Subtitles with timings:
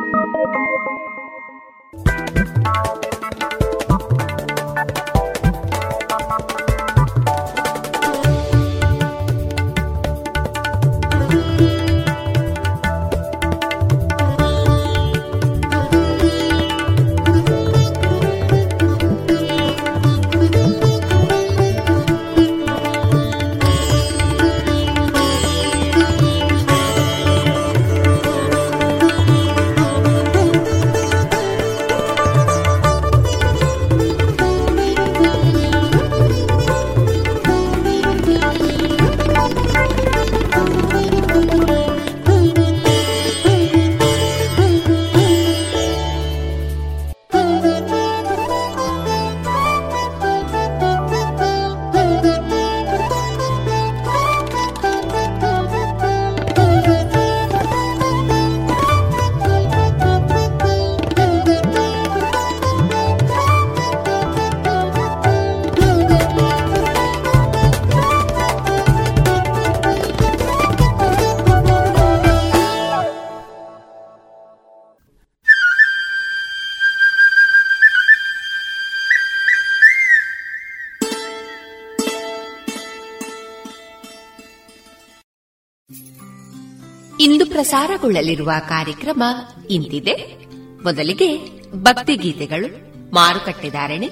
[87.51, 89.23] ಪ್ರಸಾರಗೊಳ್ಳಲಿರುವ ಕಾರ್ಯಕ್ರಮ
[89.69, 90.45] ಇಂತಿದೆ.
[90.83, 91.37] ಮೊದಲಿಗೆ
[91.73, 94.09] ಭಕ್ತಿಗೀತೆಗಳು ಮಾರುಕಟ್ಟೆದಾರಣೆ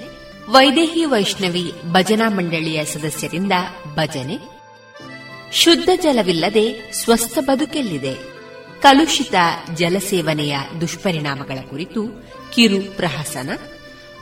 [0.48, 3.52] ವೈದೇಹಿ ವೈಷ್ಣವಿ ಭಜನಾ ಮಂಡಳಿಯ ಸದಸ್ಯರಿಂದ
[3.94, 4.38] ಭಜನೆ.
[5.52, 8.14] ಶುದ್ಧ ಜಲವಿಲ್ಲದೆ ಸ್ವಸ್ಥ ಬದುಕೆಲ್ಲಿದೆ.
[8.82, 9.34] ಕಲುಷಿತ
[9.74, 13.50] ಜಲಸೇವನೆಯ ದುಷ್ಪರಿಣಾಮಗಳ ಕುರಿತು ಕಿರು ಪ್ರಹಸನ.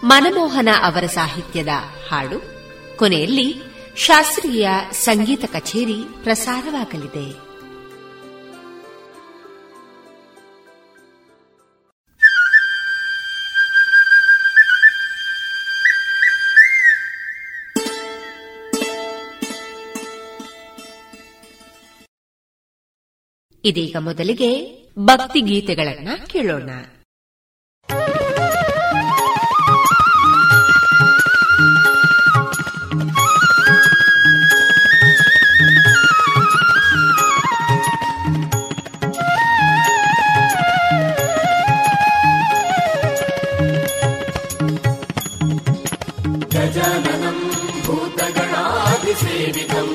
[0.05, 1.69] ಮನಮೋಹನ ಅವರ ಸಾಹಿತ್ಯದ
[2.11, 2.59] ಹಾಡು.
[2.99, 3.55] ಕೊನೆಯಲ್ಲಿ
[3.97, 7.48] ಶಾಸ್ತ್ರೀಯ ಸಂಗೀತ ಕಚೇರಿ ಪ್ರಸಾರವಾಗಲಿದೆ.
[23.64, 26.70] ಇದೀಗ ಮೊದಲಿಗೆ ಭಕ್ತಿ ಗೀತೆಗಳನ್ನ ಕೇಳೋಣ
[46.54, 47.42] गजाननम्
[47.86, 49.94] भूतगणादिसेवितम्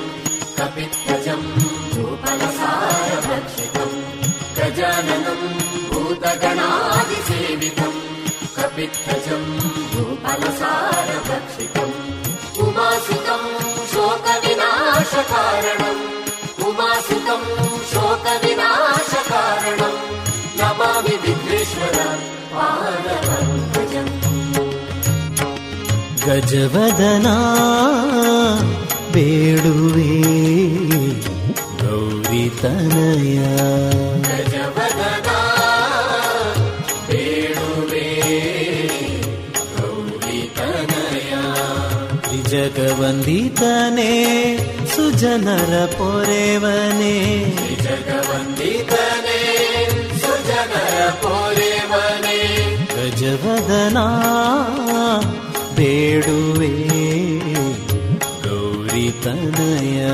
[8.93, 9.49] दिग्गजम्
[9.93, 11.95] भूपलसारभक्षितम्
[12.63, 13.47] उमासुतम्
[13.91, 16.01] शोकविनाशकारणम्।
[16.67, 17.47] उमासुतम्
[17.91, 19.99] शोकविनाशकारणम्।
[20.59, 22.21] नमामि शोतविनाशकारणम्
[22.53, 24.11] शोतविनाशकारणम्
[26.25, 27.37] गजवदना
[29.13, 30.13] बेडुवे
[31.81, 33.51] गौरितनया
[43.03, 44.11] ಜಗವಂದಿತನೇ
[44.95, 47.45] ಸುಜನರ ಪೊರೆವನೇ.
[47.83, 49.41] ಜಗವಂದಿತನೇ
[50.21, 52.39] ಸುಜನರ ಪೊರೆವನೆ.
[52.95, 53.97] ಗಜವದನ
[55.75, 56.73] ಬೇಡುವೆ
[58.43, 60.05] ಗೌರಿ ತನಯ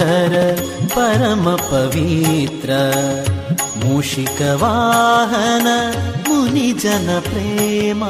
[0.00, 0.34] धर
[0.94, 2.76] परमपवित्र
[3.84, 5.66] मूषिकवाहन
[6.28, 8.02] मुनिजनप्रेमाजनप्रेम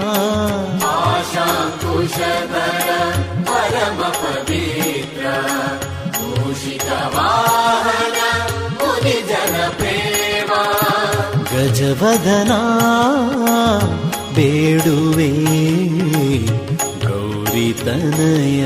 [11.52, 12.60] गजवदना
[14.36, 15.28] बेडुवे
[17.04, 18.64] गौरितनय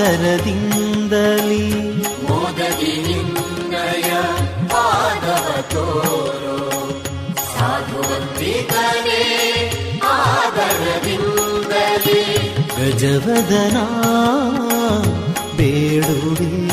[0.00, 4.10] ಆಧರದಿಂದಲಿ ಮೋದದಿ ನಿನ್ನಯ
[4.68, 6.88] ಪಾದವ ತೋರೋ
[7.36, 9.22] ಸಾಧುವಂತಿಕನೇ
[10.04, 12.22] ಆದರದಿಂದಲೇ.
[12.78, 13.76] ಗಜವದನ
[15.56, 16.69] ಬೇಡುವೆ.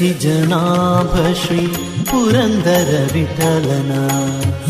[0.00, 1.66] ಸರಸಿ ಜನಾಭ ಶ್ರೀ
[2.10, 3.92] ಪುರಂದರ ವಿಠಲನ.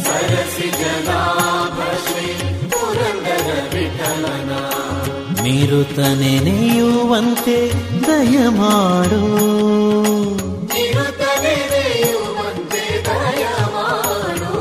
[0.04, 2.30] ಸರಸಿ ಜನಾಭ ಶ್ರೀ
[2.70, 4.50] ಪುರಂದರ ವಿಠಲನ
[5.42, 7.58] ನಿರುತ ನೆನೆಯುವಂತೆ
[8.06, 9.22] ದಯ ಮಾಡೋ
[10.74, 13.44] ನಿರುತನೆಯುವಂತೆ ದಯ
[13.76, 14.52] ಮಾಡು.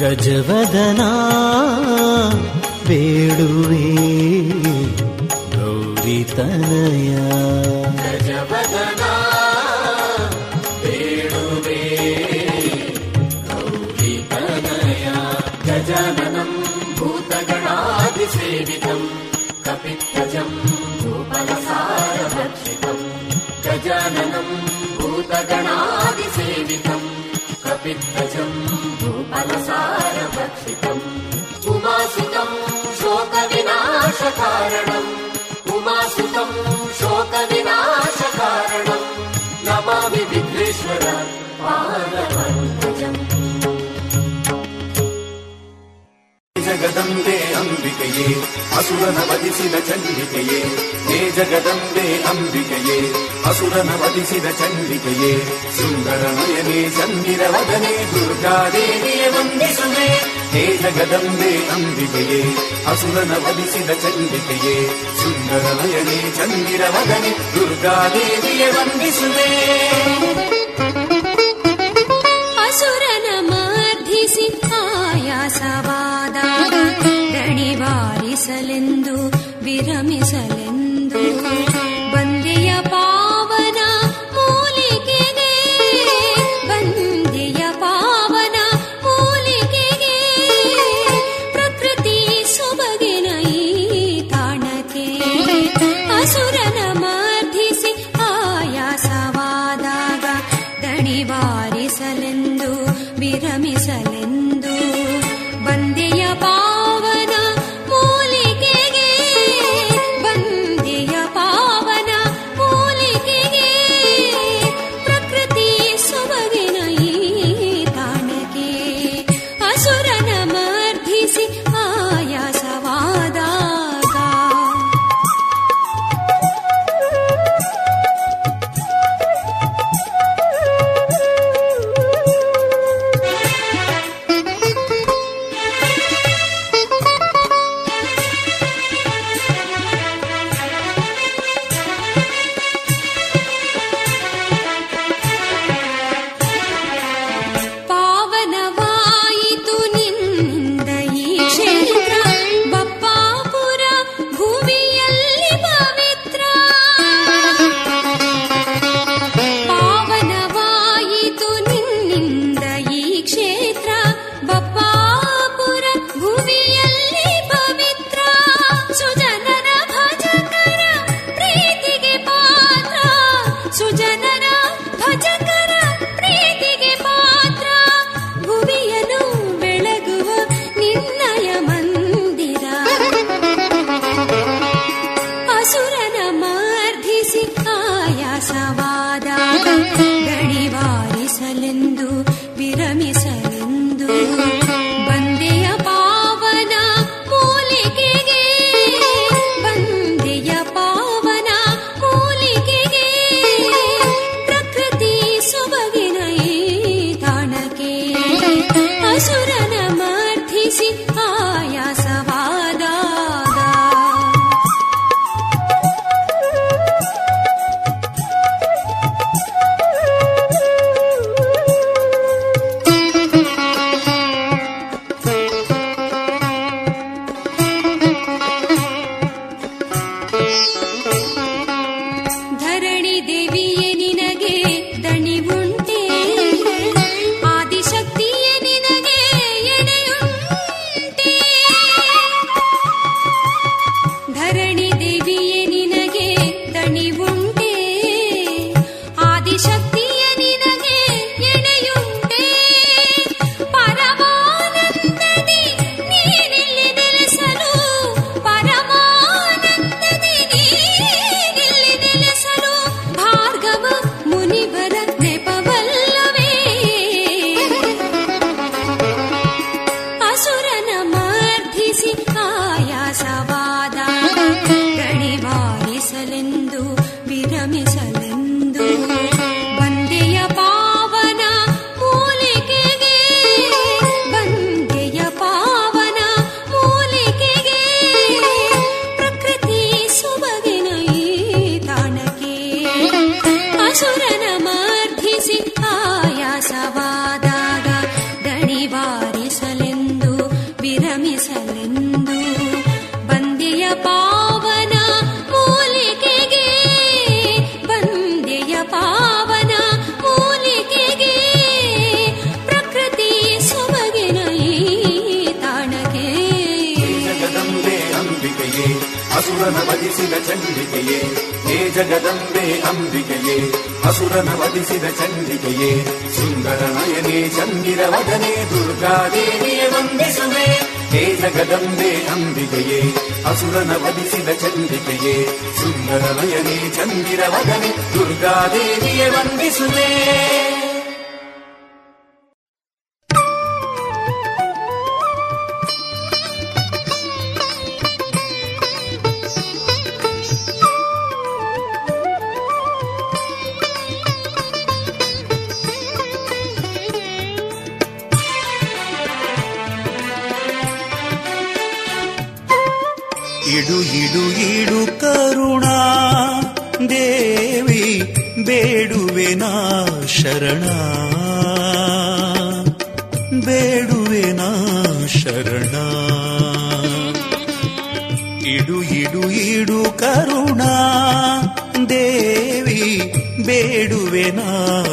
[0.00, 1.02] ಗಜವದನ
[2.88, 3.86] ಬೇಡುವೆ
[5.56, 7.10] ಗೌರಿ ತನಯ.
[18.32, 19.06] सेवितम्
[19.64, 20.56] कपित्वजम्
[21.00, 21.10] तु
[23.66, 24.52] गजाननम्
[24.98, 26.28] भूतगणादिसेवितम्
[27.64, 28.56] कपित्वजम्
[29.00, 29.10] तु
[31.74, 32.54] उमासुतम्
[33.00, 34.20] शोकविनाशकारणम्
[35.76, 36.56] उमासुतम्
[49.54, 50.60] ವಧಿಸಿದ ಚಂಡಿಕೆಯೇ,
[51.08, 52.96] ಹೇ ಜಗದಂಬೆ ಅಂಬಿಕೆಯೇ
[53.44, 55.30] ಅಸುರನ ವಧಿಸಿದ ಚಂಡಿಕೆಯೇ
[55.76, 60.08] ಸುಂದರನಯನೇ ಚಂದಿರ ವದನೆ ದುರ್ಗಾದೇವಿಯ ವಂದಿಸುವೆ,
[60.54, 62.42] ಹೇ ಜಗದಂಬೆ ಅಂಬಿಕೆಯೇ
[62.86, 64.76] ಅಸುರನ ವಧಿಸಿದ ಚಂಡಿಕೆಯೇ
[65.22, 69.50] ಸುಂದರನಯನೇ ಚಂದಿರ ವದನೆ ದುರ್ಗಾದೇವಿಯ ವಂದಿಸುವೆ.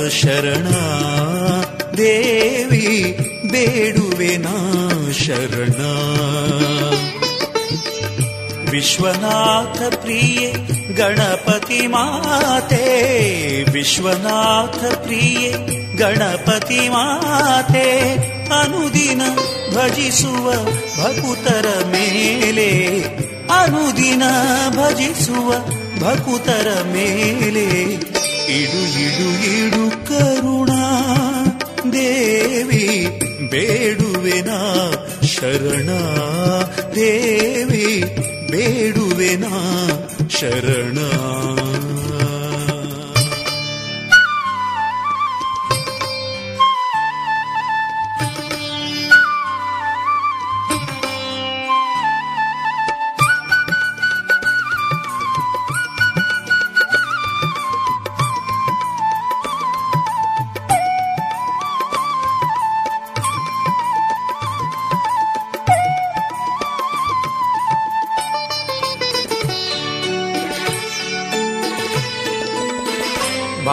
[0.09, 0.67] ಶರಣ.
[1.97, 3.17] ದೇವಿ
[3.51, 5.81] ಬೇಡುವೆ ನಾ ಶರಣ.
[8.69, 10.53] ವಿಶ್ವನಾಥ ಪ್ರಿಯೆ,
[10.93, 13.01] ಗಣಪತಿ ಮಾತೆ.
[13.71, 15.51] ವಿಶ್ವನಾಥ ಪ್ರಿಯೆ,
[15.95, 18.13] ಗಣಪತಿ ಮಾತೆ.
[18.45, 19.21] ಅನುದಿನ
[19.75, 20.53] ಭಜಿಸುವ
[21.03, 23.01] ಭಕುತರ ಮೇಲೆ.
[23.49, 24.23] ಅನುದಿನ
[24.69, 25.49] ಭಜಿಸುವ
[25.99, 27.97] ಭಕುತರ ಮೇಲೆ.
[28.51, 30.81] ಇಡು ಇಡು ಇಡು ಕರುಣಾ.
[31.93, 33.07] ದೇವಿ
[33.49, 34.49] ಬೇಡುವೆನ
[35.25, 35.89] ಶರಣ.
[36.95, 38.03] ದೇವಿ
[38.51, 39.45] ಬೇಡುವೆನ
[40.29, 40.97] ಶರಣ.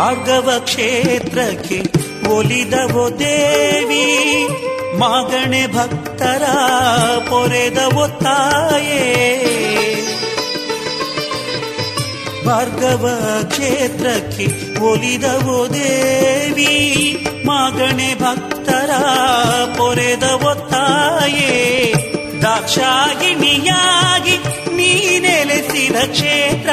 [0.08, 1.82] ಭಾರ್ಗವ ಕ್ಷೇತ್ರಕ್ಕೆ
[2.28, 4.06] ಒಲಿದವೋ ದೇವಿ,
[4.98, 6.42] ಮಾಗಣೆ ಭಕ್ತರ
[7.30, 9.04] ಪೊರೆದವೋ ತಾಯೇ.
[12.46, 13.06] ಭಾರ್ಗವ
[13.48, 18.90] ಕ್ಷೇತ್ರಕ್ಕೆ ಒಲಿದವೋ ದೇವಿ, ಮಾಗಣೆ ಭಕ್ತರ
[19.76, 21.92] ಪೊರೆದವೋ ತಾಯೇ.
[22.42, 24.38] ದಾಕ್ಷಾಯಿಣಿಯಾಗಿ
[24.72, 26.68] ನೀ ನೆಲೆಸಿದ ಕ್ಷೇತ್ರ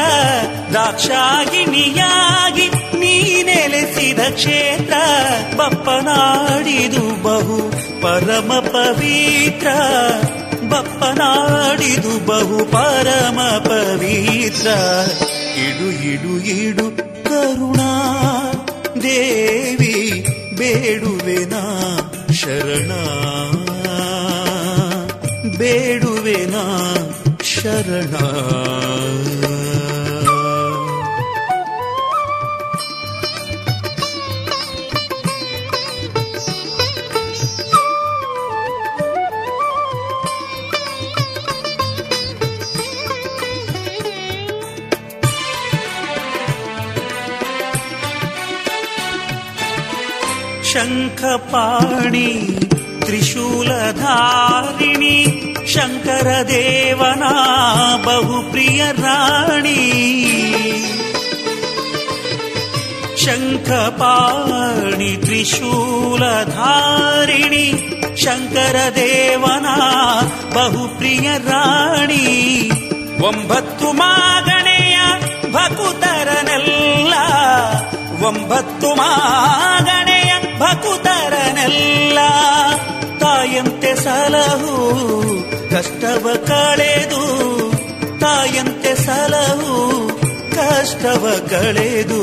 [0.74, 2.85] ದಾಕ್ಷಾಯಿಣಿಯಾಗಿ
[3.56, 4.94] ನೆಲೆಸಿದ ಕ್ಷೇತ್ರ,
[5.56, 9.68] ಬಪ್ಪನಾಡಿದು ಬಹು ಪರಮ ಪವಿತ್ರ.
[10.70, 14.68] ಬಪ್ಪನಾಡಿದು ಬಹು ಪರಮ ಪವಿತ್ರ.
[15.60, 17.91] ಇಡು ಇಡು ಇಡು ಕರುಣಾ,
[19.04, 20.26] ದೇವಿ
[20.58, 21.54] ಬೇಡುವೆನ
[22.34, 22.91] ಶರಣ.
[25.58, 26.56] ಬೇಡುವೆನ
[27.44, 28.15] ಶರಣ.
[50.75, 52.29] ಶಂಖಪಾಣಿ
[53.01, 54.07] ತ್ರಿಶೂಲಧಾರಿಣಿ
[55.66, 57.25] ಶಂಕರ ದೇವನ
[58.05, 59.81] ಬಹುಪ್ರಿಯ ರಾಣಿ
[63.83, 65.66] ಶಂಖಪಾಣಿ ತ್ರಿಶೂಲಧಾರಿಣಿ
[68.16, 69.66] ಶಂಕರ ದೇವನ
[70.55, 72.25] ಬಹುಪ್ರಿಯ ರಾಣಿ
[73.23, 74.97] ಒಂಬತ್ತು ಮಾಗಣೆಯ
[75.53, 77.14] ಭಕುತರನೆಲ್ಲ
[78.27, 80.13] ಒಂಬತ್ತು ಮಾಗಣೆಯ
[80.60, 82.18] ಭಕುತರನೆಲ್ಲ
[83.20, 84.76] ತಾಯಂತೆ ಸಲಹು,
[85.70, 87.24] ಕಷ್ಟವ ಕಳೆದು,
[88.20, 90.08] ತಾಯಂತೆ ಸಲಹು,
[90.56, 92.22] ಕಷ್ಟವ ಕಳೆದು,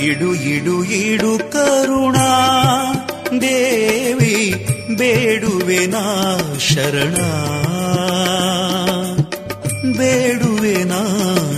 [0.00, 2.28] ಇಡು ಇಡು ಇಡು ಕರುಣಾ,
[3.40, 4.64] ದೇವಿ
[4.98, 7.16] ಬೇಡುವೆನಾ ಶರಣ
[10.84, 11.02] ನಾ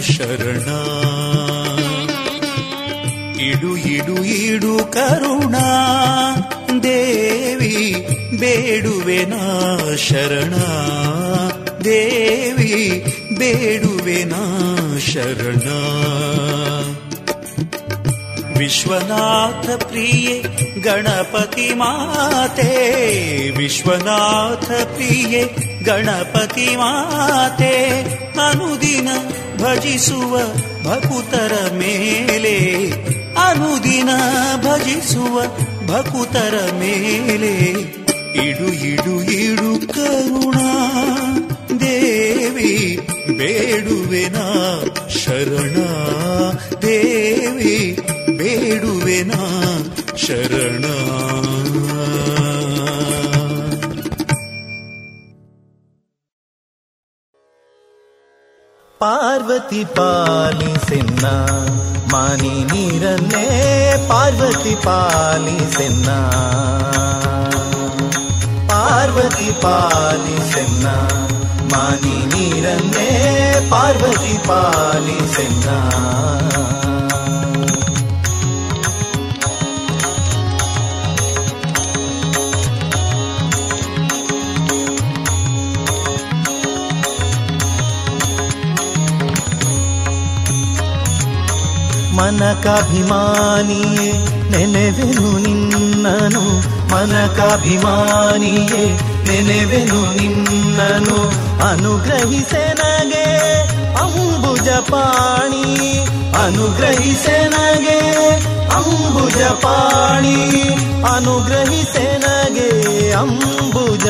[0.01, 0.69] ಶರಣ.
[3.51, 5.61] ಇಡು ಇಡು ಇಡು ಕರುಣಾ.
[6.83, 8.07] ದೇವಿ
[8.39, 9.33] ಬೇಡುವೆನ
[9.95, 10.55] ಶರಣ.
[11.85, 13.05] ದೇವಿ
[13.39, 14.33] ಬೇಡುವೆನ
[14.99, 15.69] ಶರಣ.
[18.59, 20.43] ವಿಶ್ವನಾಥ ಪ್ರಿಯೆ,
[20.81, 22.91] ಗಣಪತಿ ಮಾತೆ.
[23.57, 25.45] ವಿಶ್ವನಾಥ ಪ್ರಿಯೆ,
[25.85, 28.03] ಗಣಪತಿ ಮಾತೆ.
[28.49, 29.09] ಅನುದಿನ
[29.63, 30.39] ಭಜಿಸುವ
[30.85, 32.59] ಭಕುತರ ಮೇಲೆ
[33.39, 34.11] ಅನುದಿನ
[34.65, 35.37] ಭಜಿಸುವ
[35.87, 37.55] ಭಕುತರ ಮೇಲೆ
[38.47, 40.71] ಇಡು ಇಡು ಇಡು ಕರುಣಾ
[41.83, 42.75] ದೇವಿ
[43.39, 44.39] ಬೇಡುವೆನ
[45.19, 45.77] ಶರಣ
[46.83, 47.77] ದೇವಿ
[48.39, 49.35] ಬೇಡುವೆನ
[50.25, 50.85] ಶರಣ
[59.02, 61.26] ಪಾರ್ವತಿ ಪಾಲಿಸೆನ್ನ
[62.14, 63.46] ಮಾನಿ ನೀರನ್ನೇ
[64.10, 66.10] ಪಾರ್ವತಿ ಪಾಲಿಸೆನ್ನ
[68.72, 70.88] ಪಾರ್ವತಿ ಪಾಲಿಸೆನ್ನ
[71.74, 73.10] ಮಾನಿ ನೀರನ್ನೇ
[73.70, 75.70] ಪಾರ್ವತಿ ಪಾಲಿಸೆನ್ನ
[92.29, 94.13] ಮನಕಾಭಿಮಾನಿಯೇ
[94.51, 96.61] ನೆನೆವೆನು ನಿನ್ನನು.
[96.95, 98.85] ಮನಕಾಭಿಮಾನಿಯೇ
[99.27, 101.19] ನೆನೆವೆನು ನಿನ್ನನು.
[101.69, 103.27] ಅನುಗ್ರಹಿಸೆನಗೆ
[103.95, 105.89] ಅಂಬುಜ ಪಾಣಿ
[111.15, 114.09] ಅನುಗ್ರಹಿಸೆನಗೆ ಅಂಬುಜ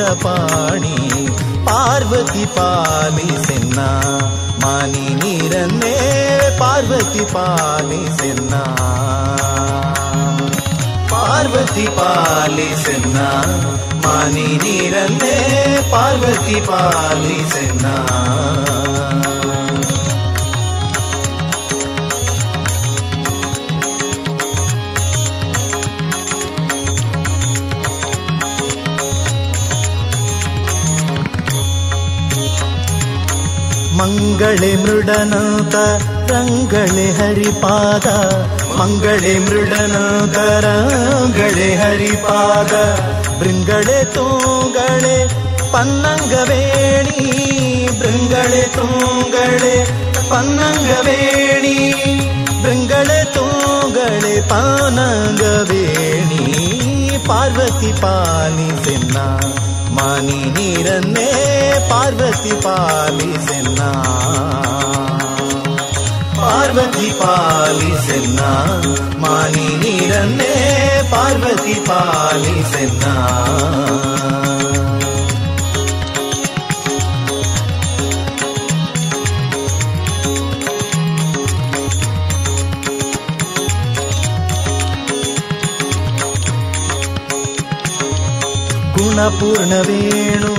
[1.78, 3.80] పార్వతి పాలి సెన్న
[4.62, 5.92] మాని నీరన్నే
[6.60, 8.54] పార్వతి పాలి సెన్న
[11.12, 13.18] పార్వతి పాలి సెన్న
[14.06, 15.36] మాని నీరన్నే
[15.92, 17.94] పార్వతి పాలి సెన్నా
[34.37, 35.75] ಮಂಗಳೆ ಮೃಡನಾಥ
[36.31, 38.07] ರಂಗಳೆ ಹರಿಪಾದ
[38.79, 42.73] ಮಂಗಳೆ ಮೃಡನಾಥ ರಂಗಳೆ ಹರಿಪಾದ
[43.39, 45.15] ಬೃಂಗಳೆ ತೂಗಳೆ
[45.71, 47.25] ಪನ್ನಂಗವೇಣಿ
[47.99, 49.75] ಬೃಂಗಳೆ ತೂಗಳೆ
[50.29, 51.77] ಪನ್ನಂಗವೇಣಿ
[52.63, 56.43] ಬೃಂಗಳೆ ತೂಗಳೆ ಪಾನಂಗವೇಣಿ
[57.27, 59.66] ಪಾರ್ವತಿ ಪಾಲಿಸೆನ್ನ ಮಾನಿ
[59.98, 61.30] మణి నిరన్నే
[61.90, 63.88] పార్వతి పాలిసెన్నా
[66.38, 68.50] పార్వతి పాలిసెన్నా
[69.24, 70.54] మణి నిరన్నే
[71.12, 73.14] పార్వతి పాలిసెన్నా
[89.18, 90.54] ವೇಣು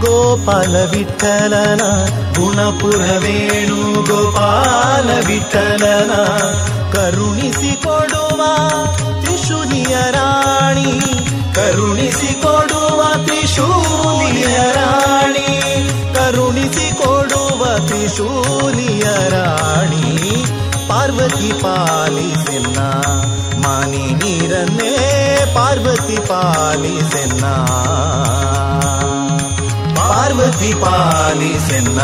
[0.00, 1.82] ಗೋಪಾಲ ವಿಠಲನ
[2.38, 6.12] ಗುಣಪೂರ್ಣ ವೇಣು ಗೋಪಾಲ ವಿಠಲನ
[6.92, 8.42] ಕರುಣಿಸಿ ಕೊಡುವ
[9.20, 11.00] ತ್ರಿಶೂಲಿಯ ರಾಣಿ
[11.54, 15.48] ಕರುಣಿಸಿ ಕೊಡುವ ತ್ರಿಶೂಲಿಯ ರಾಣಿ.
[16.14, 19.04] ಕರುಣಿಸಿ ಕೊಡುವ ತ್ರಿಶೂಲಿಯ
[21.02, 22.78] పార్వతి పాలిసెన్న
[23.62, 24.90] మణి నీరన్నే
[25.54, 27.44] పార్వతి పాలిసెన్న
[29.98, 32.00] పార్వతి పాలిసెన్న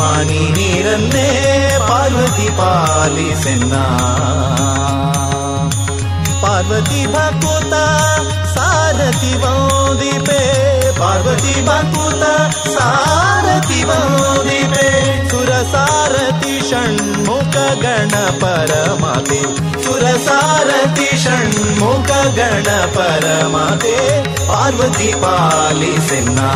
[0.00, 1.26] మణి నీరన్నే
[1.88, 3.74] పార్వతి పాలిసెన్న
[6.44, 7.74] పార్వతి భకుత
[8.54, 10.42] సారథి వందిపే
[11.00, 12.24] పార్వతి భకుత
[12.76, 14.33] సారథి వంది
[17.82, 19.40] गण परमाते
[19.84, 23.96] सुरसारति षण्मुख गण परमाते
[24.48, 26.50] पार्वती पालिसेन्ना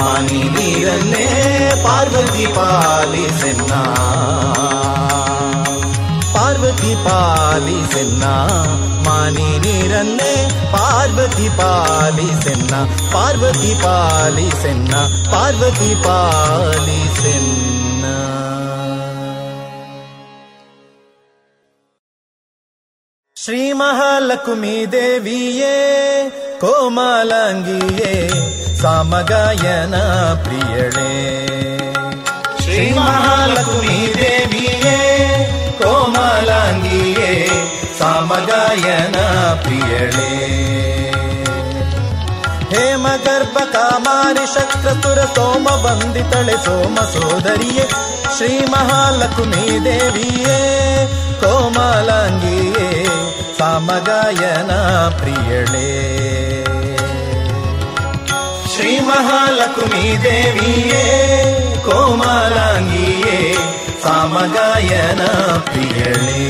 [0.00, 1.26] मानि नीरन्ने
[1.84, 3.82] पार्वती पालिसेन्ना
[6.34, 8.34] पार्वती पालिसेन्ना
[9.08, 10.30] मानि नीरन्ने
[10.72, 12.80] பார்வதி பாலி சென்னா
[13.14, 15.00] பார்வதி பாலி சென்னா
[15.32, 17.79] பார்வதி பாலி சென்னா
[23.50, 25.74] ಶ್ರೀ ಮಹಾಲಕ್ಷ್ಮೀ ದೇವಿಯೇ
[26.60, 28.28] ಕೋಮಲಾಂಗಿಯೇ,
[28.76, 29.94] ಸಾಮಗಾಯನ
[30.44, 31.12] ಪ್ರಿಯಳೇ.
[32.62, 34.98] ಶ್ರೀ ಮಹಾಲಕ್ಷ್ಮೀ ದೇವಿಯೇ
[35.82, 37.48] ಕೋಮಲಾಂಗಿಯೇ,
[37.98, 39.16] ಸಾಮಗಾಯನ
[39.62, 40.30] ಪ್ರಿಯಳೇ.
[42.70, 47.88] ಹೇಮ ಗರ್ಭ ಕಾಮಾರಿ ಶಕ್ರತುರ ಸೋಮ ವಂದಿತಳೆ ಸೋಮ ಸೋದರಿಯೇ
[48.36, 50.60] ಶ್ರೀ ಮಹಾಲಕ್ಷ್ಮೀ ದೇವಿಯೇ
[51.40, 53.04] ಕೋಮಲಾಂಗಿಯೇ
[53.58, 54.72] ಸಾಮಗಾಯನ
[55.18, 55.90] ಪ್ರಿಯಳೇ.
[58.74, 61.04] ಶ್ರೀ ಮಹಾಲಕ್ಷ್ಮೀ ದೇವಿಯೇ
[61.84, 63.54] ಕೋಮಲಾಂಗಿಯೇ
[64.02, 65.22] ಸಾಮಗಾಯನ
[65.60, 66.46] ಪ್ರಿಯಳೇ.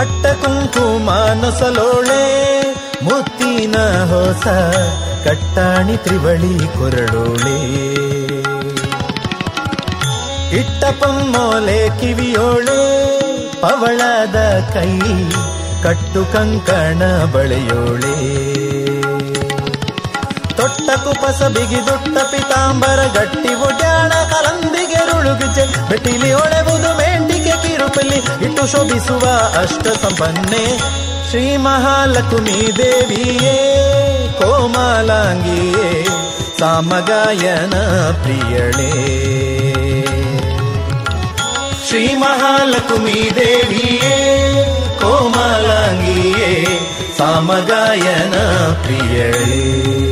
[0.00, 1.08] ಬಟ್ಟ ಕುಂಕುಮ
[3.06, 3.76] ಮುತ್ತಿನ
[4.10, 4.46] ಹೊಸ
[5.24, 7.56] ಕಟ್ಟಾಣಿ ತ್ರಿವಳಿ ಕೊರಳೋಳೆ
[10.60, 12.78] ಇಟ್ಟ ಪೊಮ್ಮೋಲೆ ಕಿವಿಯೋಳೆ,
[13.62, 14.38] ಪವಳದ
[14.74, 14.94] ಕೈ
[15.84, 17.02] ಕಟ್ಟು ಕಂಕಣ
[17.34, 18.16] ಬಳೆಯೋಳೆ.
[20.58, 26.32] ತೊಟ್ಟ ಕುಪಸ ಬಿಗಿ ದೊಟ್ಟ ಪಿತಾಂಬರ ಗಟ್ಟಿ ಉಡ್ಯಾಣ ಕಲಂದಿಗೆ ರುಳುಗಿಜೆ, ಬೆಟ್ಟಿಲಿ
[27.90, 29.18] ಕಿರುಪಲಿ ಇಟ್ಟು ಶೋಭಿಸುವ
[29.62, 30.78] ಅಷ್ಟ ಸಂಪನ್ನೆ
[31.30, 33.78] ಶ್ರೀ ಮಹಾಲಕ್ಷ್ಮೀ ದೇವಿಯೇ,
[34.38, 36.04] ಕೋಮಲಾಂಗಿಯೇ,
[36.58, 37.74] ಸಾಮಗಾಯನ
[38.22, 38.90] ಪ್ರಿಯಳೇ.
[41.88, 44.64] ಶ್ರೀ ಮಹಾಲಕ್ಷ್ಮೀ ದೇವಿಯೇ,
[45.00, 46.80] ಕೋಮಲಾಂಗಿಯೇ,
[47.18, 48.34] ಸಾಮಗಾಯನ
[48.82, 50.09] ಪ್ರಿಯಳೇ.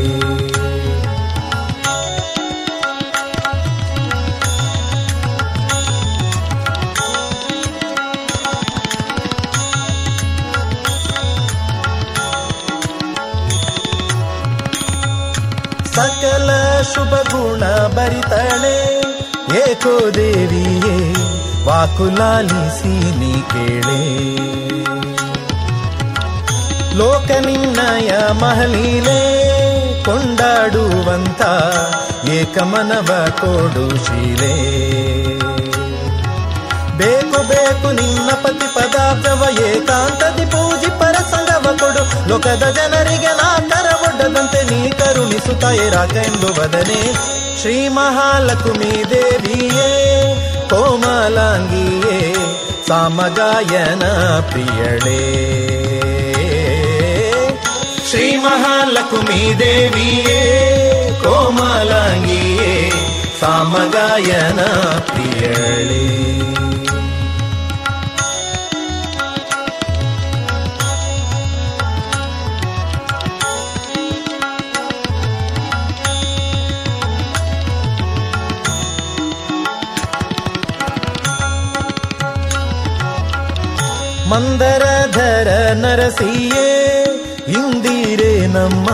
[17.99, 18.77] ಬರಿತಳೆ
[19.59, 20.97] ಏಕೋ ದೇವಿಯೇ
[21.65, 24.01] ವಾಕುಲಾಲಿಸಿ ನೀ ಕೇಳೆ.
[26.97, 29.21] ಲೋಕ ನಿನ್ನಯ ಮಹಲೀಲೆ,
[30.05, 31.43] ಕೊಂಡಾಡುವಂತ
[32.29, 34.55] ಏಕಮನವ ಕೊಡು ಶೀಲೆ.
[36.99, 42.29] ಬೇಕು ಬೇಕು, ನಿನ್ನ ಪತಿ ಪದಾರ್ಥವ ಏಕಾಂತದಿ ಪೂಜಿ ಪರಸಂಗವ ಕೊಡು.
[42.29, 43.49] ಲೋಕದ ಜನರಿಗೆ ನಾ
[44.19, 45.53] ಒಡ್ಡದಂತೆ ನೀ ಕರುಣಿಸು
[45.91, 47.15] ರಾಕ ಎಂದು ವದನೆ.
[47.61, 49.91] ಶ್ರೀ ಮಹಾಲಕ್ಷ್ಮೀ ದೇವಿಯೇ
[50.71, 52.35] ಕೋಮಲಾಂಗಿಯೇ,
[52.89, 54.03] ಸಾಮಗಾಯನ
[54.41, 55.21] ಪ್ರಿಯಳೇ.
[58.11, 60.41] ಶ್ರೀ ಮಹಾಲಕ್ಷ್ಮೀ ದೇವಿಯೇ
[61.25, 62.91] ಕೋಮಲಾಂಗಿಯೇ,
[63.41, 64.61] ಸಾಮಗಾಯನ
[65.01, 66.05] ಪ್ರಿಯಳೇ.
[84.31, 86.67] ಮಂದರಧರ ನರಸಿಯೇ,
[87.53, 88.89] ಇಂದಿರೆ ನಮ್ಮ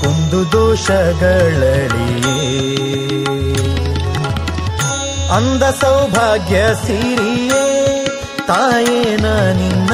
[0.00, 2.36] ಕುಂದು ದೋಷಗಳಳಿಯೇ
[5.30, 7.64] ಅಂದ ಸೌಭಾಗ್ಯ ಸಿರಿಯೇ,
[8.46, 9.92] ತಾಯೇನ ನಿನ್ನ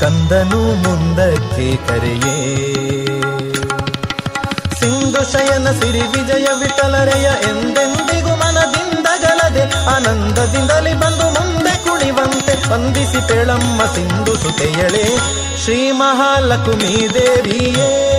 [0.00, 2.36] ಕಂದನು ಮುಂದಕ್ಕೆ ಕರೆಯೇ.
[4.80, 11.26] ಸಿಂಧು ಶಯನ ಸಿರಿ ವಿಜಯ ವಿಠಲರೆಯ ಎಂದೆಂದಿಗೂ ಮನದಿಂದಗಳದೆ ಆನಂದದಿಂದಲೇ ಬಂದು
[12.16, 18.16] ಮುಂದೆ ಸ್ಪಂದಿಸಿ ಪೇಳಮ್ಮ ಸಿಂಧು ಸುತೆಯಳೆ ಶ್ರೀ ಮಹಾಲಕ್ಷ್ಮೀ ದೇವಿಯೇ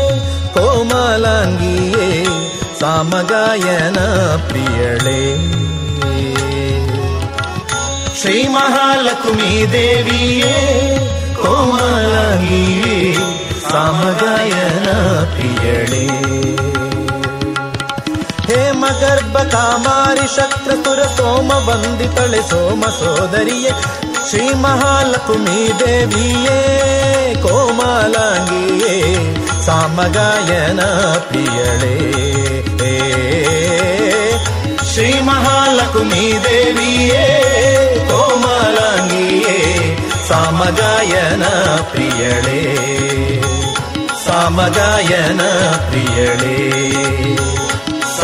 [0.53, 2.25] ಕೋಮಲಾಂಗಿಯೇ,
[2.79, 3.99] ಸಾಮಗಾಯನ
[4.47, 5.37] ಪ್ರಿಯಳೆ.
[8.21, 10.57] ಶ್ರೀ ಮಹಾಲಕ್ಷ್ಮೀ ದೇವಿಯೇ
[11.41, 13.13] ಕೋಮಲಾಂಗಿಯೇ,
[13.71, 14.89] ಸಾಮಗಾಯನ
[15.35, 16.46] ಪ್ರಿಯಳೇ.
[18.91, 23.71] ಗರ್ಭ ಕಾಮಾರಿ ಶಕ್ರತುರ ಸೋಮ ವಂದಿತಳೆ ಸೋಮ ಸೋದರಿಯೇ
[24.29, 26.87] ಶ್ರೀ ಮಹಾಲಕ್ಷ್ಮೀ ದೇವಿಯೇ
[27.43, 30.81] ಕೋಮಲಾಂಗಿಯೇ, ಸಾಮಗಾಯನ
[31.19, 32.11] ಪ್ರಿಯಳೇ.
[34.93, 37.47] ಶ್ರೀ ಮಹಾಲಕ್ಷ್ಮೀ ದೇವಿಯೇ
[38.09, 39.57] ಕೋಮಲಾಂಗಿಯೇ,
[40.27, 41.45] ಸಾಮಗಾಯನ
[41.91, 42.75] ಪ್ರಿಯಳೇ.
[44.25, 45.41] ಸಾಮಗಾಯನ
[45.89, 46.87] ಪ್ರಿಯಳೇ.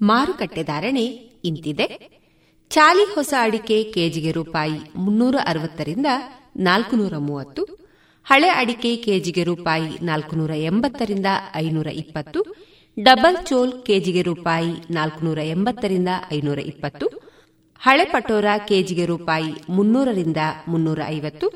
[0.00, 1.04] ಮಾರುಕಟ್ಟೆ ಧಾರಣೆ
[1.44, 1.86] ಇಂತಿದೆ.
[2.70, 6.06] ಚಾಲಿ ಹೊಸ ಅಡಿಕೆ ಕೆಜಿಗೆ ರೂಪಾಯಿ ಮುನ್ನೂರ ಅರವತ್ತರಿಂದ
[6.56, 7.62] ನಾಲ್ಕುನೂರ ಮೂವತ್ತು
[8.26, 12.40] ಹಳೆ ಅಡಿಕೆ ಕೆಜಿಗೆ ರೂಪಾಯಿ ನಾಲ್ಕುನೂರ ಎಂಬತ್ತರಿಂದ ಐನೂರ ಇಪ್ಪತ್ತು
[12.96, 17.06] ಡಬಲ್ ಚೋಲ್ ಕೆಜಿಗೆ ರೂಪಾಯಿ ನಾಲ್ಕುನೂರ ಎಂಬತ್ತರಿಂದ ಐನೂರ ಇಪ್ಪತ್ತು
[17.80, 20.36] ಹಳೆ ಪಟೋರಾ ಕೆಜಿಗೆ ರೂಪಾಯಿ ಮುನ್ನೂರರಿಂದ
[20.68, 21.46] ಮುನ್ನೂರ ಐವತ್ತು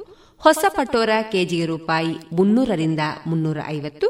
[0.40, 4.06] ಹೊಸ ಪಟೋರಾ ಕೆಜಿಗೆ ರೂಪಾಯಿ ಮುನ್ನೂರರಿಂದ ಮುನ್ನೂರ ಐವತ್ತು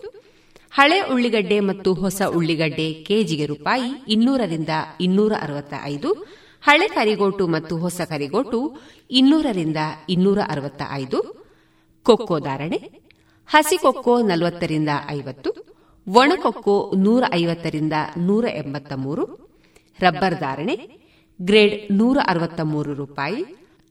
[0.73, 4.69] ಹಳೆ ಉಳ್ಳಿಗಡ್ಡೆ ಮತ್ತು ಹೊಸ ಉಳ್ಳಿಗಡ್ಡೆ ಕೆಜಿಗೆ ರೂಪಾಯಿ ಇನ್ನೂರರಿಂದ
[5.01, 6.11] ಇನ್ನೂರ ಅರವತ್ತ ಐದು
[6.63, 8.61] ಹಳೆ ಕರಿಗೋಟು ಮತ್ತು ಹೊಸ ಕರಿಗೋಟು
[9.11, 9.77] ಇನ್ನೂರರಿಂದ
[10.09, 11.19] ಇನ್ನೂರ ಅರವತ್ತ ಐದು
[12.07, 12.79] ಕೊಕ್ಕೋ ಧಾರಣೆ,
[13.49, 15.51] ಹಸಿ ಕೊಕ್ಕೋ ನಲವತ್ತರಿಂದ ಐವತ್ತು
[16.07, 19.25] ಒಣಕೊಕ್ಕೋ ನೂರ ಐವತ್ತರಿಂದ ನೂರ ಎಂಬತ್ತ ಮೂರು
[19.99, 21.02] ರಬ್ಬರ್ ಧಾರಣೆ
[21.41, 23.45] ಗ್ರೇಡ್ ನೂರ ಅರವತ್ತ ಮೂರು ರೂಪಾಯಿ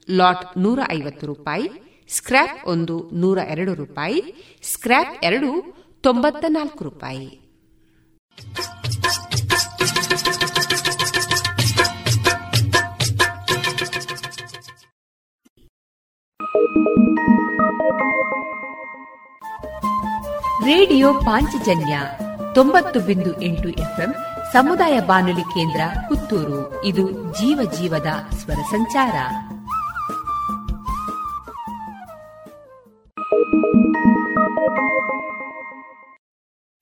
[0.10, 1.70] ಲಾಟ್ ನೂರ ಐವತ್ತು ರೂಪಾಯಿ
[2.10, 4.22] ಸ್ಕ್ರ್ಯಾಪ್ ಒಂದು ನೂರ ಎರಡು ರೂಪಾಯಿ
[4.64, 7.42] ಸ್ಕ್ರ್ಯಾಪ್ ಎರಡು ತೊಂಬತ್ತ ನಾಲ್ಕು ರೂಪಾಯಿ.
[20.66, 22.02] ರೇಡಿಯೋ ಪಾಂಚಜನ್ಯ
[22.56, 24.14] ತೊಂಬತ್ತು ಬಿಂದು ಎಂಟು ಎಫ್ಎಂ
[24.54, 26.86] ಸಮುದಾಯ ಬಾನುಲಿ ಕೇಂದ್ರ ಪುತ್ತೂರು.
[26.86, 29.14] ಇದು ಜೀವ ಜೀವದ ಸ್ವರ ಸಂಚಾರ.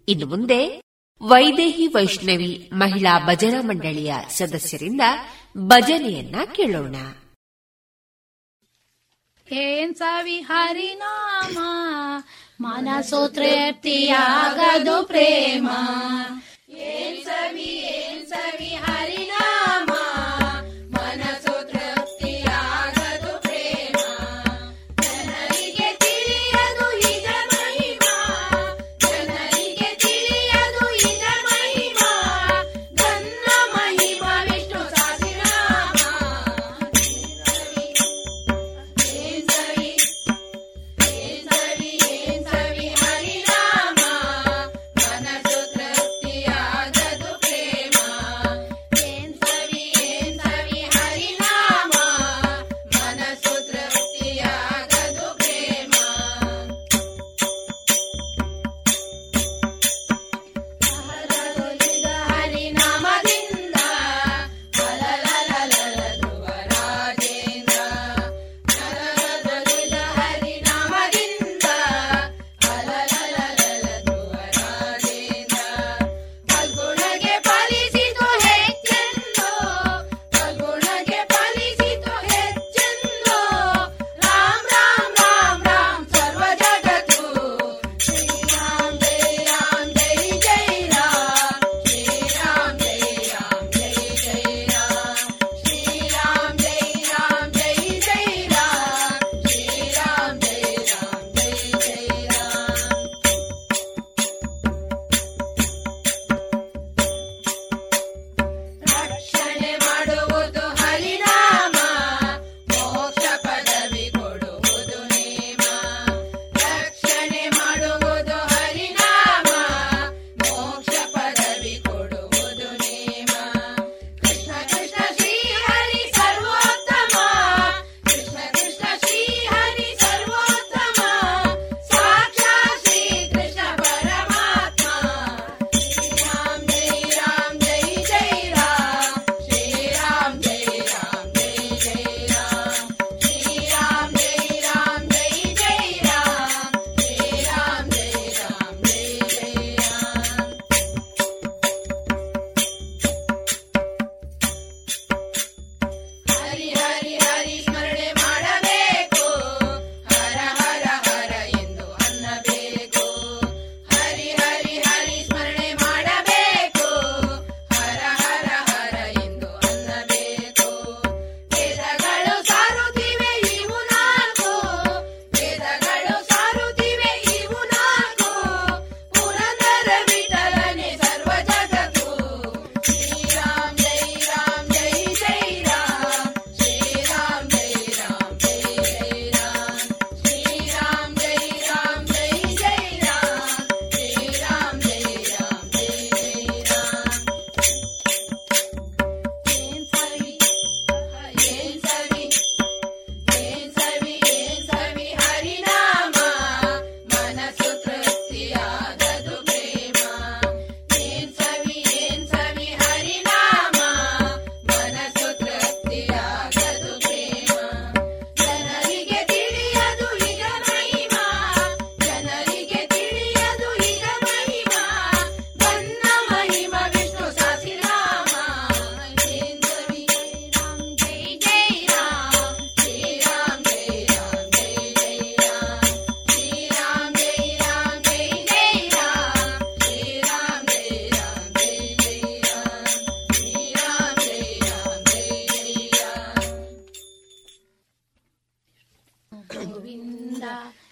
[0.09, 0.81] ಇನ್ನು ಮುಂದೆ
[1.21, 5.01] ವೈದೇಹಿ ವೈಷ್ಣವಿ ಮಹಿಳಾ ಭಜನಾ ಮಂಡಳಿಯ ಸದಸ್ಯರಿಂದ
[5.57, 6.95] ಭಜನೆಯನ್ನ ಕೇಳೋಣ.
[10.41, 11.57] ಹರಿನಾಮ
[12.61, 15.69] ಮನಸೋ ತೃಪ್ತಿಯಾಗದು ಪ್ರೇಮ.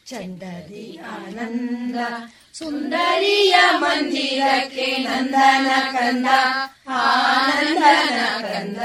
[0.07, 1.97] ಚಂದದಿ ಆನಂದ
[2.53, 6.27] ಸುಂದರಿಯ ಮಂದಿರಕ್ಕೆ ನಂದನ ಕಂದ
[6.99, 8.79] ಆನಂದನ ಕಂದ.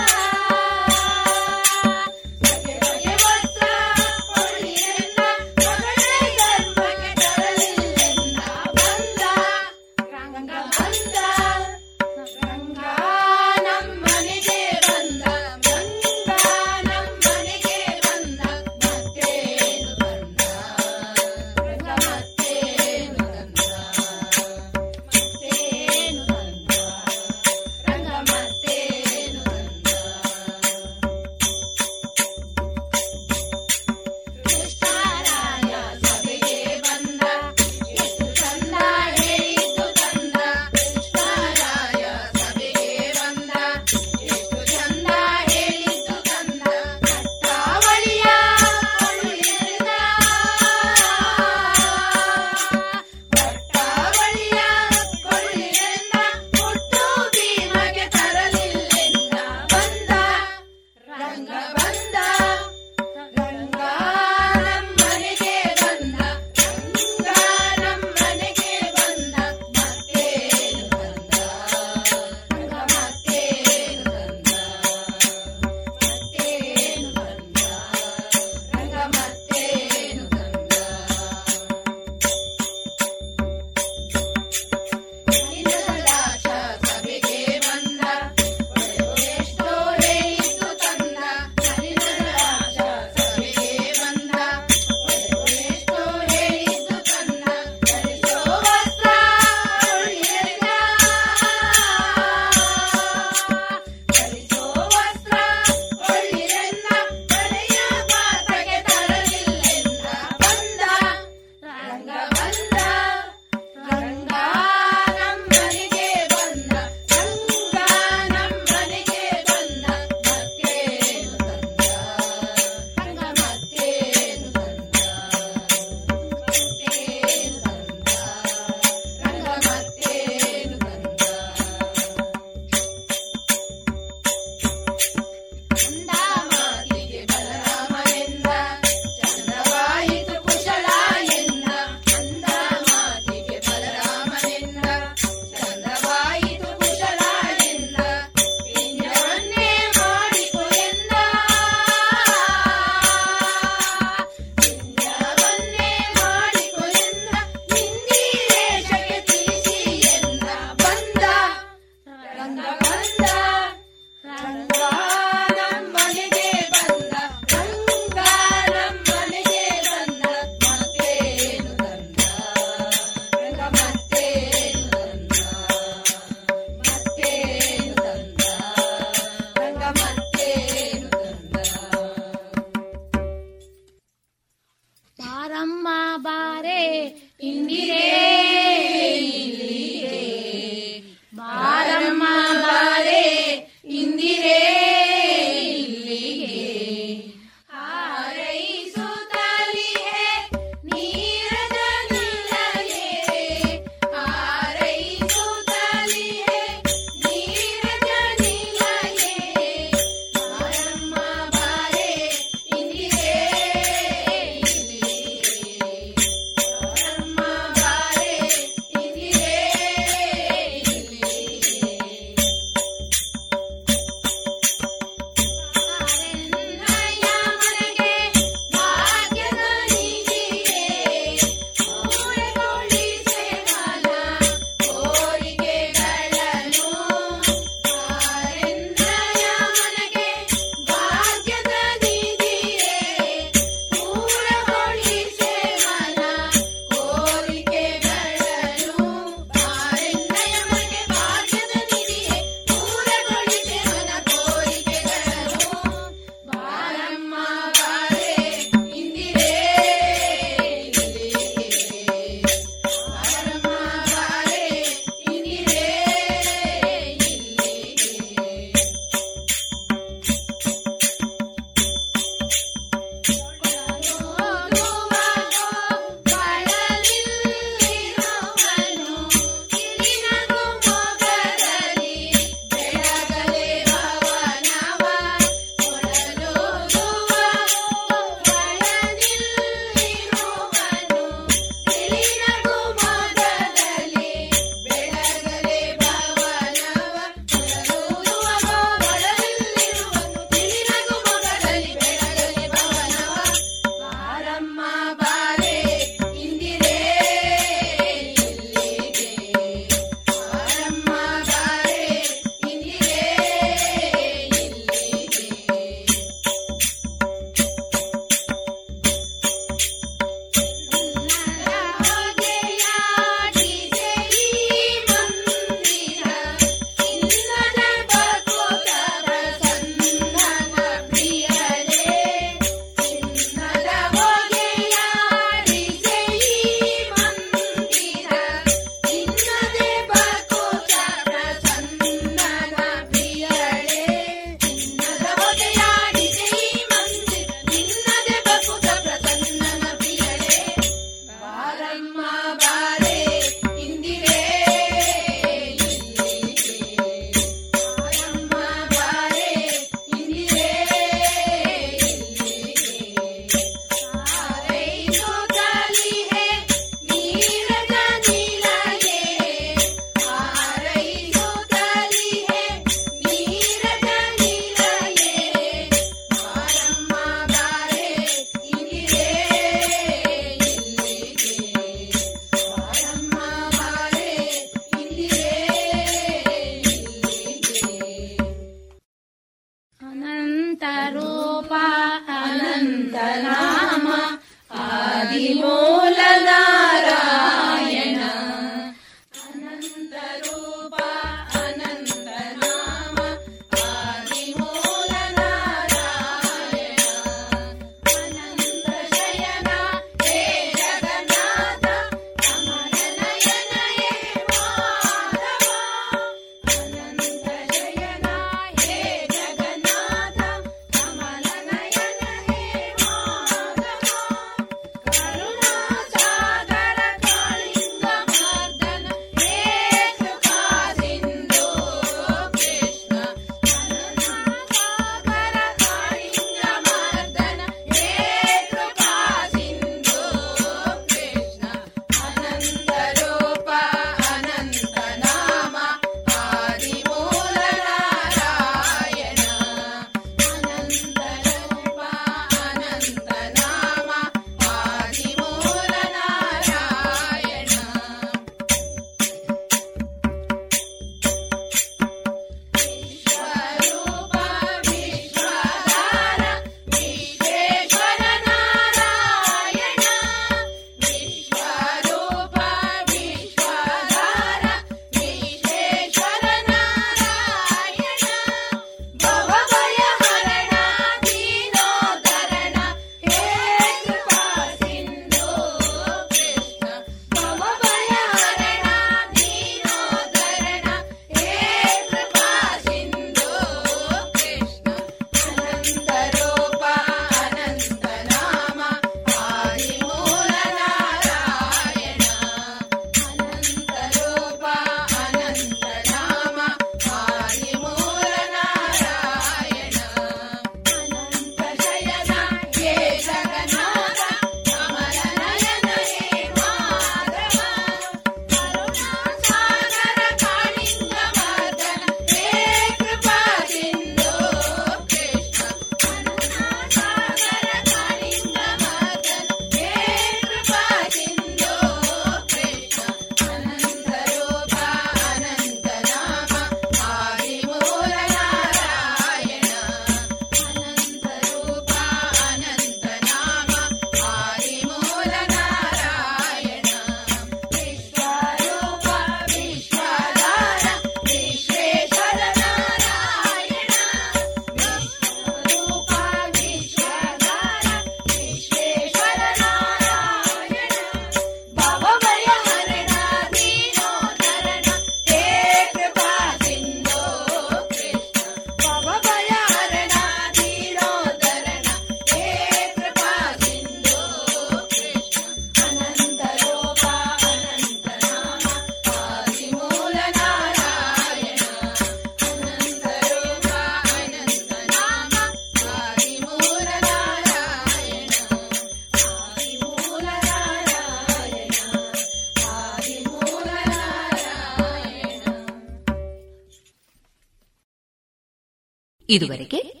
[599.38, 600.00] ಇದುವರೆಗೆ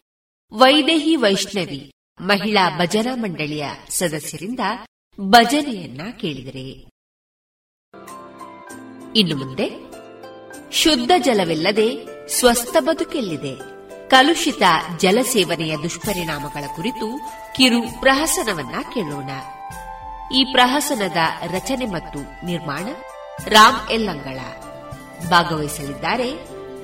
[0.52, 4.60] ವೈದೇಹಿ ವೈಷ್ಣವಿ ಮಹಿಳಾ ಭಜನಾ ಮಂಡಳಿಯ ಸದಸ್ಯರಿಂದ
[5.20, 6.88] ಭಜನೆಯನ್ನ ಕೇಳಿದರೆ.
[9.18, 9.68] ಇನ್ನು ಮುಂದೆ
[10.72, 11.88] ಶುದ್ಧ ಜಲವಿಲ್ಲದೆ
[12.28, 13.78] ಸ್ವಸ್ಥ ಬದುಕೆಲ್ಲಿದೆ.
[14.08, 14.62] ಕಲುಷಿತ
[14.98, 17.18] ಜಲಸೇವನೆಯ ದುಷ್ಪರಿಣಾಮಗಳ ಕುರಿತು
[17.56, 19.30] ಕಿರು ಪ್ರಹಸನವನ್ನ ಕೇಳೋಣ.
[20.34, 21.16] ಈ ಪ್ರಹಸನದ
[21.54, 22.86] ರಚನೆ ಮತ್ತು ನಿರ್ಮಾಣ
[23.48, 24.38] ರಾಮ್ ಎಲ್ಲಂಗಳ.
[25.28, 26.36] ಭಾಗವಹಿಸಲಿದ್ದಾರೆ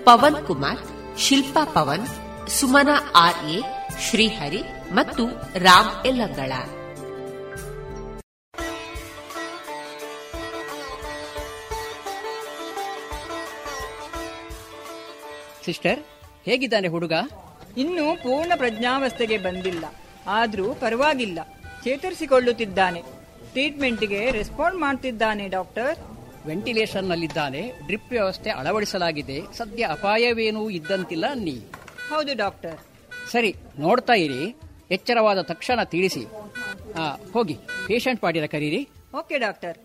[0.04, 3.60] ಪವನ್ ಕುಮಾರ್, ಶಿಲ್ಪಾ ಪವನ್ ಸುಮನಾ ಆರ್ ಎ
[4.00, 5.26] ಶ್ರೀಹರಿ ಮತ್ತು
[5.56, 6.52] ರಾಮ್ ಎಲ್ಲಂಗಳ.
[15.64, 16.00] ಸಿಸ್ಟರ್
[16.44, 17.12] ಹೇಗಿದ್ದಾನೆ ಹುಡುಗ?
[17.76, 19.84] ಇನ್ನೂ ಪೂರ್ಣ ಪ್ರಜ್ಞಾವಸ್ಥೆಗೆ ಬಂದಿಲ್ಲ.
[20.26, 21.38] ಆದ್ರೂ ಪರವಾಗಿಲ್ಲ.
[21.84, 23.02] ಚೇತರಿಸಿಕೊಳ್ಳುತ್ತಿದ್ದಾನೆ.
[23.52, 25.98] ಟ್ರೀಟ್ಮೆಂಟ್ಗೆ ರೆಸ್ಪಾಂಡ್ ಮಾಡ್ತಿದ್ದಾನೆ ಡಾಕ್ಟರ್.
[26.46, 27.72] ವೆಂಟಿಲೇಷನ್ನಲ್ಲಿದ್ದಾನೆ.
[27.86, 29.40] ಡ್ರಿಪ್ ವ್ಯವಸ್ಥೆ ಅಳವಡಿಸಲಾಗಿದೆ.
[29.56, 31.58] ಸದ್ಯ ಅಪಾಯವೇನೂ ಇದ್ದಂತಿಲ್ಲ ನೀ.
[32.10, 32.78] ಹೌದು ಡಾಕ್ಟರ್.
[33.32, 34.42] ಸರಿ ನೋಡ್ತಾ ಇರಿ.
[34.90, 36.24] ಎಚ್ಚರವಾದ ತಕ್ಷಣ ತಿಳಿಸಿ.
[37.32, 37.56] ಹೋಗಿ.
[37.86, 38.88] ಪೇಷಂಟ್ ಪಾಡಿರ ಕರೀರಿ.
[39.18, 39.78] Okay doctor.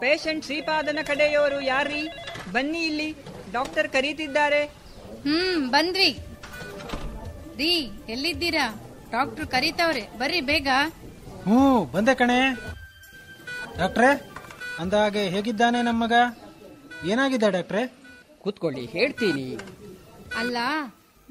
[0.00, 2.00] ಪೇಷಂಟ್ ಶ್ರೀಪಾದನ ಕಡೆಯವರು ಯಾರೀ
[2.52, 3.08] ಬನ್ನಿ ಇಲ್ಲಿ.
[3.52, 4.62] ಡಾಕ್ಟರ್ ಕರೀತಿದ್ದಾರೆ.
[5.26, 6.10] ಹ್ಮ್ ಬಂದ್ವಿ.
[7.56, 7.72] ರೀ
[8.08, 8.66] ಎಲ್ಲಿದ್ದೀರಾ?
[9.10, 10.02] ಡಾಕ್ಟ್ರು ಕರೀತಾವ್ರೆ.
[10.18, 10.68] ಬರ್ರಿ ಬೇಗ.
[11.42, 12.38] ಹ್ಞೂ ಬಂದೆ ಕಣೆ.
[13.78, 14.10] ಡಾಕ್ಟ್ರೆ
[14.78, 16.14] ಅಂದಾಗೆ ಹೇಗಿದ್ದಾನೆ ನಮ್ಮಗ?
[17.06, 17.82] ಏನಾಗಿದೆ ಡಾಕ್ಟ್ರೆ?
[18.38, 19.46] ಕೂತ್ಕೊಳ್ಳಿ ಹೇಳ್ತೀನಿ.
[20.36, 20.56] ಅಲ್ಲ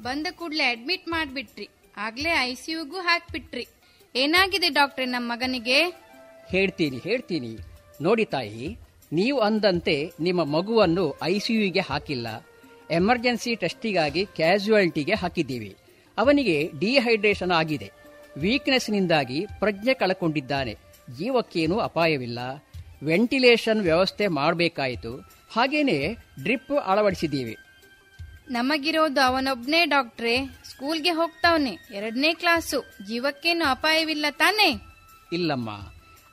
[0.02, 1.68] ಬಂದ ಕೂಡಲೇ ಅಡ್ಮಿಟ್ ಮಾಡ್ಬಿಟ್ರಿ.
[1.96, 3.66] ಆಗ್ಲೇ ಐಸಿಯುಗೂ ಹಾಕ್ಬಿಟ್ರಿ.
[4.16, 5.80] ಏನಾಗಿದೆ ಡಾಕ್ಟ್ರೆ ನಮ್ಮ ಮಗನಿಗೆ?
[6.48, 7.52] ಹೇಳ್ತೀನಿ ಹೇಳ್ತೀನಿ.
[8.02, 8.78] ನೋಡಿ ತಾಯಿ,
[9.12, 12.28] ನೀವು ಅಂದಂತೆ ನಿಮ್ಮ ಮಗುವನ್ನು ಐಸಿಯುಗೆ ಹಾಕಿಲ್ಲ.
[12.90, 15.76] ಎಮರ್ಜೆನ್ಸಿ ಟೆಸ್ಟಿಗಾಗಿ ಕ್ಯಾಸುಯಾಲಿಟಿಗೆ ಹಾಕಿದ್ದೀವಿ.
[16.18, 17.88] ಅವನಿಗೆ ಡಿಹೈಡ್ರೇಷನ್ ಆಗಿದೆ.
[18.36, 20.74] ವೀಕ್ನೆಸ್ನಿಂದಾಗಿ ಪ್ರಜ್ಞೆ ಕಳಕೊಂಡಿದ್ದಾನೆ.
[21.18, 22.38] ಜೀವಕ್ಕೇನೂ ಅಪಾಯವಿಲ್ಲ.
[23.02, 25.12] ವೆಂಟಿಲೇಷನ್ ವ್ಯವಸ್ಥೆ ಮಾಡಬೇಕಾಯಿತು.
[25.52, 25.98] ಹಾಗೇನೆ
[26.42, 27.56] ಡ್ರಿಪ್ ಅಳವಡಿಸಿದ್ದೀವಿ.
[28.50, 34.80] ನಮಗಿರೋದು ಅವನೊಬ್ನೇ ಡಾಕ್ಟ್ರೆ ಸ್ಕೂಲ್ಗೆ ಹೋಗ್ತಾವನೆ ಎರಡನೇ ಕ್ಲಾಸು ಜೀವಕ್ಕೇನು ಅಪಾಯವಿಲ್ಲ ತಾನೇ?
[35.32, 35.70] ಇಲ್ಲಮ್ಮ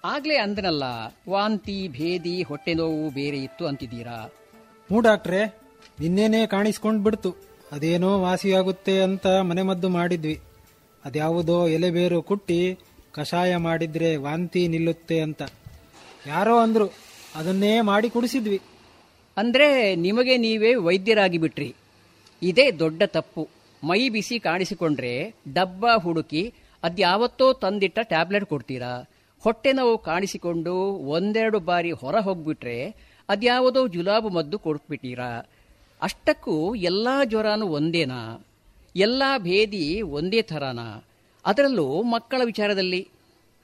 [0.06, 0.84] ಆಗ್ಲೇ ಅಂದನಲ್ಲ
[1.30, 4.18] ವಾಂತಿ ಭೇದಿ ಹೊಟ್ಟೆ ನೋವು ಬೇರೆ ಇತ್ತು ಅಂತಿದ್ದೀರಾ?
[4.90, 5.42] ಹ್ಞೂ ಡಾಕ್ಟ್ರೆ
[6.00, 7.36] ನಿನ್ನೇನೆ ಕಾಣಿಸ್ಕೊಂಡ್ ಬಿಡ್ತು.
[7.72, 10.40] ಅದೇನೋ ವಾಸಿಯಾಗುತ್ತೆ ಅಂತ ಮನೆಮದ್ದು ಮಾಡಿದ್ವಿ.
[11.06, 12.80] ಅದ್ಯಾವುದೋ ಎಲೆಬೇರು ಕುಟ್ಟಿ
[13.12, 15.42] ಕಷಾಯ ಮಾಡಿದ್ರೆ ವಾಂತಿ ನಿಲ್ಲುತ್ತೆ ಅಂತ.
[16.28, 16.88] ಯಾರೋ ಅಂದ್ರು
[17.36, 18.60] ಅದನ್ನೇ ಮಾಡಿ ಕುಡಿಸಿದ್ವಿ.
[19.38, 21.76] ಅಂದ್ರೆ ನಿಮಗೆ ನೀವೇ ವೈದ್ಯರಾಗಿ ಬಿಟ್ರಿ
[22.42, 23.48] ಇದೇ ದೊಡ್ಡ ತಪ್ಪು.
[23.84, 25.14] ಮೈ ಬಿಸಿ ಕಾಣಿಸಿಕೊಂಡ್ರೆ
[25.54, 28.94] ಡಬ್ಬ ಹುಡುಕಿ ಅದ್ಯಾವತ್ತೋ ತಂದಿಟ್ಟ ಟ್ಯಾಬ್ಲೆಟ್ ಕೊಡ್ತೀರಾ?
[29.44, 30.74] ಹೊಟ್ಟೆ ನೋವು ಕಾಣಿಸಿಕೊಂಡು
[31.10, 32.78] ಒಂದೆರಡು ಬಾರಿ ಹೊರ ಹೋಗ್ಬಿಟ್ರೆ
[33.30, 35.30] ಅದ್ಯಾವುದೋ ಜುಲಾಬು ಮದ್ದು ಕೊಟ್ಬಿಟ್ಟಿರಾ
[36.02, 38.46] ಅಷ್ಟಕ್ಕೂ ಎಲ್ಲಾ ಜ್ವರನೂ ಒಂದೇನಾ?
[38.96, 41.06] ಎಲ್ಲಾ ಭೇದಿ ಒಂದೇ ಥರನಾ?
[41.46, 43.02] ಅದರಲ್ಲೂ ಮಕ್ಕಳ ವಿಚಾರದಲ್ಲಿ.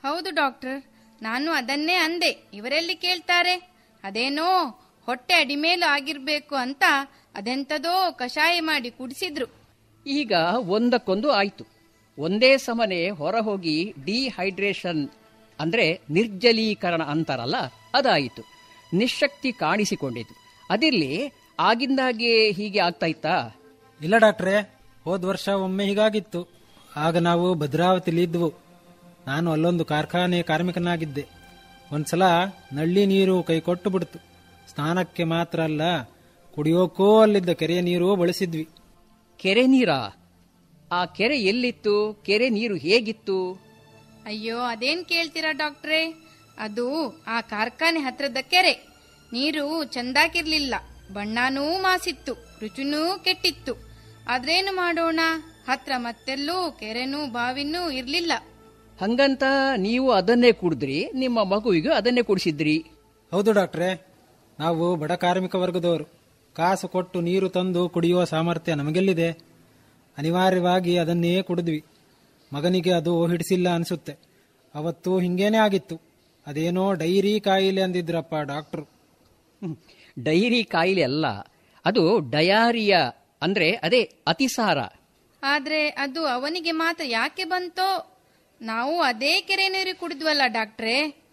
[0.03, 0.83] ಹೌದು ಡಾಕ್ಟರ್,
[1.21, 2.31] ನಾನು ಅದನ್ನೇ ಅಂದೆ.
[2.53, 3.55] ಇವರೆಲ್ಲಿ ಕೇಳ್ತಾರೆ?
[4.03, 4.47] ಅದೇನೋ
[5.07, 6.83] ಹೊಟ್ಟೆ ಅಡಿಮೇಲು ಆಗಿರಬೇಕು ಅಂತ
[7.35, 9.45] ಅದೆಂತದೋ ಕಷಾಯ ಮಾಡಿ ಕುಡಿಸಿದ್ರು.
[10.07, 11.65] ಈಗ ಒಂದಕ್ಕೊಂದು ಆಯ್ತು.
[12.19, 15.09] ಒಂದೇ ಸಮನೆ ಹೊರ ಹೋಗಿ ಡಿಹೈಡ್ರೇಷನ್
[15.59, 17.55] ಅಂದ್ರೆ ನಿರ್ಜಲೀಕರಣ ಅಂತಾರಲ್ಲ
[17.93, 18.41] ಅದಾಯಿತು.
[18.93, 20.35] ನಿಶಕ್ತಿ ಕಾಣಿಸಿಕೊಂಡಿತು.
[20.69, 23.55] ಅದಿರ್ಲಿ ಆಗಿಂದಾಗೆ ಹೀಗೆ ಆಗ್ತಾ ಇತ್ತಾ?
[24.01, 24.73] ಇಲ್ಲ ಡಾಕ್ಟ್ರೆ
[25.03, 26.47] ಹೋದ ವರ್ಷ ಒಮ್ಮೆ ಹೀಗಾಗಿತ್ತು.
[26.95, 28.53] ಆಗ ನಾವು ಭದ್ರಾವತಿಲಿ ಇದ್ವು.
[29.27, 31.25] ನಾನು ಅಲ್ಲೊಂದು ಕಾರ್ಖಾನೆ ಕಾರ್ಮಿಕನಾಗಿದ್ದೆ.
[31.91, 32.21] ಒಂದ್ಸಲ
[32.73, 34.19] ನಳ್ಳಿ ನೀರು ಕೈ ಕೊಟ್ಟು ಬಿಡ್ತು.
[34.73, 36.12] ಸ್ನಾನಕ್ಕೆ ಮಾತ್ರ ಅಲ್ಲ
[36.55, 38.69] ಕುಡಿಯೋಕೋ ಅಲ್ಲಿದ್ದ ಕೆರೆಯ ನೀರು ಬಳಸಿದ್ವಿ.
[39.37, 40.29] ಕೆರೆ ನೀರಾ?
[40.91, 42.23] ಆ ಕೆರೆ ಎಲ್ಲಿತ್ತು?
[42.25, 43.53] ಕೆರೆ ನೀರು ಹೇಗಿತ್ತು?
[44.25, 46.27] ಅಯ್ಯೋ ಅದೇನ್ ಕೇಳ್ತೀರಾ ಡಾಕ್ಟ್ರೇ?
[46.57, 48.87] ಅದು ಆ ಕಾರ್ಖಾನೆ ಹತ್ರದ ಕೆರೆ.
[49.33, 50.75] ನೀರು ಚಂದಾಕಿರ್ಲಿಲ್ಲ
[51.13, 53.73] ಬಣ್ಣನೂ ಮಾಸಿತ್ತು ರುಚಿನೂ ಕೆಟ್ಟಿತ್ತು.
[54.29, 55.19] ಆದ್ರೇನು ಮಾಡೋಣ?
[55.67, 58.31] ಹತ್ರ ಮತ್ತೆಲ್ಲೂ ಕೆರೆನೂ ಬಾವಿನೂ ಇರ್ಲಿಲ್ಲ.
[59.01, 59.43] ಹಂಗಂತ
[59.77, 62.85] ನೀವು ಅದನ್ನೇ ಕುಡಿದ್ರಿ ನಿಮ್ಮ ಮಗುವಿಗೂ ಅದನ್ನೇ ಕುಡಿಸಿದ್ರಿ.
[63.31, 64.07] ಹೌದು ಡಾಕ್ಟ್ರೆ.
[64.59, 66.12] ನಾವು ಬಡ ಕಾರ್ಮಿಕ ವರ್ಗದವರು.
[66.53, 69.31] ಕಾಸು ಕೊಟ್ಟು ನೀರು ತಂದು ಕುಡಿಯುವ ಸಾಮರ್ಥ್ಯ ನಮಗೆಲ್ಲಿದೆ?
[70.17, 71.83] ಅನಿವಾರ್ಯವಾಗಿ ಅದನ್ನೇ ಕುಡಿದ್ವಿ.
[72.53, 74.15] ಮಗನಿಗೆ ಅದು ಹಿಡಿಸಿಲ್ಲ ಅನಿಸುತ್ತೆ.
[74.75, 76.01] ಅವತ್ತು ಹಿಂಗೇನೆ ಆಗಿತ್ತು.
[76.47, 78.89] ಅದೇನೋ ಡೈರಿ ಕಾಯಿಲೆ ಅಂದಿದ್ರಪ್ಪ ಡಾಕ್ಟ್ರು.
[80.23, 81.27] ಡೈರಿ ಕಾಯಿಲೆ ಅಲ್ಲ
[81.85, 84.77] ಅದು ಡಯಾರಿಯಾ ಅಂದ್ರೆ ಅದೇ ಅತಿಸಾರ.
[85.43, 88.19] ಆದ್ರೆ ಅದು ಅವನಿಗೆ ಮಾತ್ರ ಯಾಕೆ ಬಂತೋ?
[88.61, 91.23] ನಾವು ಅದೇ ಕೆರೆ ನೀರು ಕುಡಿದ್ವಲ್ಲ ಡಾಕ್ಟ್ರೇ.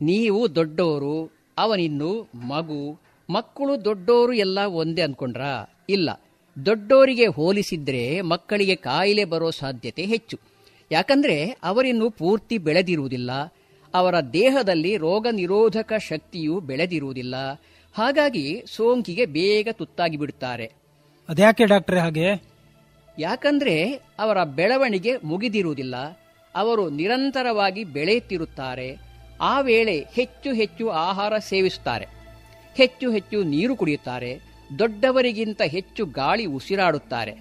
[0.00, 5.40] ನೀವು ದೊಡ್ಡವರು ಅವನಿನ್ನು ಮಗು ಮಕ್ಕಳು ದೊಡ್ಡೋರು ಎಲ್ಲ ಒಂದೇ ಅಂದ್ಕೊಂಡ್ರ
[5.88, 6.10] ಇಲ್ಲ.
[6.66, 10.38] ದೊಡ್ಡೋರಿಗೆ ಹೋಲಿಸಿದ್ರೆ ಮಕ್ಕಳಿಗೆ ಕಾಯಿಲೆ ಬರೋ ಸಾಧ್ಯತೆ ಹೆಚ್ಚು.
[10.92, 13.30] ಯಾಕಂದ್ರೆ ಅವರಿನ್ನು ಪೂರ್ತಿ ಬೆಳೆದಿರುವುದಿಲ್ಲ.
[13.94, 17.34] ಅವರ ದೇಹದಲ್ಲಿ ರೋಗ ನಿರೋಧಕ ಶಕ್ತಿಯು ಬೆಳೆದಿರುವುದಿಲ್ಲ.
[17.94, 20.72] ಹಾಗಾಗಿ ಸೋಂಕಿಗೆ ಬೇಗ ತುತ್ತಾಗಿ ಬಿಡುತ್ತಾರೆ.
[21.28, 22.42] ಅದ್ಯಾಕೆ ಡಾಕ್ಟ್ರೆ ಹಾಗೆ?
[23.18, 25.94] ಯಾಕಂದ್ರೆ ಅವರ ಬೆಳವಣಿಗೆ ಮುಗಿದಿರುವುದಿಲ್ಲ.
[26.54, 28.96] ಅವರು ನಿರಂತರವಾಗಿ ಬೆಳೆಯುತ್ತಿರುತ್ತಾರೆ.
[29.40, 32.19] ಆ ವೇಳೆ ಹೆಚ್ಚು ಹೆಚ್ಚು ಆಹಾರ ಸೇವಿಸುತ್ತಾರೆ.
[32.76, 34.40] ಹೆಚ್ಚು ಹೆಚ್ಚು ನೀರು ಕುಡಿಯುತ್ತಾರೆ,
[34.78, 37.34] ದೊಡ್ಡವರಿಗಿಂತ ಹೆಚ್ಚು ಗಾಳಿ ಉಸಿರಾಡುತ್ತಾರೆ.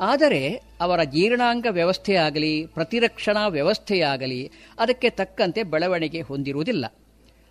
[0.00, 6.92] ಆದರೆ ಅವರ ಜೀರ್ಣಾಂಗ ವ್ಯವಸ್ಥೆಯಾಗಲಿ, ಪ್ರತಿರಕ್ಷಣಾ ವ್ಯವಸ್ಥೆಯಾಗಲಿ ಅದಕ್ಕೆ ತಕ್ಕಂತೆ ಬೆಳವಣಿಗೆ ಹೊಂದಿರುವುದಿಲ್ಲ.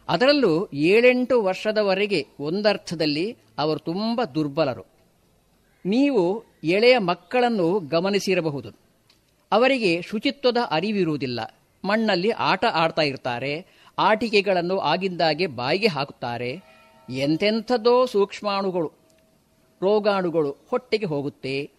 [0.10, 4.86] ಅದರಲ್ಲೂ ಏಳೆಂಟು ವರ್ಷದವರೆಗೆ ಒಂದರ್ಥದಲ್ಲಿ ಅವರು ತುಂಬ ದುರ್ಬಲರು.
[5.86, 8.70] ನೀವು ಎಳೆಯ ಮಕ್ಕಳನ್ನು ಗಮನಿಸಿರಬಹುದು.
[9.52, 11.40] ಅವರಿಗೆ ಶುಚಿತ್ವದ ಅರಿವಿರುವುದಿಲ್ಲ.
[11.86, 13.66] ಮಣ್ಣಲ್ಲಿ ಆಟ ಆಡ್ತಾ ಇರ್ತಾರೆ,
[14.00, 16.62] ಆಟಿಕೆಗಳನ್ನು ಆಗಿಂದಾಗೆ ಬಾಯಿಗೆ ಹಾಕುತ್ತಾರೆ
[17.10, 18.92] ಎಂತೆಂಥದೋ ಸೂಕ್ಷ್ಮಾಣುಗಳು
[19.82, 21.72] ರೋಗಾಣುಗಳು ಹೊಟ್ಟೆಗೆ ಹೋಗುತ್ತೆ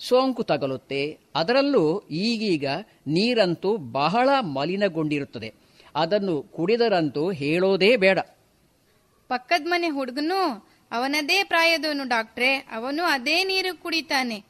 [0.00, 2.64] ಸೋಂಕು ತಗಲುತ್ತೆ ಅದರಲ್ಲೂ ಈಗೀಗ
[3.06, 5.54] ನೀರಂತೂ ಬಹಳ ಮಲಿನಗೊಂಡಿರುತ್ತದೆ.
[5.94, 8.18] ಅದನ್ನು ಕುಡಿದರಂತೂ ಹೇಳೋದೇ ಬೇಡ.
[9.28, 14.44] ಪಕ್ಕದ ಮನೆ ಹುಡುಗನು ಅವನದೇ ಪ್ರಾಯದವನು ಡಾಕ್ಟ್ರೆ ಅವನು ಅದೇ ನೀರು ಕುಡಿತಾನೆ.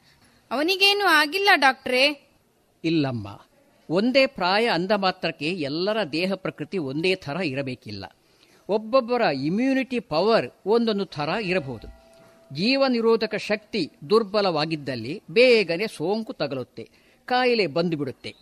[0.51, 2.31] ಅವನಿಗೇನು ಆಗಿಲ್ಲ ಡಾಕ್ಟ್ರೇ.
[2.83, 3.41] ಇಲ್ಲಮ್ಮ
[3.89, 8.16] ಒಂದೇ ಪ್ರಾಯ ಅಂದ ಮಾತ್ರಕ್ಕೆ ಎಲ್ಲರ ದೇಹ ಪ್ರಕೃತಿ ಒಂದೇ ಥರ ಇರಬೇಕಿಲ್ಲ.
[8.69, 11.87] ಒಬ್ಬೊಬ್ಬರ ಇಮ್ಯುನಿಟಿ ಪವರ್ ಒಂದೊಂದು ಥರ ಇರಬಹುದು.
[12.55, 16.89] ಜೀವ ನಿರೋಧಕ ಶಕ್ತಿ ದುರ್ಬಲವಾಗಿದ್ದಲ್ಲಿ ಬೇಗನೆ ಸೋಂಕು ತಗಲುತ್ತೆ
[17.25, 18.33] ಕಾಯಿಲೆ ಬಂದುಬಿಡುತ್ತೆ.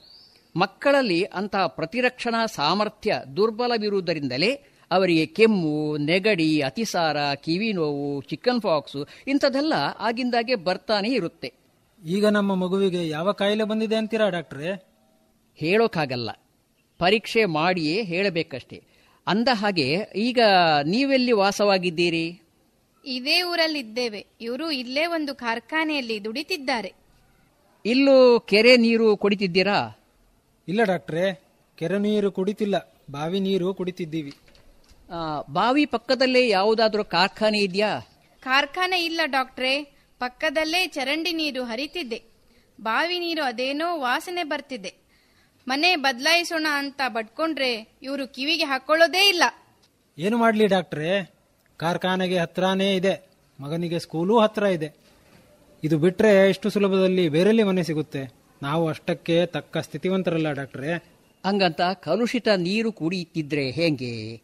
[0.55, 4.51] ಮಕ್ಕಳಲ್ಲಿ ಅಂತಹ ಪ್ರತಿರಕ್ಷಣಾ ಸಾಮರ್ಥ್ಯ ದುರ್ಬಲವಿರುವುದರಿಂದಲೇ
[4.91, 11.53] ಅವರಿಗೆ ಕೆಮ್ಮು ನೆಗಡಿ ಅತಿಸಾರ ಕಿವಿ ನೋವು ಚಿಕನ್ ಫಾಕ್ಸು ಇಂಥದೆಲ್ಲ ಆಗಿಂದಾಗೆ ಬರ್ತಾನೆ ಇರುತ್ತೆ.
[12.05, 14.85] ಈಗ ನಮ್ಮ ಮಗುವಿಗೆ ಯಾವ ಕಾಯಿಲೆ ಬಂದಿದೆ ಅಂತೀರಾ ಡಾಕ್ಟ್ರೇ?
[15.55, 16.29] ಹೇಳೋಕ್ಕಾಗಲ್ಲ
[16.97, 18.94] ಪರೀಕ್ಷೆ ಮಾಡಿಯೇ ಹೇಳಬೇಕಷ್ಟೇ.
[19.27, 20.39] ಅಂದ ಹಾಗೆ ಈಗ
[20.85, 22.41] ನೀವೆಲ್ಲಿ ವಾಸವಾಗಿದ್ದೀರಿ?
[23.05, 26.93] ಇದೇ ಊರಲ್ಲಿದ್ದೇವೆ ಇವರು ಇಲ್ಲೇ ಒಂದು ಕಾರ್ಖಾನೆಯಲ್ಲಿ ದುಡಿತಿದ್ದಾರೆ.
[27.85, 29.99] ಇಲ್ಲೂ ಕೆರೆ ನೀರು ಕುಡಿತಿದ್ದೀರಾ?
[30.67, 31.43] ಇಲ್ಲ ಡಾಕ್ಟ್ರೇ
[31.77, 32.93] ಕೆರೆ ನೀರು ಕುಡಿತಿಲ್ಲ.
[33.11, 34.33] ಬಾವಿ ನೀರು ಕುಡಿತಿದ್ದೀವಿ.
[35.11, 37.99] ಆ, ಬಾವಿ ಪಕ್ಕದಲ್ಲೇ ಯಾವುದಾದ್ರೂ ಕಾರ್ಖಾನೆ ಇದೆಯಾ?
[38.39, 39.83] ಕಾರ್ಖಾನೆ ಇಲ್ಲ ಡಾಕ್ಟ್ರೇ
[40.19, 42.23] ಪಕ್ಕದಲ್ಲೇ ಚರಂಡಿ ನೀರು ಹರಿತಿದೆ.
[42.81, 45.04] ಬಾವಿ ನೀರು ಅದೇನೋ ವಾಸನೆ ಬರ್ತಿದೆ.
[45.67, 49.43] ಮನೆ ಬದಲಾಯಿಸೋಣ ಅಂತ ಬಟ್ಕೊಂಡ್ರೆ ಇವರು ಕಿವಿಗೆ ಹಾಕೊಳ್ಳೋದೇ ಇಲ್ಲ.
[50.17, 51.33] ಏನು ಮಾಡ್ಲಿ ಡಾಕ್ಟ್ರೇ?
[51.77, 53.29] ಕಾರ್ಖಾನೆಗೆ ಹತ್ರನೇ ಇದೆ.
[53.59, 54.95] ಮಗನಿಗೆ ಸ್ಕೂಲೂ ಹತ್ರ ಇದೆ.
[55.83, 58.33] ಇದು ಬಿಟ್ರೆ ಎಷ್ಟು ಸುಲಭದಲ್ಲಿ ಬೇರೆಲ್ಲಿ ಮನೆ ಸಿಗುತ್ತೆ?
[58.61, 60.93] ನಾವು ಅಷ್ಟಕ್ಕೆ ತಕ್ಕ ಸ್ಥಿತಿವಂತರಲ್ಲ ಡಾಕ್ಟ್ರೇ.
[61.45, 64.37] ಹಂಗಂತ ಕಲುಷಿತ ನೀರು ಕುಡಿಯುತ್ತಿದ್ರೆ ಹೇಗೆ?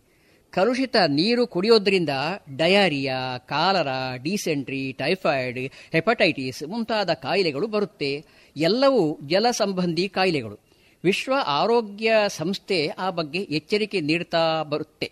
[0.51, 2.09] ಕಲುಷಿತ ನೀರು ಕುಡಿಯೋದ್ರಿಂದ
[2.57, 5.59] diarrhoea cholera dysentery typhoid
[5.91, 8.25] hepatitis ಮುಂತಾದ ಕಾಯಿಲೆಗಳು ಬರುತ್ತೆ.
[8.57, 10.70] ಎಲ್ಲವೂ ಜಲ ಸಂಬಂಧಿ ಕಾಯಿಲೆಗಳು.
[11.03, 15.11] ವಿಶ್ವ ಆರೋಗ್ಯ ಸಂಸ್ಥೆ ಆ ಬಗ್ಗೆ ಎಚ್ಚರಿಕೆ ನೀಡ್ತಾ ಬರುತ್ತೆ.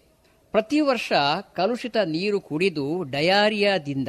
[0.52, 1.14] ಪ್ರತಿ ವರ್ಷ
[1.54, 4.08] ಕಲುಷಿತ ನೀರು ಕುಡಿದು ಡಯಾರಿಯಾದಿಂದ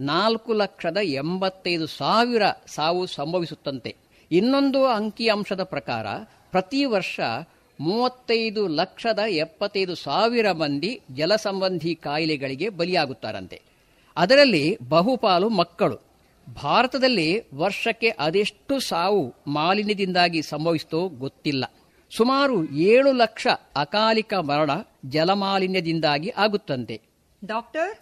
[0.00, 3.96] ನಾಲ್ಕು ಲಕ್ಷದ ಎಂಬತ್ತೈದು ಸಾವಿರ ಸಾವು ಸಂಭವಿಸುತ್ತಂತೆ.
[4.32, 6.06] ಇನ್ನೊಂದು ಅಂಕಿಅಂಶದ ಪ್ರಕಾರ
[6.50, 7.20] ಪ್ರತಿ ವರ್ಷ
[7.80, 13.62] ಮೂವತ್ತೈದು ಲಕ್ಷದ ಎಪ್ಪತ್ತೈದು ಸಾವಿರ ಮಂದಿ ಜಲಸಂಬಂಧಿ ಕಾಯಿಲೆಗಳಿಗೆ ಬಲಿಯಾಗುತ್ತಾರಂತೆ.
[14.16, 16.05] ಅದರಲ್ಲಿ ಬಹುಪಾಲು ಮಕ್ಕಳು.
[16.54, 21.64] ಭಾರತದಲ್ಲಿ ವರ್ಷಕ್ಕೆ ಅದೆಷ್ಟು ಸಾವು ಮಾಲಿನ್ಯದಿಂದಾಗಿ ಸಂಭವಿಸ್ತೋ ಗೊತ್ತಿಲ್ಲ.
[22.16, 24.70] ಸುಮಾರು ಏಳು ಲಕ್ಷ ಅಕಾಲಿಕ ಮರಣ
[25.06, 27.00] ಜಲಮಾಲಿನ್ಯದಿಂದಾಗಿ ಆಗುತ್ತಂತೆ.
[27.44, 27.98] ಡಾಕ್ಟರ್?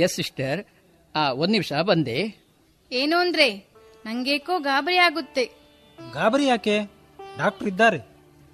[0.00, 0.64] Yes sister.
[1.14, 2.46] ಆ, ಒಂದ್ ನಿಮಿಷ ಬಂದೆ.
[2.92, 3.66] ಏನು ಅಂದ್ರೆ
[4.06, 5.44] ನಂಗೇಕೋ ಗಾಬರಿ ಆಗುತ್ತೆ.
[6.12, 6.80] ಗಾಬರಿ ಯಾಕೆ?
[7.38, 7.98] ಡಾಕ್ಟರ್ ಇದ್ದಾರೆ.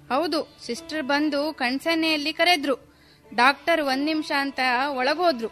[0.09, 2.93] ಹೌದು ಸಿಸ್ಟರ್ ಬಂದು ಕಣ್ಸನ್ನೆಯಲ್ಲಿ ಕರೆದ್ರು.
[3.33, 4.59] ಡಾಕ್ಟರ್ ಒಂದ್ ನಿಮಿಷ ಅಂತ
[4.89, 5.47] ಒಳಗೋದ್ರು.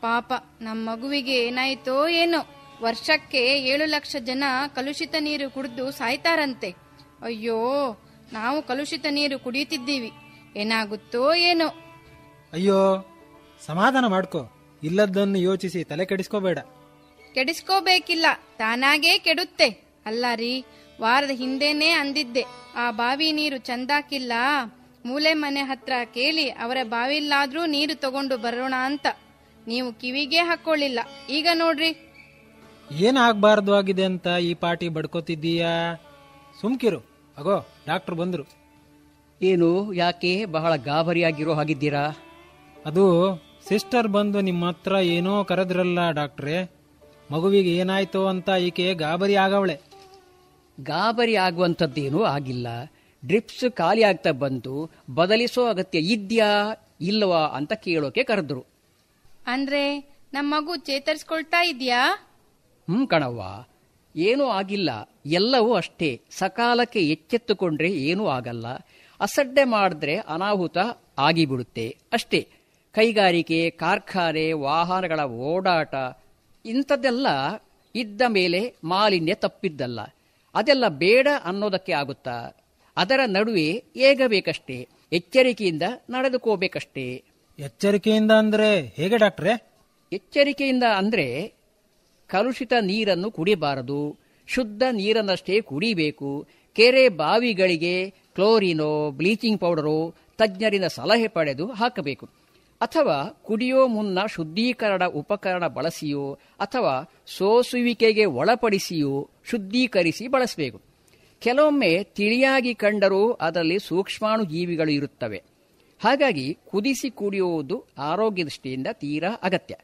[0.00, 2.61] ಪಾಪ ನಮ್ಮ ಮಗುವಿಗೆ ಏನಾಯ್ತೋ ಏನೋ.
[2.82, 3.40] ವರ್ಷಕ್ಕೆ
[3.72, 6.70] ಏಳು ಲಕ್ಷ ಜನ ಕಲುಷಿತ ನೀರು ಕುಡಿದು ಸಾಯ್ತಾರಂತೆ.
[7.22, 7.58] ಅಯ್ಯೋ
[8.32, 10.10] ನಾವು ಕಲುಷಿತ ನೀರು ಕುಡಿಯುತ್ತಿದ್ದೀವಿ.
[10.56, 11.68] ಏನಾಗುತ್ತೋ ಏನೋ.
[12.52, 13.08] ಅಯ್ಯೋ
[13.66, 14.40] ಸಮಾಧಾನ ಮಾಡ್ಕೋ.
[14.82, 16.58] ಇಲ್ಲದನ್ನು ಯೋಚಿಸಿ ತಲೆ ಕೆಡಿಸ್ಕೋಬೇಡ.
[17.34, 18.26] ಕೆಡಿಸ್ಕೋಬೇಕಿಲ್ಲ
[18.58, 19.68] ತಾನಾಗೇ ಕೆಡುತ್ತೆ.
[20.06, 20.64] ಅಲ್ಲ ರೀ
[21.00, 22.44] ವಾರದ ಹಿಂದೆನೇ ಅಂದಿದ್ದೆ.
[22.76, 24.32] ಆ ಬಾವಿ ನೀರು ಚಂದಾಕಿಲ್ಲ.
[25.06, 29.06] ಮೂಲೆ ಮನೆ ಹತ್ರ ಕೇಳಿ ಅವರ ಬಾವಿಲ್ಲಾದ್ರೂ ನೀರು ತಗೊಂಡು ಬರೋಣ ಅಂತ.
[29.68, 31.00] ನೀವು ಕಿವಿಗೆ ಹಾಕೊಳ್ಳಿಲ್ಲ.
[31.30, 32.11] ಈಗ ನೋಡ್ರಿ.
[32.90, 35.94] ಏನ್ ಆಗ್ಬಾರ್ದು ಆಗಿದೆ ಅಂತ ಈ ಪಾಟಿ ಬಡ್ಕೋತಿದ್ದೀಯಾ?
[36.60, 36.98] ಸುಮ್ಕಿರು.
[37.38, 38.44] ಅಗೋ ಡಾಕ್ಟರ್ ಬಂದರು.
[39.42, 40.44] ಏನು ಯಾಕೆ?
[40.44, 42.16] ಬಹಳ ಗಾಬರಿಯಾಗಿರೋ ಹಾಗಿದ್ದೀರಾ?
[42.86, 43.36] ಅದು
[43.68, 46.70] ಸಿಸ್ಟರ್ ಬಂದು ನಿಮ್ಮ ಹತ್ರ ಏನೋ ಕರೆದ್ರಲ್ಲ ಡಾಕ್ಟ್ರೇ.
[47.30, 49.80] ಮಗುವಿಗೆ ಏನಾಯ್ತು ಅಂತ ಈಕೆ ಗಾಬರಿ ಆಗವಳೆ.
[50.80, 52.66] ಗಾಬರಿ ಆಗುವಂಥದ್ದೇನೂ ಆಗಿಲ್ಲ.
[53.26, 56.46] ಡ್ರಿಪ್ಸ್ ಖಾಲಿ ಆಗ್ತಾ ಬಂತು ಬದಲಿಸೋ ಅಗತ್ಯ ಇದ್ಯಾ
[57.00, 58.64] ಇಲ್ಲವಾ ಅಂತ ಕೇಳೋಕೆ ಕರೆದ್ರು.
[59.46, 60.00] ಅಂದ್ರೆ
[60.32, 62.28] ನಮ್ಮ ಮಗು ಚೇತರಿಸ್ಕೊಳ್ತಾ ಇದ್ಯಾ?
[62.90, 63.42] ಹ್ಮ್ ಕಣವ್ವ
[64.16, 64.90] ಏನೂ ಆಗಿಲ್ಲ
[65.26, 66.20] ಎಲ್ಲವೂ ಅಷ್ಟೇ.
[66.30, 68.66] ಸಕಾಲಕ್ಕೆ ಎಚ್ಚೆತ್ತುಕೊಂಡ್ರೆ ಏನೂ ಆಗಲ್ಲ.
[69.20, 70.78] ಅಸಡ್ಡೆ ಮಾಡಿದ್ರೆ ಅನಾಹುತ
[71.18, 71.96] ಆಗಿಬಿಡುತ್ತೆ.
[72.12, 72.48] ಅಷ್ಟೇ.
[72.92, 75.94] ಕೈಗಾರಿಕೆ ಕಾರ್ಖಾನೆ ವಾಹನಗಳ ಓಡಾಟ
[76.66, 77.26] ಇಂಥದ್ದೆಲ್ಲ
[77.94, 80.00] ಇದ್ದ ಮೇಲೆ ಮಾಲಿನ್ಯ ತಪ್ಪಿದ್ದಲ್ಲ.
[80.54, 82.56] ಅದೆಲ್ಲ ಬೇಡ ಅನ್ನೋದಕ್ಕೆ ಆಗುತ್ತಾ?
[82.96, 84.88] ಅದರ ನಡುವೆ ಏಗಬೇಕಷ್ಟೇ.
[85.12, 87.22] ಎಚ್ಚರಿಕೆಯಿಂದ ನಡೆದುಕೋಬೇಕಷ್ಟೇ.
[87.58, 89.70] ಎಚ್ಚರಿಕೆಯಿಂದ ಅಂದ್ರೆ ಹೇಗೆ ಡಾಕ್ಟ್ರೆ?
[90.12, 91.52] ಎಚ್ಚರಿಕೆಯಿಂದ ಅಂದ್ರೆ
[92.32, 94.18] ಕಲುಷಿತ ನೀರನ್ನು ಕುಡಿಬಾರದು.
[94.46, 96.46] ಶುದ್ಧ ನೀರನ್ನಷ್ಟೇ ಕುಡಿಬೇಕು.
[96.72, 102.26] ಕೆರೆ ಬಾವಿಗಳಿಗೆ ಕ್ಲೋರಿನೋ, ಬ್ಲೀಚಿಂಗ್ ಪೌಡರೋ ತಜ್ಞರಿಂದ ಸಲಹೆ ಪಡೆದು ಹಾಕಬೇಕು.
[102.80, 110.80] ಅಥವಾ ಕುಡಿಯೋ ಮುನ್ನ ಶುದ್ಧೀಕರಣ ಉಪಕರಣ ಬಳಸಿಯೋ ಅಥವಾ ಸೋಸುವಿಕೆಗೆ ಒಳಪಡಿಸಿಯೋ ಶುದ್ಧೀಕರಿಸಿ ಬಳಸಬೇಕು.
[111.40, 115.42] ಕೆಲವೊಮ್ಮೆ ತಿಳಿಯಾಗಿ ಕಂಡರೂ ಅದರಲ್ಲಿ ಸೂಕ್ಷ್ಮಾಣು ಜೀವಿಗಳು ಇರುತ್ತವೆ.
[116.04, 119.74] ಹಾಗಾಗಿ ಕುದಿಸಿ ಕುಡಿಯುವುದು ಆರೋಗ್ಯ ದೃಷ್ಟಿಯಿಂದ ತೀರಾ ಅಗತ್ಯ.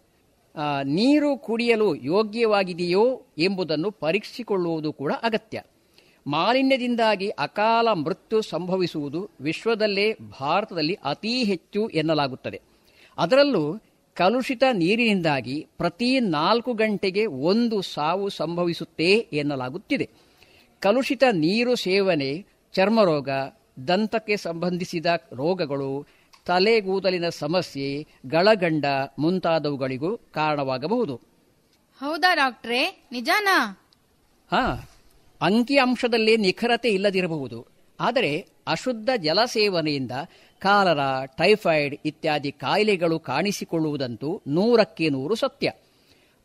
[0.85, 5.63] ನೀರು ಕುಡಿಯಲು ಯೋಗ್ಯವಾಗಿದೆಯೋ ಎಂಬುದನ್ನು ಪರೀಕ್ಷಿಸಿಕೊಳ್ಳುವುದು ಕೂಡ ಅಗತ್ಯ.
[6.27, 12.61] ಮಾಲಿನ್ಯದಿಂದಾಗಿ ಅಕಾಲ ಮೃತ್ಯು ಸಂಭವಿಸುವುದು ವಿಶ್ವದಲ್ಲೇ ಭಾರತದಲ್ಲಿ ಅತೀ ಹೆಚ್ಚು ಎನ್ನಲಾಗುತ್ತದೆ.
[13.19, 13.83] ಅದರಲ್ಲೂ
[14.15, 20.11] ಕಲುಷಿತ ನೀರಿನಿಂದಾಗಿ ಪ್ರತಿ ನಾಲ್ಕು ಗಂಟೆಗೆ ಒಂದು ಸಾವು ಸಂಭವಿಸುತ್ತೆ ಎನ್ನಲಾಗುತ್ತಿದೆ.
[20.81, 23.29] ಕಲುಷಿತ ನೀರು ಸೇವನೆ, ಚರ್ಮರೋಗ,
[23.89, 26.18] ದಂತಕ್ಕೆ ಸಂಬಂಧಿಸಿದ ರೋಗಗಳು
[26.49, 28.85] ತಲೆಗೂದಲಿನ ಸಮಸ್ಯೆ ಗಳಗಂಡ
[29.19, 31.17] ಮುಂತಾದವುಗಳಿಗೂ ಕಾರಣವಾಗಬಹುದು.
[32.01, 33.09] ಹೌದಾ ಡಾಕ್ಟ್ರೇ?
[33.13, 33.57] ನಿಜಾನಾ?
[34.51, 34.89] ಹಾ
[35.41, 37.67] ಅಂಕಿಅಂಶದಲ್ಲಿ ನಿಖರತೆ ಇಲ್ಲದಿರಬಹುದು.
[38.01, 40.11] ಆದರೆ ಅಶುದ್ಧ ಜಲ ಸೇವನೆಯಿಂದ
[40.59, 45.73] ಕಾಲರ ಟೈಫಾಯ್ಡ್ ಇತ್ಯಾದಿ ಕಾಯಿಲೆಗಳು ಕಾಣಿಸಿಕೊಳ್ಳುವುದಂತೂ ನೂರಕ್ಕೆ ನೂರು ಸತ್ಯ.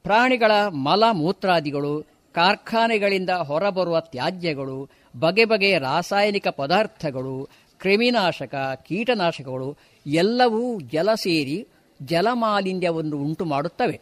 [0.04, 4.90] ಪ್ರಾಣಿಗಳ ಮಲ ಮೂತ್ರಾದಿಗಳು ಕಾರ್ಖಾನೆಗಳಿಂದ ಹೊರಬರುವ ತ್ಯಾಜ್ಯಗಳು
[5.20, 7.50] ಬಗೆ ಬಗೆಯ ರಾಸಾಯನಿಕ ಪದಾರ್ಥಗಳು
[7.80, 8.56] ಕ್ರಿಮಿನಾಶಕ
[8.88, 9.78] ಕೀಟನಾಶಕಗಳು
[10.08, 11.68] ಎಲ್ಲವೂ ಜಲ ಸೇರಿ
[12.02, 14.02] ಜಲಮಾಲಿನ್ಯವನ್ನು ಉಂಟು ಮಾಡುತ್ತವೆ.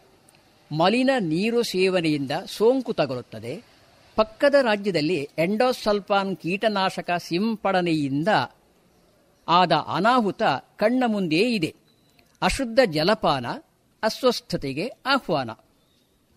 [0.72, 3.64] ಮಲಿನ ನೀರು ಸೇವನೆಯಿಂದ ಸೋಂಕು ತಗುಲುತ್ತದೆ.
[4.16, 8.28] ಪಕ್ಕದ ರಾಜ್ಯದಲ್ಲಿ ಎಂಡೋಸಲ್ಫಾನ್ ಕೀಟನಾಶಕ ಸಿಂಪಡಣೆಯಿಂದ
[9.48, 10.44] ಆದ ಅನಾಹುತ
[10.76, 11.76] ಕಣ್ಣ ಮುಂದೆಯೇ ಇದೆ.
[12.42, 13.46] ಅಶುದ್ಧ ಜಲಪಾನ
[14.04, 15.52] ಅಸ್ವಸ್ಥತೆಗೆ ಆಹ್ವಾನ.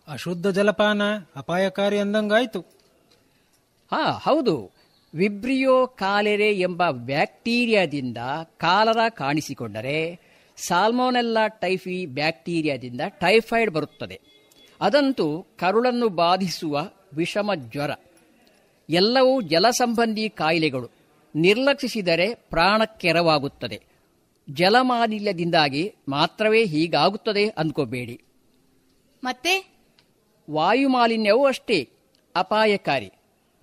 [0.08, 1.02] ಅಶುದ್ಧ ಜಲಪಾನ
[1.36, 2.60] ಅಪಾಯಕಾರಿ ಅಂದಂಗಾಯ್ತು.
[3.92, 4.70] ಹಾ ಹೌದು.
[5.14, 8.16] ವಿಬ್ರಿಯೋ ಕಾಲೆರೆ ಎಂಬ ಬ್ಯಾಕ್ಟೀರಿಯಾದಿಂದ
[8.56, 10.20] ಕಾಲರ ಕಾಣಿಸಿಕೊಂಡರೆ
[10.56, 14.20] ಸಾಲ್ಮೋನೆಲ್ಲಾ ಟೈಫಿ ಬ್ಯಾಕ್ಟೀರಿಯಾದಿಂದ ಟೈಫಾಯ್ಡ್ ಬರುತ್ತದೆ.
[14.80, 17.90] ಅದಂತೂ ಕರುಳನ್ನು ಬಾಧಿಸುವ ವಿಷಮ ಜ್ವರ.
[18.90, 20.90] ಎಲ್ಲವೂ ಜಲಸಂಬಂಧಿ ಕಾಯಿಲೆಗಳು.
[21.36, 23.82] ನಿರ್ಲಕ್ಷಿಸಿದರೆ ಪ್ರಾಣಕ್ಕೆರವಾಗುತ್ತದೆ
[24.50, 28.20] ಜಲಮಾಲಿನ್ಯದಿಂದಾಗಿ ಮಾತ್ರವೇ ಹೀಗಾಗುತ್ತದೆ ಅಂದ್ಕೋಬೇಡಿ.
[29.24, 29.74] ಮತ್ತೆ?
[30.50, 31.88] ವಾಯುಮಾಲಿನ್ಯವೂ ಅಷ್ಟೇ
[32.36, 33.10] ಅಪಾಯಕಾರಿ.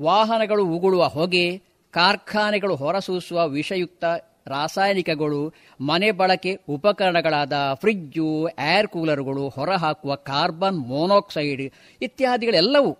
[0.01, 4.03] ವಾಹನಗಳು ಉಗುಳುವ ಹೊಗೆ, ಕಾರ್ಖಾನೆಗಳು ಹೊರಸೂಸುವ ವಿಷಯುಕ್ತ
[4.47, 11.71] ರಾಸಾಯನಿಕಗಳು, ಮನೆ ಬಳಕೆ ಉಪಕರಣಗಳಾದ ಫ್ರಿಜ್ಜು ಏರ್ ಕೂಲರ್ಗಳು ಹೊರಹಾಕುವ ಕಾರ್ಬನ್ ಮೊನಾಕ್ಸೈಡ್
[12.01, 12.97] ಇತ್ಯಾದಿಗಳೆಲ್ಲವೂ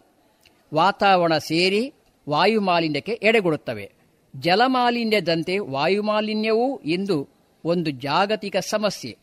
[0.73, 1.93] ವಾತಾವರಣ ಸೇರಿ
[2.29, 3.91] ವಾಯುಮಾಲಿನ್ಯಕ್ಕೆ ಎಡೆಗೊಡುತ್ತವೆ.
[4.35, 7.29] ಜಲಮಾಲಿನ್ಯದಂತೆ ವಾಯುಮಾಲಿನ್ಯವೂ ಇಂದು
[7.65, 9.17] ಒಂದು ಜಾಗತಿಕ ಸಮಸ್ಯೆ.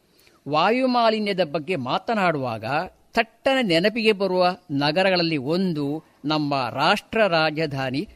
[0.49, 2.65] ವಾಯುಮಾಲಿನ್ಯದ ಬಗ್ಗೆ ಮಾತನಾಡುವಾಗ
[3.13, 8.09] ತಟ್ಟನೆ ನೆನಪಿಗೆ ಬರುವ ನಗರಗಳಲ್ಲಿ ಒಂದು ನಮ್ಮ ರಾಷ್ಟ್ರ ರಾಜಧಾನಿ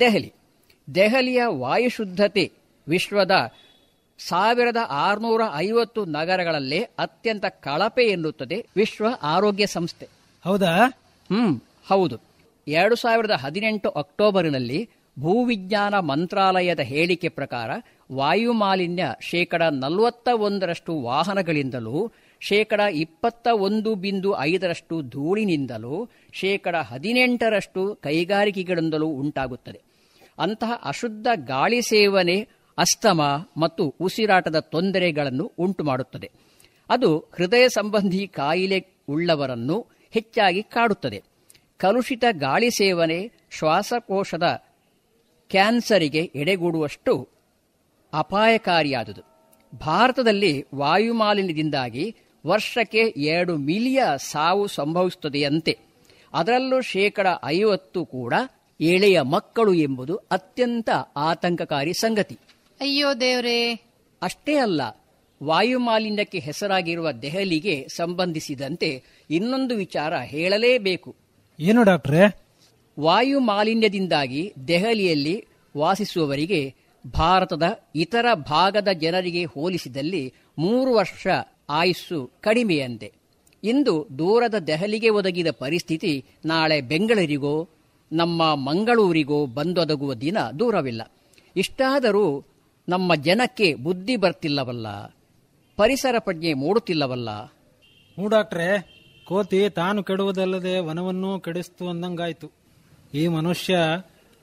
[0.00, 0.32] ದೆಹಲಿ.
[0.94, 2.52] ದೆಹಲಿಯ ವಾಯುಶುದ್ಧತೆ
[2.88, 3.30] ವಿಶ್ವದ
[4.18, 10.08] ಸಾವಿರದ ಆರುನೂರ ಐವತ್ತು ನಗರಗಳಲ್ಲೇ ಅತ್ಯಂತ ಕಳಪೆ ಎನ್ನುತ್ತದೆ ವಿಶ್ವ ಆರೋಗ್ಯ ಸಂಸ್ಥೆ.
[10.44, 10.88] ಹೌದಾ?
[11.30, 12.18] ಹ್ಮ್ ಹೌದು.
[12.68, 14.88] ಎರಡು ಸಾವಿರದ ಹದಿನೆಂಟು ಅಕ್ಟೋಬರ್ನಲ್ಲಿ
[15.20, 17.70] ಭೂವಿಜ್ಞಾನ ಮಂತ್ರಾಲಯದ ಹೇಳಿಕೆ ಪ್ರಕಾರ
[18.12, 29.82] ವಾಯುಮಾಲಿನ್ಯ ಶೇಕಡ ನಲವತ್ತ ಒಂದರಷ್ಟು ವಾಹನಗಳಿಂದಲೂ ಶೇಕಡ ಇಪ್ಪತ್ತ ಒಂದು ಬಿಂದು ಐದರಷ್ಟು ಧೂಳಿನಿಂದಲೂ ಶೇಕಡ ಹದಿನೆಂಟರಷ್ಟು ಕೈಗಾರಿಕೆಗಳಿಂದಲೂ ಉಂಟಾಗುತ್ತದೆ.
[30.38, 36.30] ಅಂತಹ ಅಶುದ್ಧ ಗಾಳಿ ಸೇವನೆ, ಅಸ್ತಮ ಮತ್ತು ಉಸಿರಾಟದ ತೊಂದರೆಗಳನ್ನು ಉಂಟುಮಾಡುತ್ತದೆ.
[36.88, 41.22] ಅದು ಹೃದಯ ಸಂಬಂಧಿ ಕಾಯಿಲೆ ಉಳ್ಳವರನ್ನು ಹೆಚ್ಚಾಗಿ ಕಾಡುತ್ತದೆ.
[41.78, 44.62] ಕಲುಷಿತ ಗಾಳಿ ಸೇವನೆ ಶ್ವಾಸಕೋಶದ
[45.48, 47.28] ಕ್ಯಾನ್ಸರಿಗೆ ಎಡೆಗೂಡುವಷ್ಟು
[48.12, 49.36] ಅಪಾಯಕಾರಿಯಾದುದು.
[49.78, 52.16] ಭಾರತದಲ್ಲಿ ವಾಯುಮಾಲಿನ್ಯದಿಂದಾಗಿ
[52.46, 55.78] ವರ್ಷಕ್ಕೆ ಎರಡು ಮಿಲಿಯ ಸಾವು ಸಂಭವಿಸುತ್ತದೆಯಂತೆ.
[56.34, 58.34] ಅದರಲ್ಲೂ ಶೇಕಡ ಐವತ್ತು ಕೂಡ
[58.80, 62.38] ಎಳೆಯ ಮಕ್ಕಳು ಎಂಬುದು ಅತ್ಯಂತ ಆತಂಕಕಾರಿ ಸಂಗತಿ.
[62.80, 63.80] ಅಯ್ಯೋ ದೇವ್ರೇ.
[64.22, 64.82] ಅಷ್ಟೇ ಅಲ್ಲ
[65.42, 71.16] ವಾಯುಮಾಲಿನ್ಯಕ್ಕೆ ಹೆಸರಾಗಿರುವ ದೆಹಲಿಗೆ ಸಂಬಂಧಿಸಿದಂತೆ ಇನ್ನೊಂದು ವಿಚಾರ ಹೇಳಲೇಬೇಕು.
[71.60, 72.40] ಏನು ಡಾಕ್ಟ್ರೇ?
[73.00, 75.44] ವಾಯು ಮಾಲಿನ್ಯದಿಂದಾಗಿ ದೆಹಲಿಯಲ್ಲಿ
[75.76, 76.74] ವಾಸಿಸುವವರಿಗೆ
[77.14, 77.62] ಭಾರತದ
[77.94, 81.26] ಇತರ ಭಾಗದ ಜನರಿಗೆ ಹೋಲಿಸಿದಲ್ಲಿ ಮೂರು ವರ್ಷ
[81.70, 83.12] ಆಯುಸ್ಸು ಕಡಿಮೆಯಂತೆ.
[83.64, 87.68] ಇಂದು ದೂರದ ದೆಹಲಿಗೆ ಒದಗಿದ ಪರಿಸ್ಥಿತಿ ನಾಳೆ ಬೆಂಗಳೂರಿಗೋ,
[88.12, 91.12] ನಮ್ಮ ಮಂಗಳೂರಿಗೋ ಬಂದೊದಗುವ ದಿನ ದೂರವಿಲ್ಲ.
[91.56, 92.44] ಇಷ್ಟಾದರೂ
[92.88, 95.16] ನಮ್ಮ ಜನಕ್ಕೆ ಬುದ್ಧಿ ಬರ್ತಿಲ್ಲವಲ್ಲ,
[95.76, 97.30] ಪರಿಸರ ಪ್ರಜ್ಞೆ ಮೂಡುತ್ತಿಲ್ಲವಲ್ಲ.
[97.30, 98.90] ಹ್ಞೂ ಡಾಕ್ಟ್ರೇ,
[99.24, 102.50] ಕೋತಿ ತಾನು ಕೆಡುವುದಲ್ಲದೆ ವನವನ್ನೂ ಕೆಡಿಸ್ತು ಅಂದಂಗಾಯ್ತು.
[103.14, 103.78] ಈ ಮನುಷ್ಯ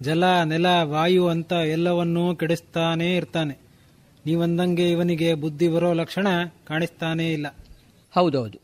[0.01, 3.62] ಜಲ, ನೆಲ, ವಾಯು ಅಂತ ಎಲ್ಲವನ್ನೂ ಕೆಡಿಸ್ತಾನೇ ಇರ್ತಾನೆ.
[4.25, 6.27] ನೀವಂದಂಗೆ ಇವನಿಗೆ ಬುದ್ಧಿ ಬರೋ ಲಕ್ಷಣ
[6.67, 7.47] ಕಾಣಿಸ್ತಾನೇ ಇಲ್ಲ.
[8.15, 8.59] ಹೌದೌದು.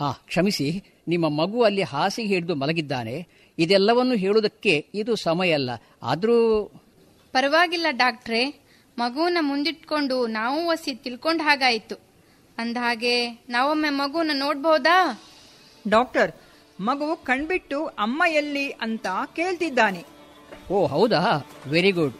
[0.00, 3.28] ಆ ಕ್ಷಮಿಸಿ ನಿಮ್ಮ ಮಗು ಅಲ್ಲಿ ಹಾಸಿಗೆ ಹಿಡಿದು ಮಲಗಿದ್ದಾನೆ.
[3.58, 5.70] ಇದೆಲ್ಲವನ್ನು ಹೇಳುವುದಕ್ಕೆ ಇದು ಸಮಯ ಅಲ್ಲ
[6.02, 6.64] ಆದರೂ
[7.32, 8.66] ಪರವಾಗಿಲ್ಲ ಡಾಕ್ಟ್ರೇ.
[8.98, 11.94] ಮಗುವನ್ನ ಮುಂದಿಟ್ಕೊಂಡು ನಾವು ಒಸಿ ತಿಳ್ಕೊಂಡ ಹಾಗಾಯ್ತು.
[12.58, 15.22] ಅಂದಹಾಗೆ ನಾವೊಮ್ಮೆ ಮಗುವನ್ನ ನೋಡ್ಬಹುದಾ
[15.88, 16.32] ಡಾಕ್ಟರ್
[16.80, 19.06] ಮಗು ಕಣ್ಬಿಟ್ಟು ಅಮ್ಮ ಎಲ್ಲಿ ಅಂತ
[19.36, 20.04] ಕೇಳ್ತಿದ್ದಾನೆ.
[20.70, 21.50] ಓ ಹೌದಾ?
[21.68, 22.14] Very good.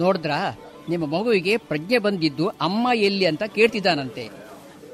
[0.00, 0.58] ನೋಡಿದ್ರಾ?
[0.88, 4.30] ನಿಮ್ಮ ಮಗುವಿಗೆ ಪ್ರಜ್ಞೆ ಬಂದಿದ್ದು ಅಮ್ಮ ಎಲ್ಲಿ ಅಂತ ಕೇಳ್ತಿದ್ದಾನಂತೆ.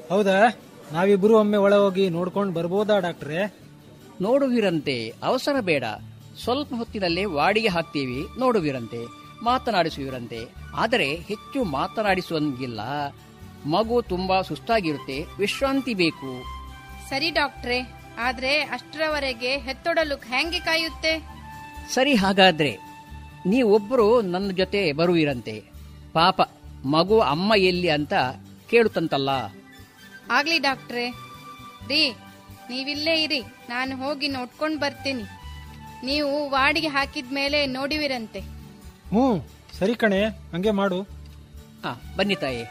[0.09, 0.59] ಹೌದಾ?
[0.93, 3.53] ನಾವಿಬ್ರು ಒಮ್ಮೆ ಒಳ ಹೋಗಿ ನೋಡ್ಕೊಂಡು ಬರ್ಬೋದಾ ಡಾಕ್ಟ್ರೆ?
[4.21, 5.13] ನೋಡುವಿರಂತೆ.
[5.23, 5.83] ಅವಸರ ಬೇಡ.
[6.43, 9.05] ಸ್ವಲ್ಪ ಹೊತ್ತಿನಲ್ಲೇ ವಾಡಿಗೆ ಹಾಕ್ತೀವಿ ನೋಡುವಿರಂತೆ.
[9.43, 10.45] ಮಾತನಾಡಿಸುವಿರಂತೆ.
[10.75, 12.79] ಆದರೆ ಹೆಚ್ಚು ಮಾತನಾಡಿಸುವಂಗಿಲ್ಲ.
[13.65, 15.25] ಮಗು ತುಂಬಾ ಸುಸ್ತಾಗಿರುತ್ತೆ.
[15.37, 16.43] ವಿಶ್ರಾಂತಿ ಬೇಕು.
[17.09, 17.93] ಸರಿ ಡಾಕ್ಟ್ರೆ.
[18.19, 21.27] ಆದ್ರೆ ಅಷ್ಟರವರೆಗೆ ಹೆತ್ತೊಡಲು ಹೆಂಗೆ ಕಾಯುತ್ತೆ?
[21.93, 22.77] ಸರಿ ಹಾಗಾದ್ರೆ.
[23.45, 25.72] ನೀವೊಬ್ಬರು ನನ್ನ ಜೊತೆ ಬರುವಿರಂತೆ.
[26.13, 26.41] ಪಾಪ
[26.85, 28.13] ಮಗು ಅಮ್ಮ ಎಲ್ಲಿ ಅಂತ
[28.69, 29.29] ಕೇಳುತ್ತಂತಲ್ಲ.
[30.31, 31.09] ಆಗ್ಲಿ ಡಾಕ್ಟ್ರೇ.
[31.87, 32.11] ರೀ
[32.69, 33.41] ನೀವಿಲ್ಲೇ ಇರಿ.
[33.41, 35.23] ನಾನು ಹೋಗಿ ನೋಡ್ಕೊಂಡು ಬರ್ತೀನಿ.
[36.03, 38.39] ನೀವು ವಾಡಿಗೆ ಹಾಕಿದ ಮೇಲೆ ನೋಡಿವಿರಂತೆ.
[38.39, 39.47] ಹ್ಞೂ
[39.79, 41.01] ಸರಿ ಕಣೆ ಹಂಗೆ ಮಾಡು.
[41.83, 42.63] ಹಾ ಬನ್ನಿ ತಾಯಿ.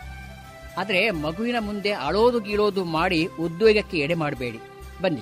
[0.79, 4.61] ಆದರೆ ಮಗುವಿನ ಮುಂದೆ ಅಳೋದು ಗೀಳೋದು ಮಾಡಿ ಉದ್ವೇಗಕ್ಕೆ ಎಡೆ ಮಾಡಬೇಡಿ.
[5.03, 5.21] ಬನ್ನಿ.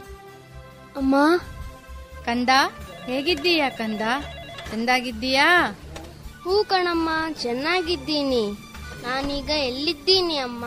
[0.96, 1.16] ಅಮ್ಮ.
[2.24, 2.48] ಕಂದ
[3.04, 4.00] ಹೇಗಿದ್ದೀಯಾ ಕಂದ?
[4.70, 5.74] ಚೆಂದಾಗಿದ್ದೀಯಾ?
[6.45, 7.09] ಹೂ ಕಣಮ್ಮ
[7.43, 8.51] ಚೆನ್ನಾಗಿದ್ದೀನಿ.
[9.03, 10.64] ನಾನೀಗ ಎಲ್ಲಿದ್ದೀನಿ ಅಮ್ಮ?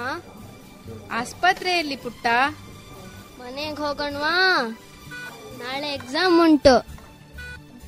[1.11, 2.27] ಆಸ್ಪತ್ರೆಯಲ್ಲಿ ಪುಟ್ಟ.
[3.39, 4.61] ಮನೆಗೆ ಹೋಗೋಣವಾ?
[5.57, 6.85] ನಾಳೆ ಎಕ್ಸಾಮ್ ಉಂಟು.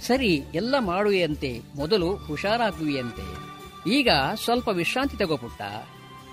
[0.02, 1.62] ಸರಿ ಎಲ್ಲ ಮಾಡುವೆಯಂತೆ.
[1.76, 3.56] ಮೊದಲು ಹುಷಾರಾಗುವಿಯಂತೆ.
[3.90, 4.10] ಈಗ
[4.44, 5.62] ಸ್ವಲ್ಪ ವಿಶ್ರಾಂತಿ ತಗೋಪುಟ್ಟ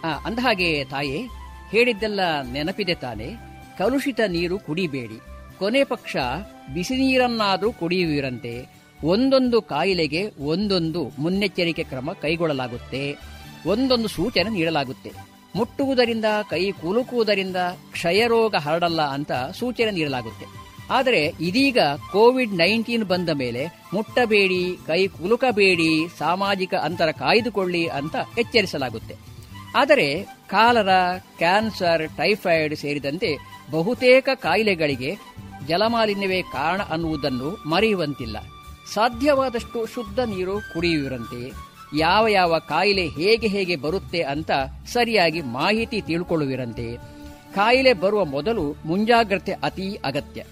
[0.05, 1.29] ಆ, ಅಂದಹಾಗೆ ತಾಯಿ
[1.71, 3.35] ಹೇಳಿದ್ದೆಲ್ಲ ನೆನಪಿದೆ ತಾನೆ.
[3.79, 5.21] ಕಲುಷಿತ ನೀರು ಕುಡಿಬೇಡಿ.
[5.59, 6.17] ಕೊನೆ ಪಕ್ಷ
[6.75, 8.72] ಬಿಸಿ ನೀರನ್ನಾದರೂ ಕುಡಿಯುವಿರಂತೆ.
[9.05, 13.19] ಒಂದೊಂದು ಕಾಯಿಲೆಗೆ ಒಂದೊಂದು ಮುನ್ನೆಚ್ಚರಿಕೆ ಕ್ರಮ ಕೈಗೊಳ್ಳಲಾಗುತ್ತೆ.
[13.67, 15.11] ಒಂದೊಂದು ಸೂಚನೆ ನೀಡಲಾಗುತ್ತೆ.
[15.57, 17.57] ಮುಟ್ಟುವುದರಿಂದ, ಕೈ ಕುಲುಕುವುದರಿಂದ
[17.93, 20.47] ಕ್ಷಯರೋಗ ಹರಡಲ್ಲ ಅಂತ ಸೂಚನೆ ನೀಡಲಾಗುತ್ತೆ.
[20.91, 21.79] ಆದರೆ ಇದೀಗ
[22.13, 29.15] ಕೋವಿಡ್ ನೈನ್ಟೀನ್ ಬಂದ ಮೇಲೆ ಮುಟ್ಟಬೇಡಿ, ಕೈ ಕುಲುಕಬೇಡಿ, ಸಾಮಾಜಿಕ ಅಂತರ ಕಾಯ್ದುಕೊಳ್ಳಿ ಅಂತ ಎಚ್ಚರಿಸಲಾಗುತ್ತೆ.
[29.77, 30.89] ಆದರೆ ಕಾಲರ,
[31.39, 33.37] ಕ್ಯಾನ್ಸರ್, ಟೈಫಾಯ್ಡ್ ಸೇರಿದಂತೆ
[33.71, 35.19] ಬಹುತೇಕ ಕಾಯಿಲೆಗಳಿಗೆ
[35.69, 38.37] ಜಲಮಾಲಿನ್ಯವೇ ಕಾರಣ ಅನ್ನುವುದನ್ನು ಮರೆಯುವಂತಿಲ್ಲ.
[38.95, 41.53] ಸಾಧ್ಯವಾದಷ್ಟು ಶುದ್ಧ ನೀರು ಕುಡಿಯುವಿರಂತೆ.
[41.99, 44.51] ಯಾವ ಯಾವ ಕಾಯಿಲೆ ಹೇಗೆ ಹೇಗೆ ಬರುತ್ತೆ ಅಂತ
[44.93, 46.97] ಸರಿಯಾಗಿ ಮಾಹಿತಿ ತಿಳ್ಕೊಳ್ಳುವಿರಂತೆ.
[47.55, 50.45] ಕಾಯಿಲೆ ಬರುವ ಮೊದಲು ಮುಂಜಾಗ್ರತೆ ಅತಿ ಅಗತ್ಯ.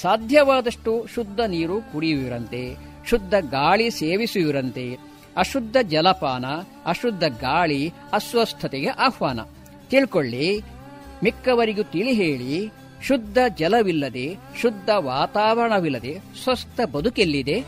[0.00, 2.76] ಸಾಧ್ಯವಾದಷ್ಟು ಶುದ್ಧ ನೀರು ಕುಡಿಯುವಿರಂತೆ.
[3.08, 4.98] ಶುದ್ಧ ಗಾಳಿ ಸೇವಿಸುವಿರಂತೆ.
[5.36, 6.44] ಅಶುದ್ಧ ಜಲಪಾನ,
[6.86, 9.40] ಅಶುದ್ಧ ಗಾಳಿ, ಅಸ್ವಸ್ಥತೆಗೆ ಆಹ್ವಾನ.
[9.90, 10.60] ತಿಳ್ಕೊಳ್ಳಿ,
[11.24, 17.64] ಮಿಕ್ಕವರಿಗೂ ತಿಳಿ ಹೇಳಿ, ಶುದ್ಧ ಜಲವಿಲ್ಲದೆ, ಶುದ್ಧ ವಾತಾವರಣವಿಲ್ಲದೆ, ಸ್ವಸ್ಥ ಬದುಕೆಲ್ಲಿದೆ?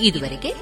[0.00, 0.54] ಇದುವರೆಗೆ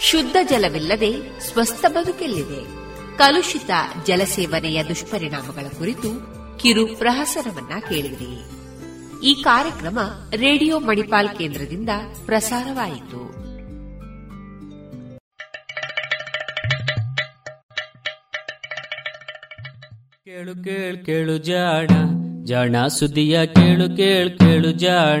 [0.00, 2.86] ಶುದ್ಧ ಜಲವಿಲ್ಲದೆ ಸ್ವಸ್ಥ ಬದುಕೆಲ್ಲಿದೆ.
[3.18, 3.70] ಕಲುಷಿತ
[4.06, 8.56] ಜಲಸೇವನೆಯ ದುಷ್ಪರಿಣಾಮಗಳ ಕುರಿತು ಕಿರು ಪ್ರಹಸನವನ್ನ ಕೇಳಿದೆ
[9.24, 9.98] ಈ ಕಾರ್ಯಕ್ರಮ
[10.32, 11.88] ರೇಡಿಯೋ ಮಣಿಪಾಲ್ ಕೇಂದ್ರದಿಂದ
[12.26, 13.26] ಪ್ರಸಾರವಾಯಿತು.
[20.24, 21.86] ಕೇಳು ಕೇಳು ಕೇಳು ಜಾಣ
[22.44, 25.20] ಜಾಣ ಸುದಿಯ ಕೇಳು ಕೇಳು ಕೇಳು ಜಾಣ.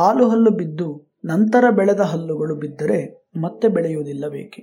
[0.00, 0.86] ಹಾಲು ಹಲ್ಲು ಬಿದ್ದು
[1.24, 2.98] ನಂತರ ಬೆಳೆದ ಹಲ್ಲುಗಳು ಬಿದ್ದರೆ
[3.36, 4.62] ಮತ್ತೆ ಬೆಳೆಯುವುದಿಲ್ಲ ಬೇಕೆ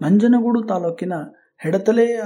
[0.00, 1.14] ನಂಜನಗೂಡು ತಾಲೂಕಿನ
[1.60, 2.18] ಹೆಡತಲೆಯ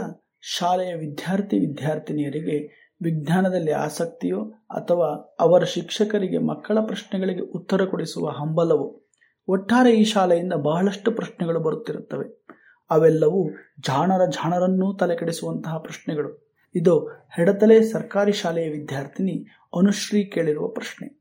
[0.51, 2.57] ಶಾಲೆಯ ವಿದ್ಯಾರ್ಥಿ ವಿದ್ಯಾರ್ಥಿನಿಯರಿಗೆ
[3.03, 4.41] ವಿಜ್ಞಾನದಲ್ಲಿ ಆಸಕ್ತಿಯೋ
[4.75, 9.05] ಅಥವಾ ಅವರ ಶಿಕ್ಷಕರಿಗೆ ಮಕ್ಕಳ ಪ್ರಶ್ನೆಗಳಿಗೆ ಉತ್ತರ ಕೊಡಿಸುವ ಹಂಬಲವು
[9.49, 12.47] ಒಟ್ಟಾರೆ ಈ ಶಾಲೆಯಿಂದ ಬಹಳಷ್ಟು ಪ್ರಶ್ನೆಗಳು ಬರುತ್ತಿರುತ್ತವೆ.
[12.91, 16.55] ಅವೆಲ್ಲವೂ ಜಾಣರ ಜಾಣರನ್ನೂ ತಲೆಕೆಡಿಸುವಂತಹ ಪ್ರಶ್ನೆಗಳು.
[16.75, 16.99] ಇದು
[17.37, 19.47] ಹೆಡತಲೆ ಸರ್ಕಾರಿ ಶಾಲೆಯ ವಿದ್ಯಾರ್ಥಿನಿ
[19.79, 21.21] ಅನುಶ್ರೀ ಕೇಳಿರುವ ಪ್ರಶ್ನೆ.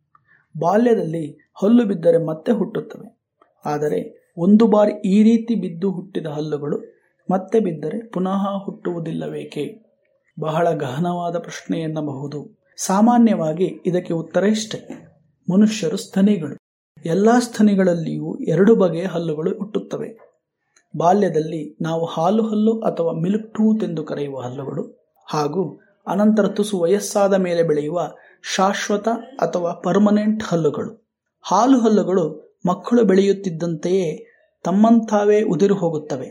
[0.59, 3.17] ಬಾಲ್ಯದಲ್ಲಿ ಹಲ್ಲು ಬಿದ್ದರೆ ಮತ್ತೆ ಹುಟ್ಟುತ್ತವೆ.
[3.65, 6.81] ಆದರೆ ಒಂದು ಬಾರಿ ಈ ರೀತಿ ಬಿದ್ದು ಹುಟ್ಟಿದ ಹಲ್ಲುಗಳು
[7.31, 9.93] ಮತ್ತೆ ಬಿದ್ದರೆ ಪುನಃ ಹುಟ್ಟುವುದಿಲ್ಲವೇಕೆ?
[10.39, 12.62] ಬಹಳ ಗಹನವಾದ ಪ್ರಶ್ನೆ ಎನ್ನಬಹುದು.
[12.77, 14.79] ಸಾಮಾನ್ಯವಾಗಿ ಇದಕ್ಕೆ ಉತ್ತರ ಇಷ್ಟೆ.
[15.51, 16.57] ಮನುಷ್ಯರು ಸ್ತನಿಗಳು.
[17.05, 20.33] ಎಲ್ಲಾ ಸ್ತನಿಗಳಲ್ಲಿಯೂ ಎರಡು ಬಗೆಯ ಹಲ್ಲುಗಳು ಹುಟ್ಟುತ್ತವೆ.
[20.97, 27.63] ಬಾಲ್ಯದಲ್ಲಿ ನಾವು ಹಾಲು ಹಲ್ಲು ಅಥವಾ ಮಿಲ್ಕ್ ಟೂತ್ ಎಂದು ಕರೆಯುವ ಹಲ್ಲುಗಳು ಹಾಗೂ ಅನಂತರ ತುಸು ವಯಸ್ಸಾದ ಮೇಲೆ
[27.63, 28.11] ಬೆಳೆಯುವ
[28.55, 29.07] ಶಾಶ್ವತ
[29.39, 31.07] ಅಥವಾ ಪರ್ಮನೆಂಟ್ ಹಲ್ಲುಗಳು.
[31.41, 34.33] ಹಾಲು ಹಲ್ಲುಗಳು ಮಕ್ಕಳು ಬೆಳೆಯುತ್ತಿದ್ದಂತೆಯೇ
[34.63, 36.27] ತಮ್ಮಂತಾವೇ ಉದುರು ಹೋಗುತ್ತವೆ.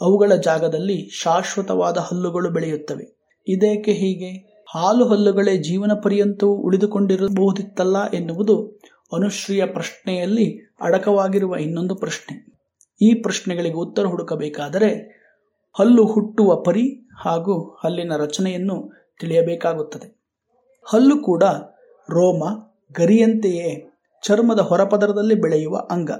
[0.00, 3.16] ಅವುಗಳ ಜಾಗದಲ್ಲಿ ಶಾಶ್ವತವಾದ ಹಲ್ಲುಗಳು ಬೆಳೆಯುತ್ತವೆ.
[3.48, 8.80] ಇದೇಕೆ ಹೀಗೆ ಹಾಲು ಹಲ್ಲುಗಳೇ ಜೀವನ ಪರ್ಯಂತವೂ ಉಳಿದುಕೊಂಡಿರಬಹುದಿತ್ತಲ್ಲ ಎನ್ನುವುದು
[9.12, 12.56] ಅನುಶ್ರೀಯ ಪ್ರಶ್ನೆಯಲ್ಲಿ ಅಡಕವಾಗಿರುವ ಇನ್ನೊಂದು ಪ್ರಶ್ನೆ.
[13.02, 14.90] ಈ ಪ್ರಶ್ನೆಗಳಿಗೆ ಉತ್ತರ ಹುಡುಕಬೇಕಾದರೆ
[15.78, 18.76] ಹಲ್ಲು ಹುಟ್ಟುವ ಪರಿ ಹಾಗೂ ಹಲ್ಲಿನ ರಚನೆಯನ್ನು
[19.20, 20.08] ತಿಳಿಯಬೇಕಾಗುತ್ತದೆ.
[20.84, 21.44] ಹಲ್ಲು ಕೂಡ
[22.10, 22.42] ರೋಮ
[22.92, 23.70] ಗರಿಯಂತೆಯೇ
[24.22, 26.10] ಚರ್ಮದ ಹೊರಪದರದಲ್ಲಿ ಬೆಳೆಯುವ ಅಂಗ.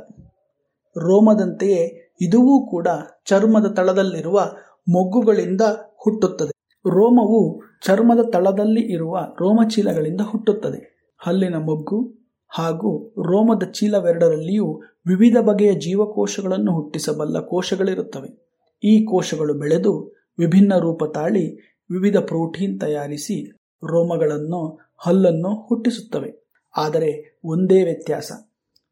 [0.97, 2.89] ರೋಮದಂತೆಯೇ ಇದುವೂ ಕೂಡ
[3.27, 4.41] ಚರ್ಮದ ತಳದಲ್ಲಿರುವ
[4.89, 5.61] ಮೊಗ್ಗುಗಳಿಂದ
[5.97, 6.54] ಹುಟ್ಟುತ್ತದೆ.
[6.87, 11.13] ರೋಮವು ಚರ್ಮದ ತಳದಲ್ಲಿ ಇರುವ ರೋಮಚೀಲಗಳಿಂದ ಹುಟ್ಟುತ್ತದೆ.
[11.19, 12.15] ಹಲ್ಲಿನ ಮೊಗ್ಗು
[12.49, 18.45] ಹಾಗೂ ರೋಮದ ಚೀಲವೆರಡರಲ್ಲಿಯೂ ವಿವಿಧ ಬಗೆಯ ಜೀವಕೋಶಗಳನ್ನು ಹುಟ್ಟಿಸಬಲ್ಲ ಕೋಶಗಳಿರುತ್ತವೆ.
[18.85, 21.57] ಈ ಕೋಶಗಳು ಬೆಳೆದು ವಿಭಿನ್ನ ರೂಪ ತಾಳಿ
[21.91, 23.51] ವಿವಿಧ ಪ್ರೋಟೀನ್ ತಯಾರಿಸಿ
[23.85, 26.49] ರೋಮಗಳನ್ನು ಹಲ್ಲನ್ನು ಹುಟ್ಟಿಸುತ್ತವೆ.
[26.77, 28.33] ಆದರೆ ಒಂದೇ ವ್ಯತ್ಯಾಸ.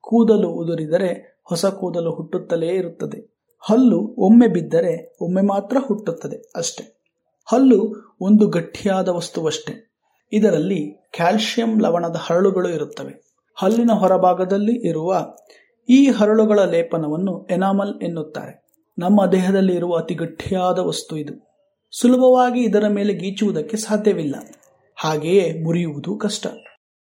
[0.00, 3.46] ಕೂದಲು ಉದುರಿದರೆ ಹೊಸ ಕೂದಲು ಹುಟ್ಟುತ್ತಲೇ ಇರುತ್ತದೆ.
[3.60, 7.01] ಹಲ್ಲು ಒಮ್ಮೆ ಬಿದ್ದರೆ ಒಮ್ಮೆ ಮಾತ್ರ ಹುಟ್ಟುತ್ತದೆ ಅಷ್ಟೆ.
[7.44, 9.92] ಹಲ್ಲು ಒಂದು ಗಟ್ಟಿಯಾದ ವಸ್ತುವಷ್ಟೇ.
[10.32, 13.32] ಇದರಲ್ಲಿ ಕ್ಯಾಲ್ಸಿಯಂ ಲವಣದ ಹರಳುಗಳು ಇರುತ್ತವೆ.
[13.54, 15.34] ಹಲ್ಲಿನ ಹೊರಭಾಗದಲ್ಲಿ ಇರುವ
[15.88, 18.62] ಈ ಹರಳುಗಳ ಲೇಪನವನ್ನು ಎನಾಮಲ್ ಎನ್ನುತ್ತಾರೆ.
[18.98, 21.52] ನಮ್ಮ ದೇಹದಲ್ಲಿ ಇರುವ ಅತಿ ಗಟ್ಟಿಯಾದ ವಸ್ತು ಇದು.
[22.00, 24.34] ಸುಲಭವಾಗಿ ಇದರ ಮೇಲೆ ಗೀಚುವುದಕ್ಕೆ ಸಾಧ್ಯವಿಲ್ಲ.
[24.96, 26.46] ಹಾಗೆಯೇ ಮುರಿಯುವುದು ಕಷ್ಟ.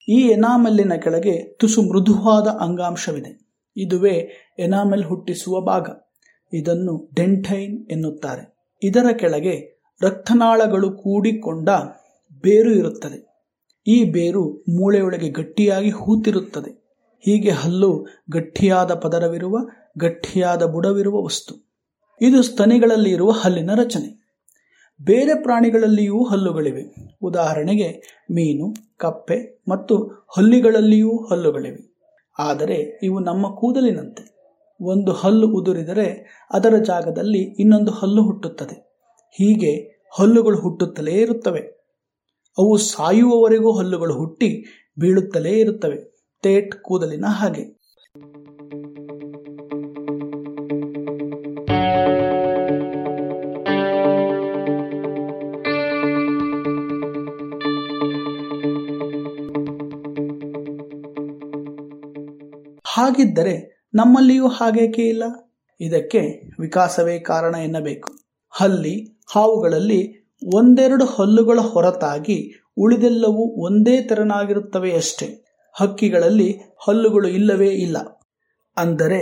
[0.08, 3.48] ಈ ಎನಾಮೆಲ್ಲಿನ ಕೆಳಗೆ ತುಸು ಮೃದುವಾದ ಅಂಗಾಂಶವಿದೆ.
[3.76, 5.88] ಇದುವೇ ಎನಾಮೆಲ್ ಹುಟ್ಟಿಸುವ ಭಾಗ.
[6.52, 8.76] ಇದನ್ನು ಡೆಂಟೈನ್ ಎನ್ನುತ್ತಾರೆ.
[8.82, 11.68] ಇದರ ಕೆಳಗೆ ರಕ್ತನಾಳಗಳು ಕೂಡಿಕೊಂಡ
[12.42, 13.28] ಬೇರು ಇರುತ್ತದೆ.
[13.86, 16.88] ಈ ಬೇರು ಮೂಳೆಯೊಳಗೆ ಗಟ್ಟಿಯಾಗಿ ಹೂತಿರುತ್ತದೆ.
[17.20, 19.58] ಹೀಗೆ ಹಲ್ಲು ಗಟ್ಟಿಯಾದ ಪದರವಿರುವ,
[19.98, 21.68] ಗಟ್ಟಿಯಾದ ಬುಡವಿರುವ ವಸ್ತು.
[22.20, 24.18] ಇದು ಸ್ತನಿಗಳಲ್ಲಿ ಇರುವ ಹಲ್ಲಿನ ರಚನೆ.
[25.02, 27.16] ಬೇರೆ ಪ್ರಾಣಿಗಳಲ್ಲಿಯೂ ಹಲ್ಲುಗಳಿವೆ.
[27.22, 29.96] ಉದಾಹರಣೆಗೆ ಮೀನು, ಕಪ್ಪೆ ಮತ್ತು
[30.36, 31.98] ಹಲ್ಲಿಗಳಲ್ಲಿಯೂ ಹಲ್ಲುಗಳಿವೆ.
[32.38, 34.38] ಆದರೆ ಇವು ನಮ್ಮ ಕೂದಲಿನಂತೆ.
[34.80, 38.87] ಒಂದು ಹಲ್ಲು ಉದುರಿದರೆ ಅದರ ಜಾಗದಲ್ಲಿ ಇನ್ನೊಂದು ಹಲ್ಲು ಹುಟ್ಟುತ್ತದೆ.
[39.30, 41.60] ಹೀಗೆ ಹಲ್ಲುಗಳು ಹುಟ್ಟುತ್ತಲೇ ಇರುತ್ತವೆ.
[42.58, 44.64] ಅವು ಸಾಯುವವರೆಗೂ ಹಲ್ಲುಗಳು ಹುಟ್ಟಿ
[45.00, 46.18] ಬೀಳುತ್ತಲೇ ಇರುತ್ತವೆ.
[46.42, 47.78] ತೇಟ್ ಕೂದಲಿನ ಹಾಗೆ.
[62.94, 65.24] ಹಾಗಿದ್ದರೆ ನಮ್ಮಲ್ಲಿಯೂ ಹಾಗೇಕೆ ಇಲ್ಲ?
[65.80, 66.20] ಇದಕ್ಕೆ
[66.60, 68.12] ವಿಕಾಸವೇ ಕಾರಣ ಎನ್ನಬೇಕು.
[68.50, 70.00] ಹಲ್ಲಿ ಹಾವುಗಳಲ್ಲಿ
[70.42, 72.38] ಒಂದೆರಡು ಹಲ್ಲುಗಳ ಹೊರತಾಗಿ
[72.78, 75.28] ಉಳಿದೆಲ್ಲವೂ ಒಂದೇ ತೆರನಾಗಿರುತ್ತವೆಯಷ್ಟೇ
[75.74, 76.50] ಹಕ್ಕಿಗಳಲ್ಲಿ
[76.86, 77.96] ಹಲ್ಲುಗಳು ಇಲ್ಲವೇ ಇಲ್ಲ.
[78.76, 79.20] ಅಂದರೆ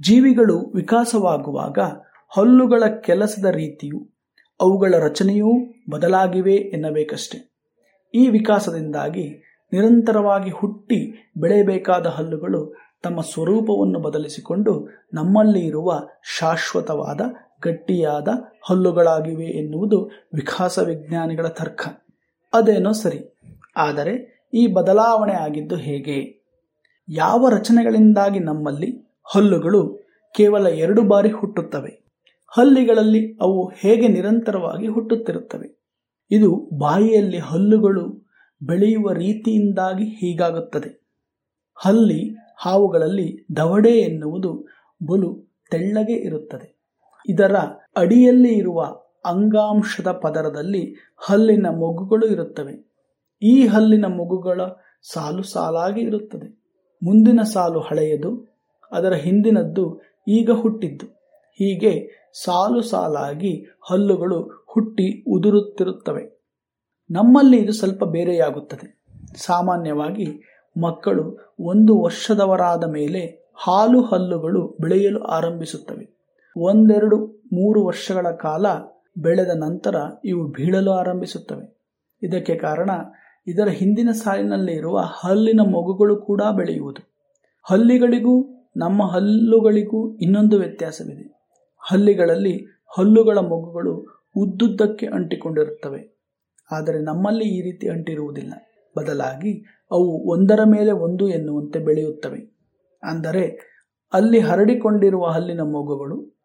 [0.00, 1.78] ಜೀವಿಗಳು ವಿಕಾಸವಾಗುವಾಗ
[2.32, 3.98] ಹಲ್ಲುಗಳ ಕೆಲಸದ ರೀತಿಯು
[4.60, 5.50] ಅವುಗಳ ರಚನೆಯೂ
[5.90, 7.38] ಬದಲಾಗಿವೆ ಎನ್ನಬೇಕಷ್ಟೆ.
[8.14, 9.26] ಈ ವಿಕಾಸದಿಂದಾಗಿ
[9.72, 12.60] ನಿರಂತರವಾಗಿ ಹುಟ್ಟಿ ಬೆಳೆಯಬೇಕಾದ ಹಲ್ಲುಗಳು
[13.02, 14.72] ತಮ್ಮ ಸ್ವರೂಪವನ್ನು ಬದಲಿಸಿಕೊಂಡು
[15.14, 15.90] ನಮ್ಮಲ್ಲಿ ಇರುವ
[16.38, 17.20] ಶಾಶ್ವತವಾದ
[17.62, 18.28] ಗಟ್ಟಿಯಾದ
[18.62, 20.04] ಹಲ್ಲುಗಳಾಗಿವೆ ಎನ್ನುವುದು
[20.34, 21.88] ವಿಕಾಸ ವಿಜ್ಞಾನಿಗಳ ತರ್ಕ.
[22.52, 23.38] ಅದೇನೋ ಸರಿ.
[23.76, 26.44] ಆದರೆ ಈ ಬದಲಾವಣೆ ಆಗಿದ್ದು ಹೇಗೆ?
[27.08, 29.96] ಯಾವ ರಚನೆಗಳಿಂದಾಗಿ ನಮ್ಮಲ್ಲಿ ಹಲ್ಲುಗಳು
[30.34, 32.04] ಕೇವಲ ಎರಡು ಬಾರಿ ಹುಟ್ಟುತ್ತವೆ?
[32.48, 35.80] ಹಲ್ಲಿಗಳಲ್ಲಿ ಅವು ಹೇಗೆ ನಿರಂತರವಾಗಿ ಹುಟ್ಟುತ್ತಿರುತ್ತವೆ?
[36.30, 38.30] ಇದು ಬಾಯಿಯಲ್ಲಿ ಹಲ್ಲುಗಳು
[38.62, 41.00] ಬೆಳೆಯುವ ರೀತಿಯಿಂದಾಗಿ ಹೀಗಾಗುತ್ತದೆ.
[41.74, 44.68] ಹಲ್ಲಿ ಹಾವುಗಳಲ್ಲಿ ದವಡೆ ಎನ್ನುವುದು
[45.06, 46.79] ಬಲು ತೆಳ್ಳಗೆ ಇರುತ್ತದೆ.
[47.28, 47.56] ಇದರ
[47.96, 48.82] ಅಡಿಯಲ್ಲಿ ಇರುವ
[49.26, 52.90] ಅಂಗಾಂಶದ ಪದರದಲ್ಲಿ ಹಲ್ಲಿನ ಮೊಗ್ಗುಗಳು ಇರುತ್ತವೆ.
[53.42, 54.60] ಈ ಹಲ್ಲಿನ ಮೊಗ್ಗುಗಳ
[55.12, 56.60] ಸಾಲು ಸಾಲಾಗಿ ಇರುತ್ತದೆ.
[57.02, 58.58] ಮುಂದಿನ ಸಾಲು ಹಳೆಯದು,
[58.92, 61.06] ಅದರ ಹಿಂದಿನದ್ದು ಈಗ ಹುಟ್ಟಿದ್ದು.
[61.52, 66.40] ಹೀಗೆ ಸಾಲು ಸಾಲಾಗಿ ಹಲ್ಲುಗಳು ಹುಟ್ಟಿ ಉದುರುತ್ತಿರುತ್ತವೆ.
[67.10, 69.02] ನಮ್ಮಲ್ಲಿ ಇದು ಸ್ವಲ್ಪ ಬೇರೆಯಾಗುತ್ತದೆ.
[69.36, 76.19] ಸಾಮಾನ್ಯವಾಗಿ ಮಕ್ಕಳು ಒಂದು ವರ್ಷದವರಾದ ಮೇಲೆ ಹಾಲು ಹಲ್ಲುಗಳು ಬೆಳೆಯಲು ಆರಂಭಿಸುತ್ತವೆ.
[76.60, 78.66] ಒಂದೆರಡು ಮೂರು ವರ್ಷಗಳ ಕಾಲ
[79.18, 81.80] ಬೆಳೆದ ನಂತರ ಇವು ಬೀಳಲು ಆರಂಭಿಸುತ್ತವೆ.
[82.22, 82.90] ಇದಕ್ಕೆ ಕಾರಣ
[83.46, 87.12] ಇದರ ಹಿಂದಿನ ಸಾಲಿನಲ್ಲಿ ಇರುವ ಹಲ್ಲಿನ ಮಗುಗಳು ಕೂಡ ಬೆಳೆಯುವುದು.
[87.62, 91.48] ಹಲ್ಲಿಗಳಿಗೂ ನಮ್ಮ ಹಲ್ಲುಗಳಿಗೂ ಇನ್ನೊಂದು ವ್ಯತ್ಯಾಸವಿದೆ.
[91.78, 96.20] ಹಲ್ಲಿಗಳಲ್ಲಿ ಹಲ್ಲುಗಳ ಮಗುಗಳು ಉದ್ದುದ್ದಕ್ಕೆ ಅಂಟಿಕೊಂಡಿರುತ್ತವೆ.
[96.72, 98.52] ಆದರೆ ನಮ್ಮಲ್ಲಿ ಈ ರೀತಿ ಅಂಟಿರುವುದಿಲ್ಲ.
[98.98, 102.40] ಬದಲಾಗಿ ಅವು ಒಂದರ ಮೇಲೆ ಒಂದು ಎನ್ನುವಂತೆ ಬೆಳೆಯುತ್ತವೆ.
[103.02, 103.70] ಅಂದರೆ
[104.12, 106.39] ಅಲ್ಲಿ ಹರಡಿಕೊಂಡಿರುವ ಹಲ್ಲಿನ ಮೊಗ್ಗುಗಳು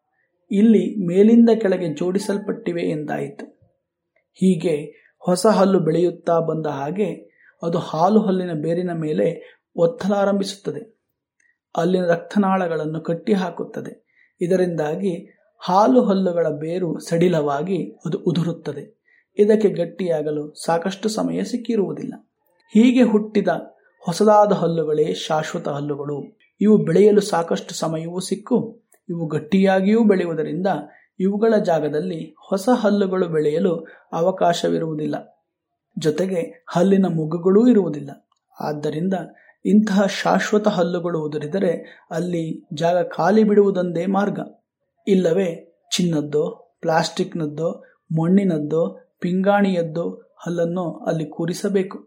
[0.50, 3.46] ಇಲ್ಲಿ ಮೇಲಿಂದ ಕೆಳಗೆ ಜೋಡಿಸಲ್ಪಟ್ಟಿವೆ ಎಂದಾಯಿತು.
[4.34, 7.14] ಹೀಗೆ ಹೊಸ ಹಲ್ಲು ಬೆಳೆಯುತ್ತಾ ಬಂದ ಹಾಗೆ
[7.62, 11.00] ಅದು ಹಾಲು ಹಲ್ಲಿನ ಬೇರಿನ ಮೇಲೆ ಒತ್ತಲಾರಂಭಿಸುತ್ತದೆ.
[11.76, 14.06] ಅಲ್ಲಿನ ರಕ್ತನಾಳಗಳನ್ನು ಕಟ್ಟಿ ಹಾಕುತ್ತದೆ
[14.40, 18.96] ಇದರಿಂದಾಗಿ ಹಾಲು ಹಲ್ಲುಗಳ ಬೇರು ಸಡಿಲವಾಗಿ ಅದು ಉದುರುತ್ತದೆ.
[19.38, 22.14] ಇದಕ್ಕೆ ಗಟ್ಟಿಯಾಗಲು ಸಾಕಷ್ಟು ಸಮಯ ಸಿಕ್ಕಿರುವುದಿಲ್ಲ.
[22.68, 23.48] ಹೀಗೆ ಹುಟ್ಟಿದ
[24.00, 26.38] ಹೊಸದಾದ ಹಲ್ಲುಗಳೇ ಶಾಶ್ವತ ಹಲ್ಲುಗಳು.
[26.60, 28.85] ಇವು ಬೆಳೆಯಲು ಸಾಕಷ್ಟು ಸಮಯವೂ ಸಿಕ್ಕು.
[29.08, 30.66] ಇವು ಗಟ್ಟಿಯಾಗಿಯೂ ಬೆಳೆಯುವುದರಿಂದ
[31.20, 35.48] ಇವುಗಳ ಜಾಗದಲ್ಲಿ ಹೊಸ ಹಲ್ಲುಗಳು ಬೆಳೆಯಲು ಅವಕಾಶವಿರುವುದಿಲ್ಲ.
[35.98, 38.28] ಜೊತೆಗೆ ಹಲ್ಲಿನ ಮುಗುಗಳೂ ಇರುವುದಿಲ್ಲ.
[38.60, 39.14] ಆದ್ದರಿಂದ
[39.64, 44.40] ಇಂತಹ ಶಾಶ್ವತ ಹಲ್ಲುಗಳು ಉದುರಿದರೆ ಅಲ್ಲಿ ಜಾಗ ಖಾಲಿ ಬಿಡುವುದೊಂದೇ ಮಾರ್ಗ.
[45.06, 47.84] ಇಲ್ಲವೇ ಚಿನ್ನದ್ದೋ, ಪ್ಲಾಸ್ಟಿಕ್ನದ್ದೋ,
[48.20, 51.98] ಮಣ್ಣಿನದ್ದೋ, ಪಿಂಗಾಣಿಯದ್ದೋ ಹಲ್ಲನ್ನು ಅಲ್ಲಿ ಕೂರಿಸಬೇಕು.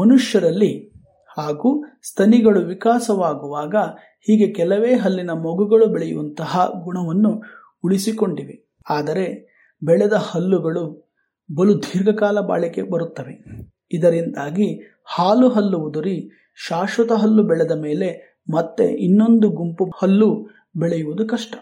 [0.00, 0.93] ಮನುಷ್ಯರಲ್ಲಿ
[1.36, 3.74] ಹಾಗೂ ಸ್ತನಿಗಳು ವಿಕಾಸವಾಗುವಾಗ
[4.20, 7.42] ಹೀಗೆ ಕೆಲವೇ ಹಲ್ಲಿನ ಮಗುಗಳು ಬೆಳೆಯುವಂತಹ ಗುಣವನ್ನು
[7.84, 8.76] ಉಳಿಸಿಕೊಂಡಿವೆ.
[8.90, 11.14] ಆದರೆ ಬೆಳೆದ ಹಲ್ಲುಗಳು
[11.56, 13.44] ಬಲು ದೀರ್ಘಕಾಲ ಬಾಳಿಕೆ ಬರುತ್ತವೆ.
[13.92, 16.30] ಇದರಿಂದಾಗಿ ಹಾಲು ಹಲ್ಲು ಉದುರಿ
[16.68, 21.54] ಶಾಶ್ವತ ಹಲ್ಲು ಬೆಳೆದ ಮೇಲೆ ಮತ್ತೆ ಇನ್ನೊಂದು ಗುಂಪು ಹಲ್ಲು ಬೆಳೆಯುವುದು ಕಷ್ಟ.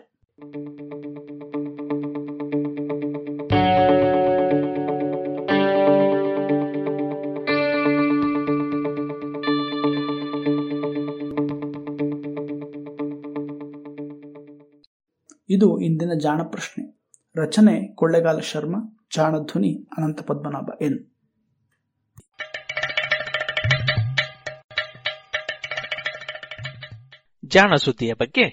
[15.63, 16.85] ಇದು ಇಂದಿನ ಜಾಣ ಪ್ರಶ್ನೆ
[17.37, 18.79] ರಚನೆ ಕೊಳ್ಳೆಗಾಲ ಶರ್ಮಾ
[19.17, 20.99] ಜಾಣ ಧ್ವನಿ ಅನಂತ ಪದ್ಮನಾಭ ಎನ್.
[27.45, 28.45] ಜಾಣ ಸುದ್ದಿಯ ಬಗ್ಗೆ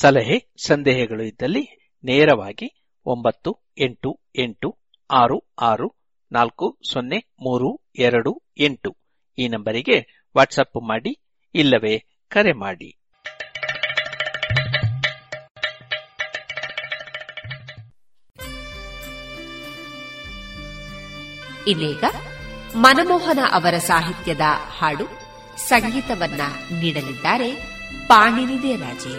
[0.00, 4.78] ಸಲಹೆ, ಸಂದೇಹಗಳು ಇದ್ದಲ್ಲಿ ನೇರವಾಗಿ ಒಂಬತ್ತು, ಎಂಟು ಎಂಟು,
[5.10, 5.94] ಆರು ಆರು,
[6.32, 8.96] ನಾಲ್ಕು, ಸೊನ್ನೆ, ಮೂರು, ಎರಡು, ಎಂಟು
[9.38, 11.18] ಈ ನಂಬರಿಗೆ ವಾಟ್ಸಪ್ ಮಾಡಿ
[11.54, 11.98] ಇಲ್ಲವೇ
[12.28, 13.05] ಕರೆ ಮಾಡಿ.
[21.66, 22.04] ಇನ್ನೀಗ
[22.74, 24.44] ಮನಮೋಹನ ಅವರ ಸಾಹಿತ್ಯದ
[24.78, 25.06] ಹಾಡು
[25.68, 27.50] ಸಂಗೀತವನ್ನ ನೀಡಲಿದ್ದಾರೆ
[28.08, 29.14] ಪಾಣಿನಿ ದೇರಾಜೆ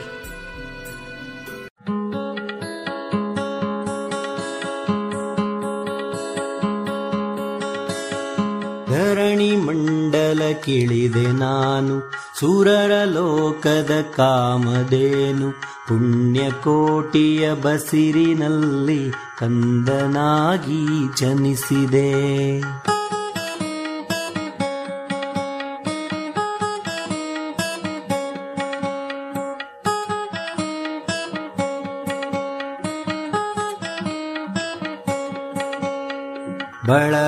[10.36, 12.12] ಕಿಳಿದೆ ನಾನು.
[12.40, 15.52] ಸುರರ ಲೋಕದ ಕಾಮದೇನು
[15.88, 20.86] ಪುಣ್ಯಕೋಟಿಯ ಬಸಿರಿನಲ್ಲಿ ಕಂದನಾಗಿ
[21.18, 22.18] ಜನಿಸಿದೆ.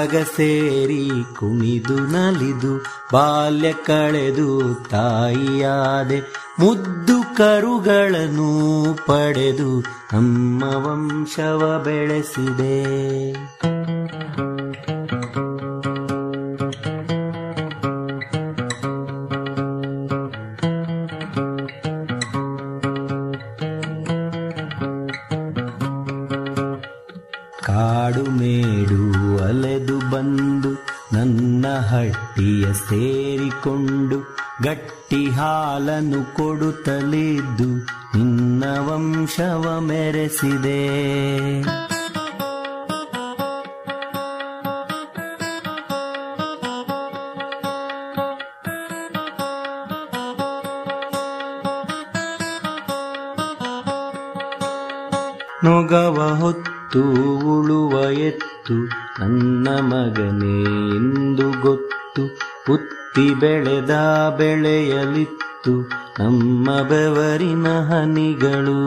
[0.09, 1.09] ಬಳಗ ಸೇರಿ
[1.39, 2.71] ಕುಣಿದು ನಲಿದು
[3.13, 4.47] ಬಾಲ್ಯ ಕಳೆದು
[4.89, 6.19] ತಾಯಿಯಾದೆ
[6.59, 8.49] ಮುದ್ದು ಕರುಗಳನ್ನು
[9.05, 9.79] ಪಡೆದು
[10.13, 12.79] ನಮ್ಮ ವಂಶವ ಬೆಳೆಸಿದೆ.
[32.39, 34.17] ಹಟ್ಟಿಯ ಸೇರಿಕೊಂಡು
[34.63, 37.67] ಗಟ್ಟಿ ಹಾಲನ್ನು ಕೊಡುತ್ತಲಿದ್ದು
[38.15, 40.79] ನಿನ್ನ ವಂಶವ ಮೆರೆಸಿದೆ.
[55.63, 57.03] ನೊಗವ ಹೊತ್ತು
[57.53, 58.77] ಉಳುವ ಎತ್ತು
[59.19, 60.57] ನನ್ನ ಮಗನೇ
[60.97, 61.98] ಎಂದು ಗೊತ್ತು
[62.73, 63.89] ಉತ್ತಿ ಬೆಳೆದ
[64.37, 65.81] ಬೆಳೆಯಲಿತ್ತು
[66.19, 68.79] ನಮ್ಮ ಬೆವರಿನ ಹನಿಗಳು.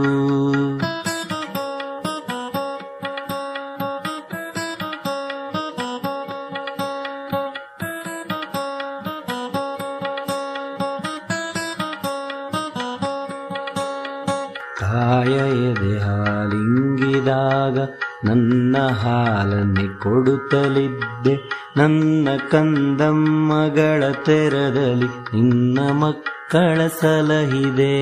[15.62, 17.78] ಎದೆ ಹಾಲಿಂಗಿದಾಗ
[18.24, 21.52] ನನ್ನ ಹಾಲನ್ನೇ ಕೊಡುತ್ತಲಿದ್ದೆ.
[21.77, 27.94] ನನ್ನ ಕಂದಮ್ಮಗಳ ತೆರದಲ್ಲಿ ನಿನ್ನ ಮಕ್ಕಳ ಸಲಹಿದೆ.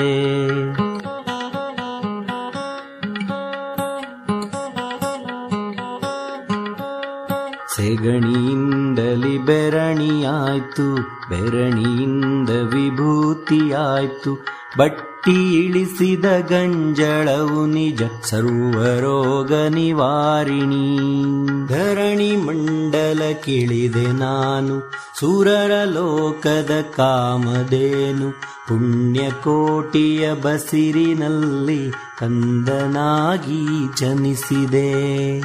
[7.77, 10.87] ಸೆಗಣಿಯಿಂದಲಿ ಬೆರಣಿಯಾಯ್ತು
[11.31, 14.35] ಬೆರಣಿಯಿಂದ ವಿಭೂತಿಯಾಯ್ತು
[14.79, 20.99] ಬಟ್ಟಿ ಇಳಿಸಿದ ಗಂಜಳವು ನಿಜ ಸರ್ವರೋಗ ನಿವಾರಿಣಿ.
[21.67, 28.31] ಧರಣಿ ಮಂಡಲ ಕಿಳಿದೆ ನಾನು, ಸುರರ ಲೋಕದ ಕಾಮಧೇನು.
[28.69, 33.67] ಪುಣ್ಯಕೋಟಿಯ ಬಸಿರಿನಲ್ಲಿ ಕಂದನಾಗಿ
[34.01, 35.41] ಜನಿಸಿದೆ.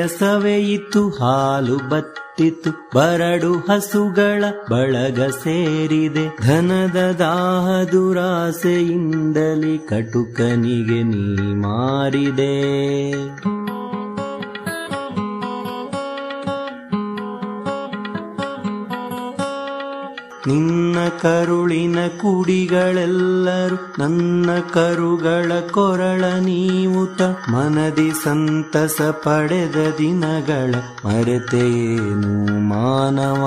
[0.00, 6.36] ಕಾಯಸವೆಯಿತು ಹಾಲು ಬತ್ತಿತು ಬರಡು ಹಸುಗಳ ಬಳಗ ಸೇರಿದೆ.
[6.42, 12.60] ಧನದ ದಾಹ ದುರಾಸೆಯಿಂದಲಿ ಕಟುಕನಿಗೆ ನೀ ಮಾರಿದೆ.
[20.46, 30.74] ನಿನ್ನ ಕರುಳಿನ ಕುಡಿಗಳೆಲ್ಲರೂ ನನ್ನ ಕರುಗಳ ಕೊರಳ ನೀವುತ ಮನದಿ ಸಂತಸ ಪಡೆದ ದಿನಗಳ
[31.06, 33.44] ಮರೆತೇನು ಮಾನವ?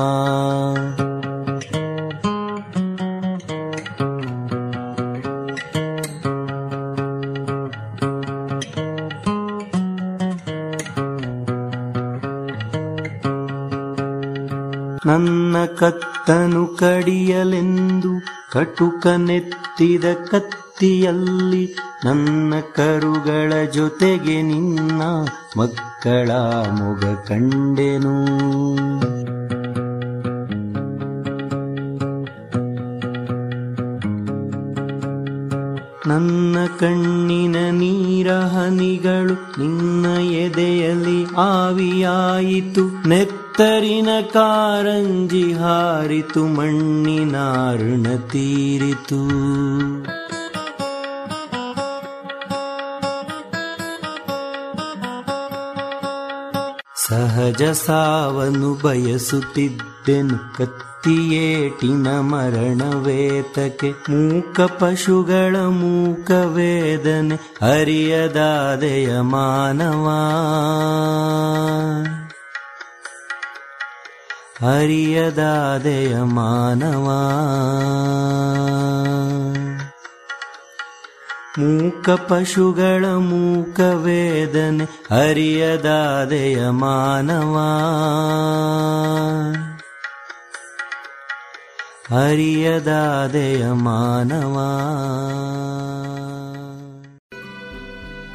[15.79, 18.09] ಕತ್ತನು ಕಡಿಯಲೆಂದು
[18.51, 21.75] ಕಟುಕನೆತ್ತಿದ ಕತ್ತಿಯಲ್ಲಿ
[22.05, 25.01] ನನ್ನ ಕರುಗಳ ಜೊತೆಗೆ ನಿನ್ನ
[25.57, 26.31] ಮಕ್ಕಳ
[26.71, 28.23] ಮೊಗ ಕಂಡೆನು.
[36.07, 43.03] ನನ್ನ ಕಣ್ಣಿನ ನೀರ ಹನಿಗಳು ನಿನ್ನ ಎದೆಯಲ್ಲಿ ಆವಿಯಾಯಿತು.
[43.53, 47.35] ನೆತ್ತರಿನ ಕಾರಂಜಿ ಹಾರಿತು ಮಣ್ಣಿನ
[47.75, 49.19] ಋಣ ತೀರಿತು.
[57.07, 70.07] ಸಹಜ ಸಾವನು ಬಯಸುತ್ತಿದ್ದೆನು, ಕತ್ತಿಯೇಟಿನ ಮರಣವೇತಕ್ಕೆ ಮೂಕ ಪಶುಗಳ ಮೂಕ ವೇದನೆ ಅರಿಯದಾದೆಯ ಮಾನವ.
[74.61, 77.07] ಹರಿಯದಾದೆಯ ಮಾನವ.
[81.59, 87.55] ಮೂಕ ಪಶುಗಳ ಮೂಕ ವೇದನೆ ಹರಿಯದಾದೆಯ ಮಾನವ.
[92.15, 94.55] ಹರಿಯದಾದೆಯ ಮಾನವ.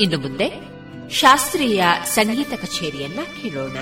[0.01, 0.69] ಇನ್ನು ಮುಂದೆ
[1.11, 1.85] ಶಾಸ್ತ್ರೀಯ
[2.15, 3.77] ಸಂಗೀತ ಕಚೇರಿಯನ್ನ ಕೇಳೋಣ.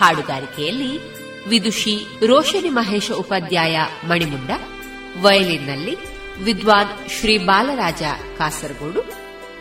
[0.00, 3.76] ಹಾಡುಗಾರಿಕೆಯಲ್ಲಿ ವಿದುಷಿ ರೋಷನಿ ಮಹೇಶ ಉಪಾಧ್ಯಾಯ
[4.08, 4.50] ಮಣಿಮುಂಡ,
[5.22, 5.94] ವಯಲಿನ್ನಲ್ಲಿ
[6.44, 8.02] ವಿದ್ವಾನ್ ಶ್ರೀ ಬಾಲರಾಜ
[8.38, 9.02] ಕಾಸರಗೋಡು,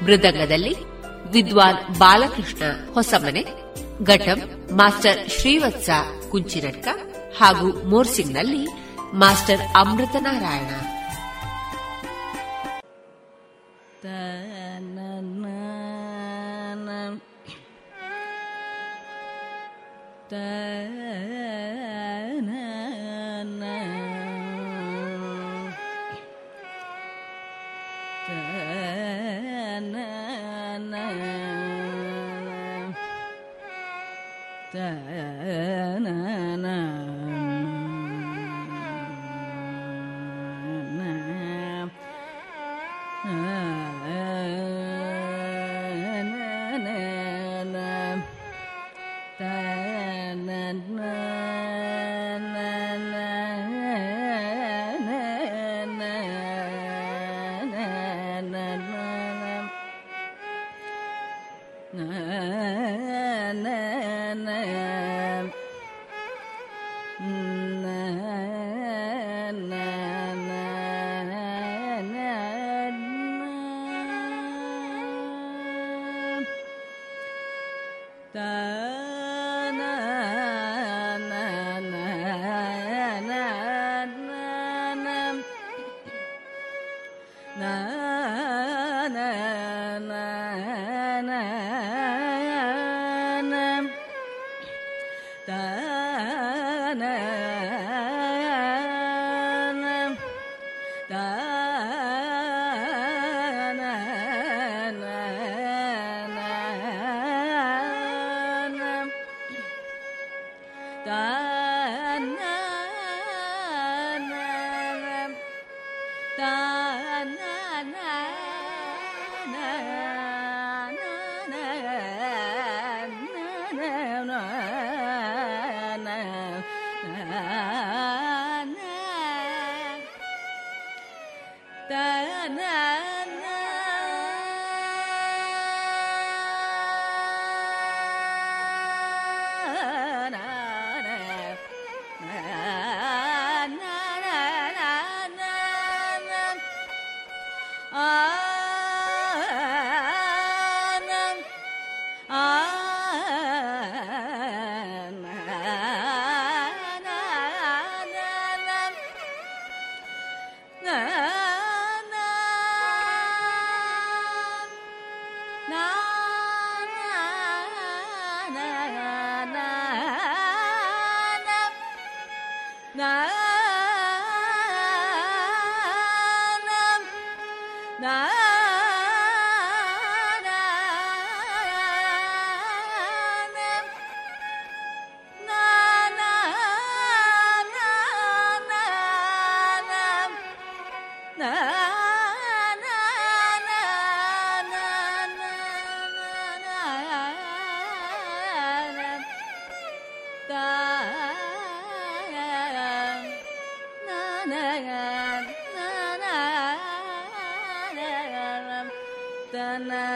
[0.05, 0.75] ಮೃದಂಗದಲ್ಲಿ
[1.31, 3.43] ವಿದ್ವಾನ್ ಬಾಲಕೃಷ್ಣ ಹೊಸಮನೆ,
[4.03, 4.39] ಘಟಂ
[4.77, 5.89] ಮಾಸ್ಟರ್ ಶ್ರೀವತ್ಸ
[6.31, 6.87] ಕುಂಚಿನಡ್ಕ
[7.37, 8.63] ಹಾಗೂ ಮೋರ್ಸಿಂಗ್ನಲ್ಲಿ
[9.13, 10.71] ಮಾಸ್ಟರ್ ಅಮೃತನಾರಾಯಣ.
[20.35, 20.63] ಆ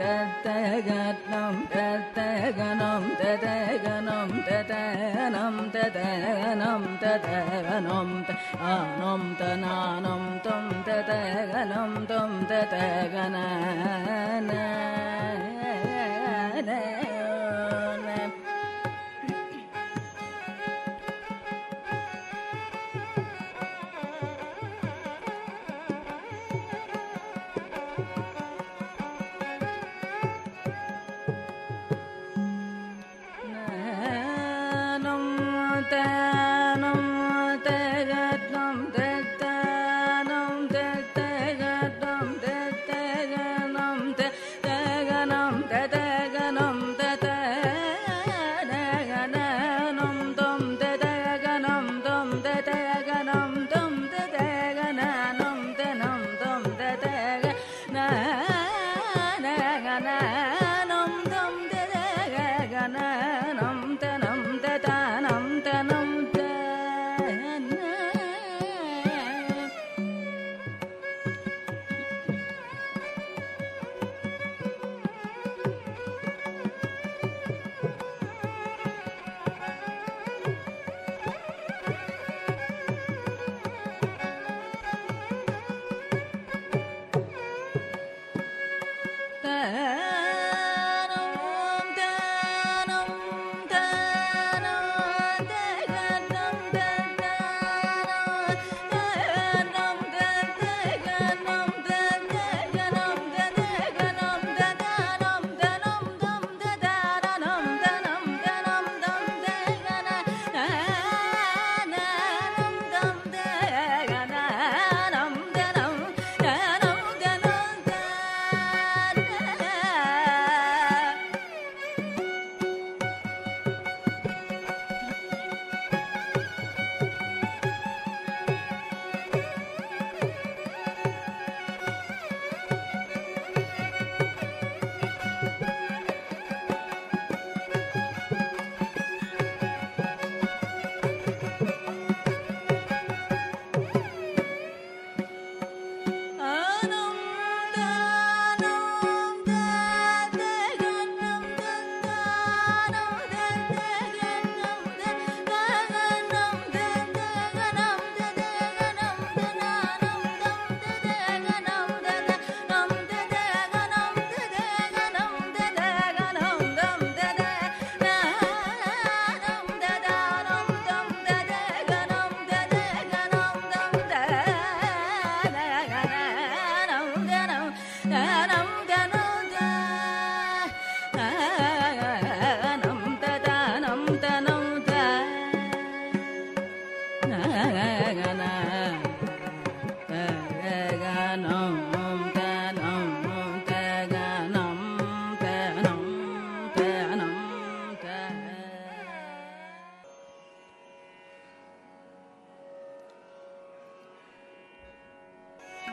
[0.00, 0.46] तत्त
[0.86, 0.90] ग
[1.72, 8.10] तत्तगणं ततगणं ततनं तदगणं तत तनं
[9.40, 12.74] तनानं तं ततगणं तं तत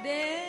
[0.06, 0.45] Friday.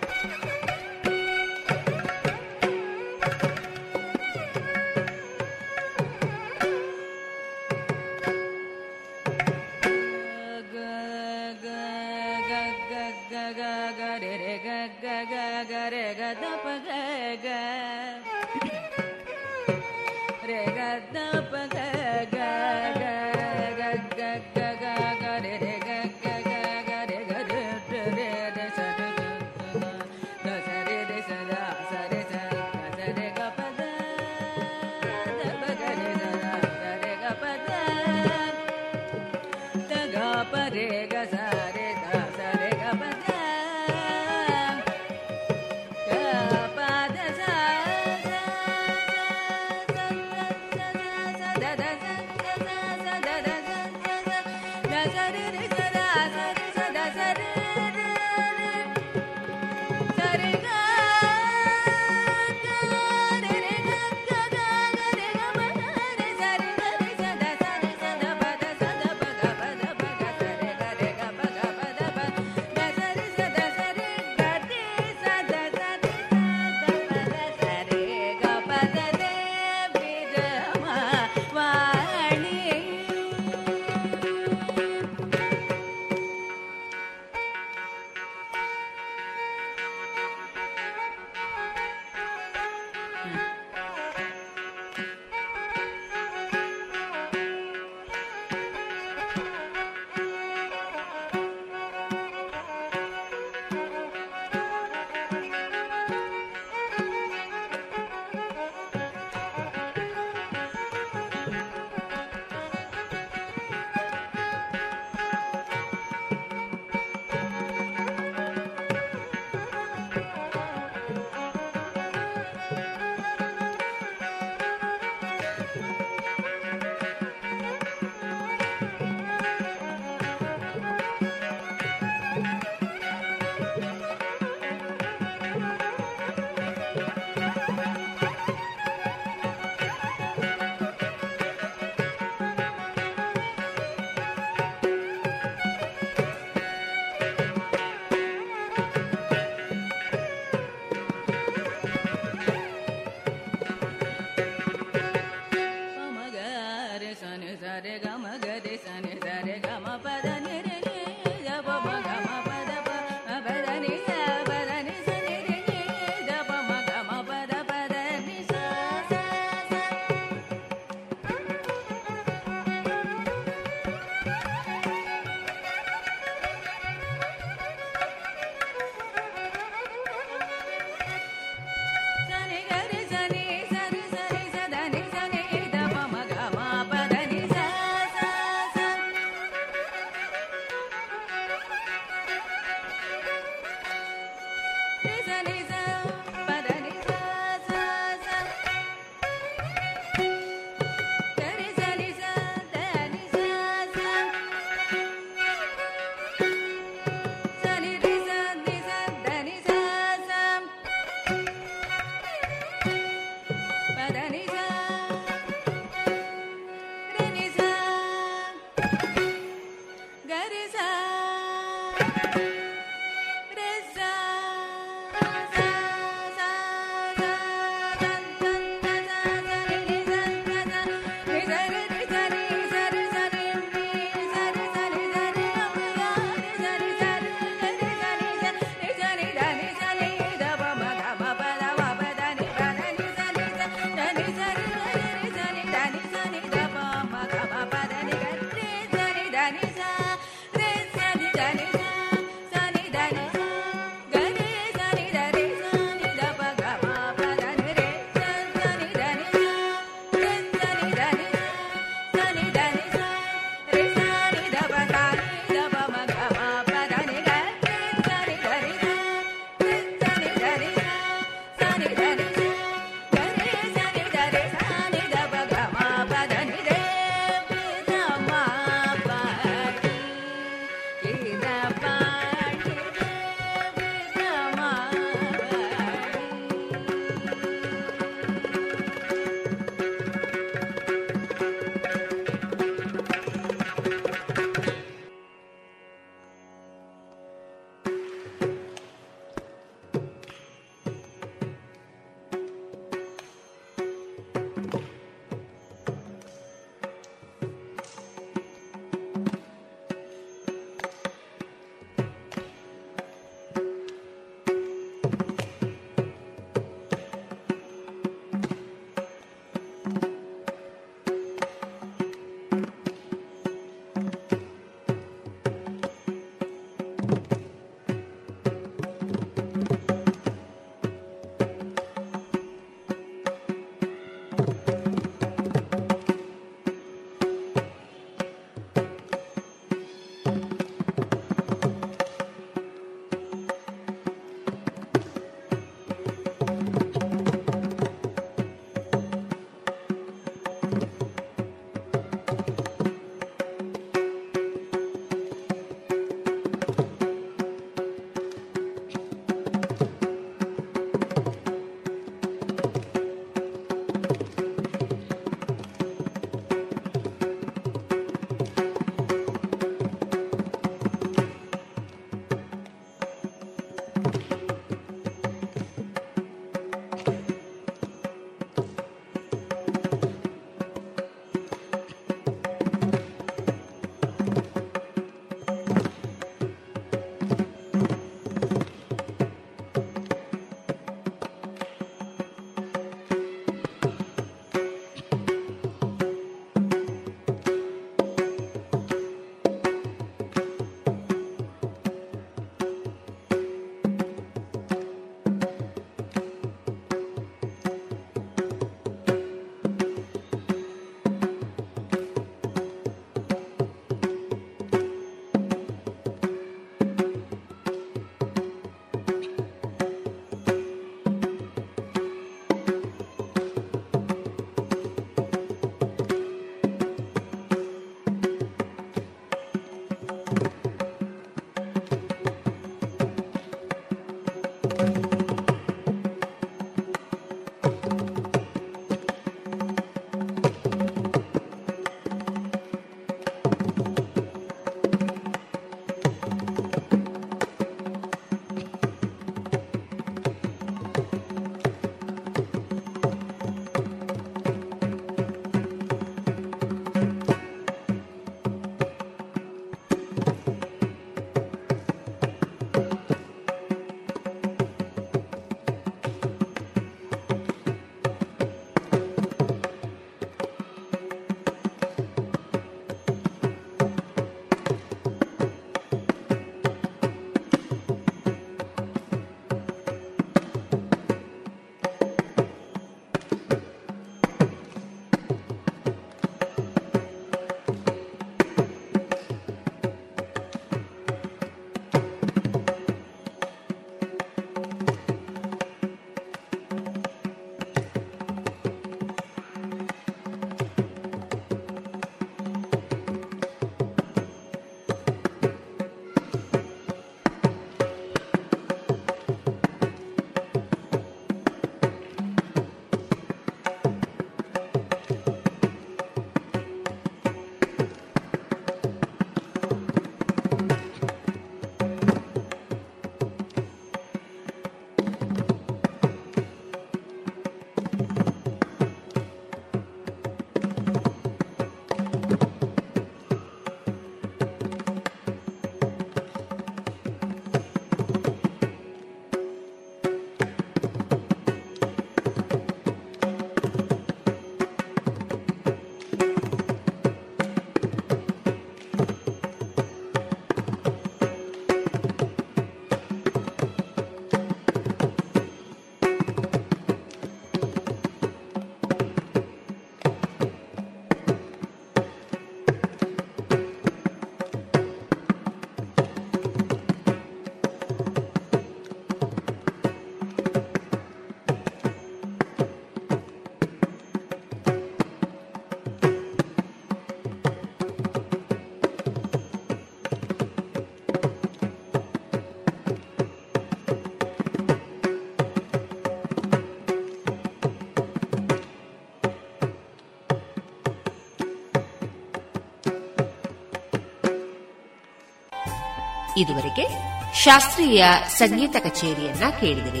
[596.36, 596.88] ಇದುವರೆಗೆ
[597.34, 600.00] ಶಾಸ್ತ್ರೀಯ ಸಂಗೀತ ಕಚೇರಿಯನ್ನ ಕೇಳಿದಿರಿ.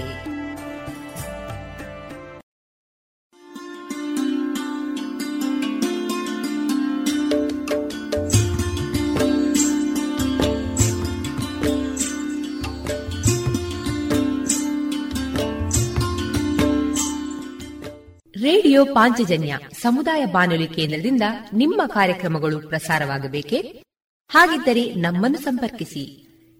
[18.42, 23.84] ರೇಡಿಯೋ ಪಾಂಚಜನ್ಯ ಸಮುದಾಯ ಬಾನುಲಿ ಕೇಂದ್ರದಿಂದ ನಿಮ್ಮ ಕಾರ್ಯಕ್ರಮಗಳು ಪ್ರಸಾರವಾಗಬೇಕೆ?
[24.28, 26.23] ಹಾಗಿದ್ದರೆ ನಮ್ಮನ್ನು ಸಂಪರ್ಕಿಸಿ.